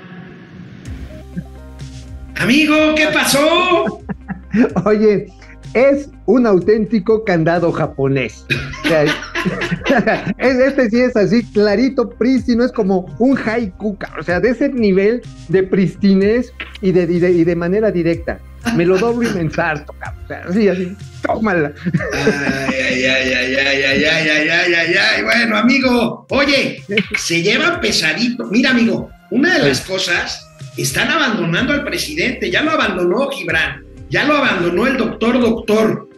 Amigo, 2.38 2.76
¿qué 2.94 3.06
pasó? 3.12 4.02
Oye, 4.84 5.26
es 5.74 6.08
un 6.26 6.46
auténtico 6.46 7.24
candado 7.24 7.70
japonés. 7.72 8.44
O 8.84 8.88
sea, 8.88 9.04
es- 9.04 10.58
este 10.58 10.90
sí 10.90 11.00
es 11.00 11.16
así, 11.16 11.44
clarito, 11.52 12.10
prístino, 12.10 12.64
es 12.64 12.72
como 12.72 13.06
un 13.18 13.36
haiku, 13.38 13.96
o 14.18 14.22
sea, 14.22 14.40
de 14.40 14.50
ese 14.50 14.68
nivel 14.70 15.22
de 15.48 15.62
pristinez 15.62 16.52
y 16.80 16.92
de, 16.92 17.02
y 17.04 17.18
de, 17.18 17.30
y 17.32 17.44
de 17.44 17.56
manera 17.56 17.90
directa. 17.90 18.38
Me 18.74 18.84
lo 18.84 18.98
doblo 18.98 19.28
y 19.28 19.32
me 19.32 19.42
ensarto, 19.42 19.94
cabrón. 20.00 20.24
O 20.24 20.26
sea, 20.28 20.44
así, 20.48 20.68
así, 20.68 20.96
tómala. 21.22 21.72
Ay, 22.12 22.74
ay, 22.74 23.04
ay, 23.04 23.32
ay, 23.32 23.54
ay, 23.54 23.82
ay, 23.84 24.04
ay, 24.04 24.28
ay, 24.28 24.48
ay, 24.50 24.74
ay, 24.74 24.94
ay. 24.96 25.22
Bueno, 25.22 25.56
amigo, 25.56 26.26
oye, 26.30 26.82
se 27.16 27.42
llevan 27.42 27.80
pesadito. 27.80 28.44
Mira, 28.50 28.70
amigo, 28.72 29.08
una 29.30 29.56
de 29.58 29.68
las 29.68 29.82
cosas, 29.82 30.44
están 30.76 31.08
abandonando 31.10 31.72
al 31.74 31.84
presidente, 31.84 32.50
ya 32.50 32.62
lo 32.62 32.72
abandonó 32.72 33.28
Gibran, 33.30 33.84
ya 34.10 34.24
lo 34.24 34.36
abandonó 34.36 34.86
el 34.86 34.96
doctor 34.96 35.40
doctor. 35.40 36.08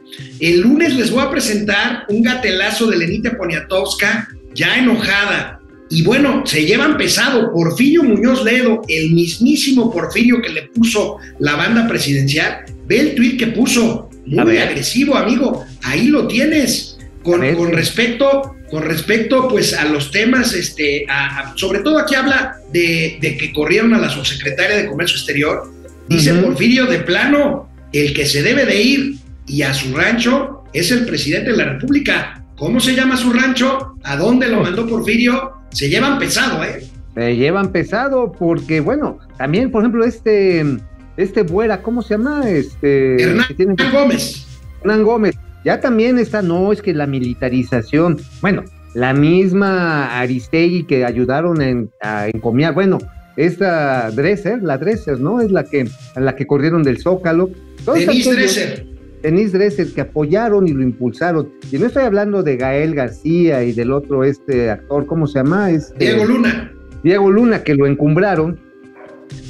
El 0.41 0.61
lunes 0.61 0.95
les 0.97 1.11
voy 1.11 1.23
a 1.23 1.31
presentar 1.31 2.05
un 2.09 2.23
gatelazo 2.23 2.87
de 2.87 2.97
Lenita 2.97 3.37
Poniatowska, 3.37 4.29
ya 4.55 4.79
enojada. 4.79 5.61
Y 5.91 6.03
bueno, 6.03 6.43
se 6.47 6.65
llevan 6.67 6.97
pesado. 6.97 7.51
Porfirio 7.53 8.03
Muñoz 8.05 8.45
Ledo, 8.45 8.83
el 8.89 9.11
mismísimo 9.13 9.91
Porfirio 9.93 10.41
que 10.43 10.51
le 10.51 10.63
puso 10.65 11.17
la 11.39 11.57
banda 11.57 11.87
presidencial, 11.89 12.65
ve 12.87 13.01
el 13.01 13.15
tuit 13.15 13.39
que 13.39 13.47
puso, 13.49 14.11
muy 14.27 14.59
agresivo, 14.59 15.17
amigo. 15.17 15.65
Ahí 15.83 16.09
lo 16.09 16.27
tienes. 16.27 16.99
Con, 17.23 17.41
con 17.57 17.73
respecto, 17.73 18.55
con 18.71 18.83
respecto, 18.85 19.49
pues, 19.49 19.75
a 19.75 19.85
los 19.87 20.11
temas, 20.11 20.55
este, 20.55 21.05
a- 21.09 21.41
a- 21.53 21.57
sobre 21.57 21.81
todo 21.81 21.99
aquí 21.99 22.15
habla 22.15 22.57
de, 22.73 23.19
de 23.21 23.37
que 23.37 23.53
corrieron 23.53 23.93
a 23.95 23.99
la 23.99 24.09
subsecretaria 24.09 24.77
de 24.77 24.87
Comercio 24.87 25.17
Exterior. 25.17 25.71
Dice. 26.09 26.33
Porfirio, 26.35 26.87
de 26.87 26.99
plano, 27.01 27.69
el 27.93 28.13
que 28.15 28.27
se 28.27 28.43
debe 28.43 28.65
de 28.67 28.83
ir 28.83 29.15
y 29.47 29.63
a 29.63 29.73
su 29.73 29.95
rancho 29.97 30.63
es 30.73 30.91
el 30.91 31.07
presidente 31.07 31.51
de 31.53 31.57
la 31.57 31.65
República. 31.65 32.45
¿Cómo 32.57 32.81
se 32.81 32.95
llama 32.95 33.17
su 33.17 33.33
rancho? 33.33 33.95
¿A 34.05 34.17
dónde 34.17 34.49
lo 34.49 34.61
mandó 34.63 34.87
Porfirio? 34.87 35.53
Se 35.71 35.89
llevan 35.89 36.19
pesado, 36.19 36.63
¿eh? 36.65 36.85
Se 37.15 37.37
llevan 37.37 37.73
pesado 37.73 38.33
porque, 38.33 38.81
bueno, 38.81 39.19
también, 39.39 39.71
por 39.71 39.83
ejemplo, 39.83 40.05
este, 40.05 40.65
este 41.17 41.43
Buera, 41.43 41.83
¿cómo 41.83 42.03
se 42.03 42.11
llama? 42.15 42.49
Este, 42.49 43.23
Hernán 43.23 43.47
tiene- 43.57 43.75
Gómez. 43.93 44.47
Hernán 44.83 45.03
Gómez. 45.05 45.37
Ya 45.65 45.81
también 45.81 46.19
está, 46.19 46.43
no, 46.43 46.73
es 46.73 46.81
que 46.83 46.95
la 46.95 47.07
militarización, 47.07 48.19
bueno, 48.41 48.65
la 48.95 49.13
misma 49.15 50.19
Aristegui 50.19 50.85
que 50.85 51.05
ayudaron 51.05 51.61
en- 51.63 51.91
a 52.01 52.29
encomiar, 52.29 52.75
bueno, 52.75 52.99
esta 53.39 54.11
Dresser, 54.11 54.63
la 54.63 54.77
Dresser, 54.79 55.19
¿no? 55.21 55.41
Es 55.41 55.51
la 55.51 55.65
que, 55.65 55.89
a 56.15 56.21
la 56.21 56.35
que 56.37 56.47
corrieron 56.47 56.83
del 56.83 56.99
Zócalo. 56.99 57.51
Todos 57.85 58.01
Denise 58.01 58.31
aquellos- 58.31 58.55
Dresser. 58.55 58.87
Denise 59.23 59.59
Dresser, 59.59 59.89
que 59.93 60.01
apoyaron 60.03 60.69
y 60.69 60.73
lo 60.73 60.83
impulsaron. 60.83 61.51
Y 61.73 61.79
no 61.79 61.87
estoy 61.87 62.05
hablando 62.05 62.43
de 62.43 62.57
Gael 62.57 62.95
García 62.95 63.65
y 63.65 63.73
del 63.73 63.93
otro 63.93 64.23
este 64.25 64.71
actor, 64.71 65.07
¿cómo 65.07 65.27
se 65.27 65.39
llama? 65.41 65.71
Este, 65.71 65.99
Diego 66.05 66.25
Luna. 66.25 66.73
Diego 67.03 67.31
Luna, 67.31 67.63
que 67.65 67.75
lo 67.75 67.87
encumbraron, 67.87 68.59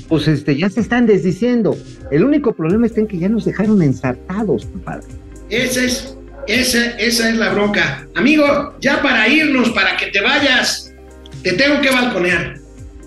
pues 0.08 0.26
este, 0.28 0.56
ya 0.56 0.70
se 0.70 0.80
están 0.80 1.06
desdiciendo. 1.06 1.76
El 2.10 2.24
único 2.24 2.52
problema 2.54 2.86
está 2.86 3.00
en 3.00 3.06
que 3.08 3.18
ya 3.18 3.28
nos 3.28 3.44
dejaron 3.44 3.82
ensartados, 3.82 4.64
compadre. 4.66 5.06
Esa 5.50 5.84
es, 5.84 6.16
esa, 6.46 6.90
esa 6.98 7.28
es 7.30 7.36
la 7.36 7.52
bronca. 7.52 8.06
Amigo, 8.14 8.74
ya 8.80 9.02
para 9.02 9.28
irnos, 9.28 9.70
para 9.70 9.96
que 9.98 10.06
te 10.06 10.20
vayas, 10.22 10.94
te 11.42 11.52
tengo 11.52 11.80
que 11.82 11.90
balconear. 11.90 12.54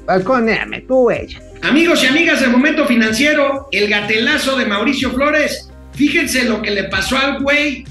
Balconeame, 0.06 0.82
tú, 0.82 1.10
ella. 1.12 1.40
Amigos 1.64 2.04
y 2.04 2.08
amigas 2.08 2.42
del 2.42 2.50
Momento 2.52 2.86
Financiero, 2.86 3.68
el 3.72 3.90
gatelazo 3.90 4.58
de 4.58 4.66
Mauricio 4.66 5.12
Flores. 5.12 5.70
Fíjense 5.94 6.46
lo 6.46 6.62
que 6.62 6.72
le 6.72 6.86
pasó 6.86 7.18
al 7.18 7.42
güey 7.42 7.84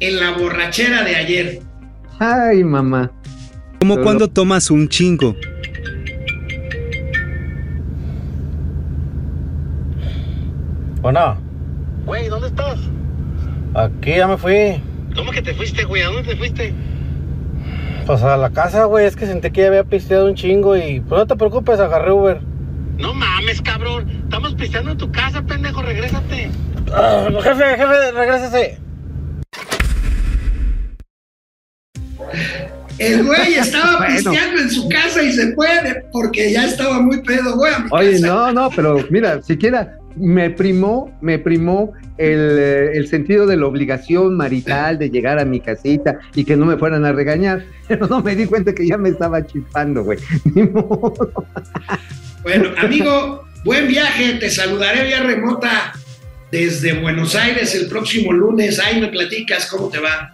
en 0.00 0.20
la 0.20 0.32
borrachera 0.32 1.02
de 1.02 1.16
ayer. 1.16 1.60
Ay, 2.18 2.62
mamá. 2.62 3.10
Como 3.80 3.94
Solo- 3.94 4.04
cuando 4.04 4.28
tomas 4.28 4.70
un 4.70 4.88
chingo. 4.88 5.34
Bueno, 11.00 11.36
Güey, 12.04 12.28
¿dónde 12.28 12.48
estás? 12.48 12.78
aquí 13.74 14.16
ya 14.16 14.26
me 14.26 14.36
fui. 14.36 14.80
¿Cómo 15.14 15.30
que 15.32 15.42
te 15.42 15.54
fuiste, 15.54 15.84
güey? 15.84 16.02
¿A 16.02 16.06
dónde 16.06 16.22
te 16.22 16.36
fuiste? 16.36 16.72
Pues 18.06 18.22
a 18.22 18.36
la 18.36 18.50
casa, 18.50 18.84
güey. 18.84 19.06
Es 19.06 19.16
que 19.16 19.26
sentí 19.26 19.50
que 19.50 19.62
ya 19.62 19.66
había 19.68 19.84
pisteado 19.84 20.26
un 20.26 20.34
chingo 20.34 20.76
y. 20.76 21.00
Pues 21.00 21.18
no 21.20 21.26
te 21.26 21.36
preocupes, 21.36 21.80
agarré 21.80 22.12
Uber. 22.12 22.40
No 22.98 23.12
mames, 23.12 23.60
cabrón. 23.60 24.08
Estamos 24.24 24.54
pisteando 24.54 24.92
en 24.92 24.98
tu 24.98 25.10
casa, 25.10 25.42
pendejo. 25.42 25.82
Regrésate. 25.82 26.50
Ah, 26.94 27.26
jefe, 27.42 27.64
jefe, 27.64 28.12
regrésese. 28.12 28.78
El 32.98 33.24
güey 33.26 33.54
estaba 33.54 33.98
Bueno. 33.98 34.14
pisteando 34.14 34.62
en 34.62 34.70
su 34.70 34.88
casa 34.88 35.22
y 35.22 35.32
se 35.32 35.54
fue 35.54 35.68
porque 36.12 36.52
ya 36.52 36.64
estaba 36.64 37.00
muy 37.00 37.20
pedo, 37.22 37.54
güey. 37.56 37.74
a 37.74 37.78
mi 37.80 37.88
Oye, 37.90 38.12
casa. 38.12 38.26
no, 38.26 38.52
no, 38.52 38.70
pero 38.74 38.98
mira, 39.10 39.42
siquiera 39.42 39.98
me 40.16 40.50
primó, 40.50 41.16
me 41.20 41.38
primó 41.38 41.92
el, 42.18 42.56
eh, 42.58 42.90
el 42.94 43.08
sentido 43.08 43.46
de 43.46 43.56
la 43.56 43.66
obligación 43.66 44.36
marital 44.36 44.98
de 44.98 45.10
llegar 45.10 45.38
a 45.38 45.44
mi 45.44 45.60
casita 45.60 46.18
y 46.34 46.44
que 46.44 46.56
no 46.56 46.66
me 46.66 46.76
fueran 46.76 47.04
a 47.04 47.12
regañar. 47.12 47.64
Pero 47.88 48.06
no 48.06 48.22
me 48.22 48.34
di 48.34 48.46
cuenta 48.46 48.74
que 48.74 48.86
ya 48.86 48.96
me 48.96 49.10
estaba 49.10 49.46
chispando, 49.46 50.04
güey. 50.04 50.18
Ni 50.54 50.62
modo. 50.64 51.32
Bueno, 52.42 52.70
amigo, 52.78 53.44
buen 53.64 53.88
viaje. 53.88 54.34
Te 54.34 54.50
saludaré 54.50 55.06
vía 55.06 55.22
remota 55.22 55.92
desde 56.50 57.00
Buenos 57.00 57.34
Aires 57.34 57.74
el 57.74 57.88
próximo 57.88 58.32
lunes. 58.32 58.78
Ahí 58.78 59.00
me 59.00 59.08
platicas 59.08 59.66
cómo 59.66 59.88
te 59.88 59.98
va. 59.98 60.32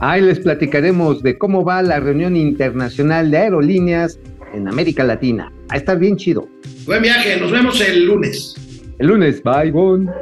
Ahí 0.00 0.20
les 0.20 0.40
platicaremos 0.40 1.22
de 1.22 1.38
cómo 1.38 1.64
va 1.64 1.82
la 1.82 2.00
reunión 2.00 2.36
internacional 2.36 3.30
de 3.30 3.38
aerolíneas 3.38 4.18
en 4.52 4.68
América 4.68 5.04
Latina. 5.04 5.52
A 5.68 5.76
estar 5.76 5.98
bien 5.98 6.16
chido. 6.16 6.48
Buen 6.84 7.02
viaje. 7.02 7.36
Nos 7.38 7.50
vemos 7.50 7.80
el 7.80 8.06
lunes. 8.06 8.54
El 8.98 9.06
lunes, 9.06 9.40
bye, 9.44 9.70
bon. 9.70 10.20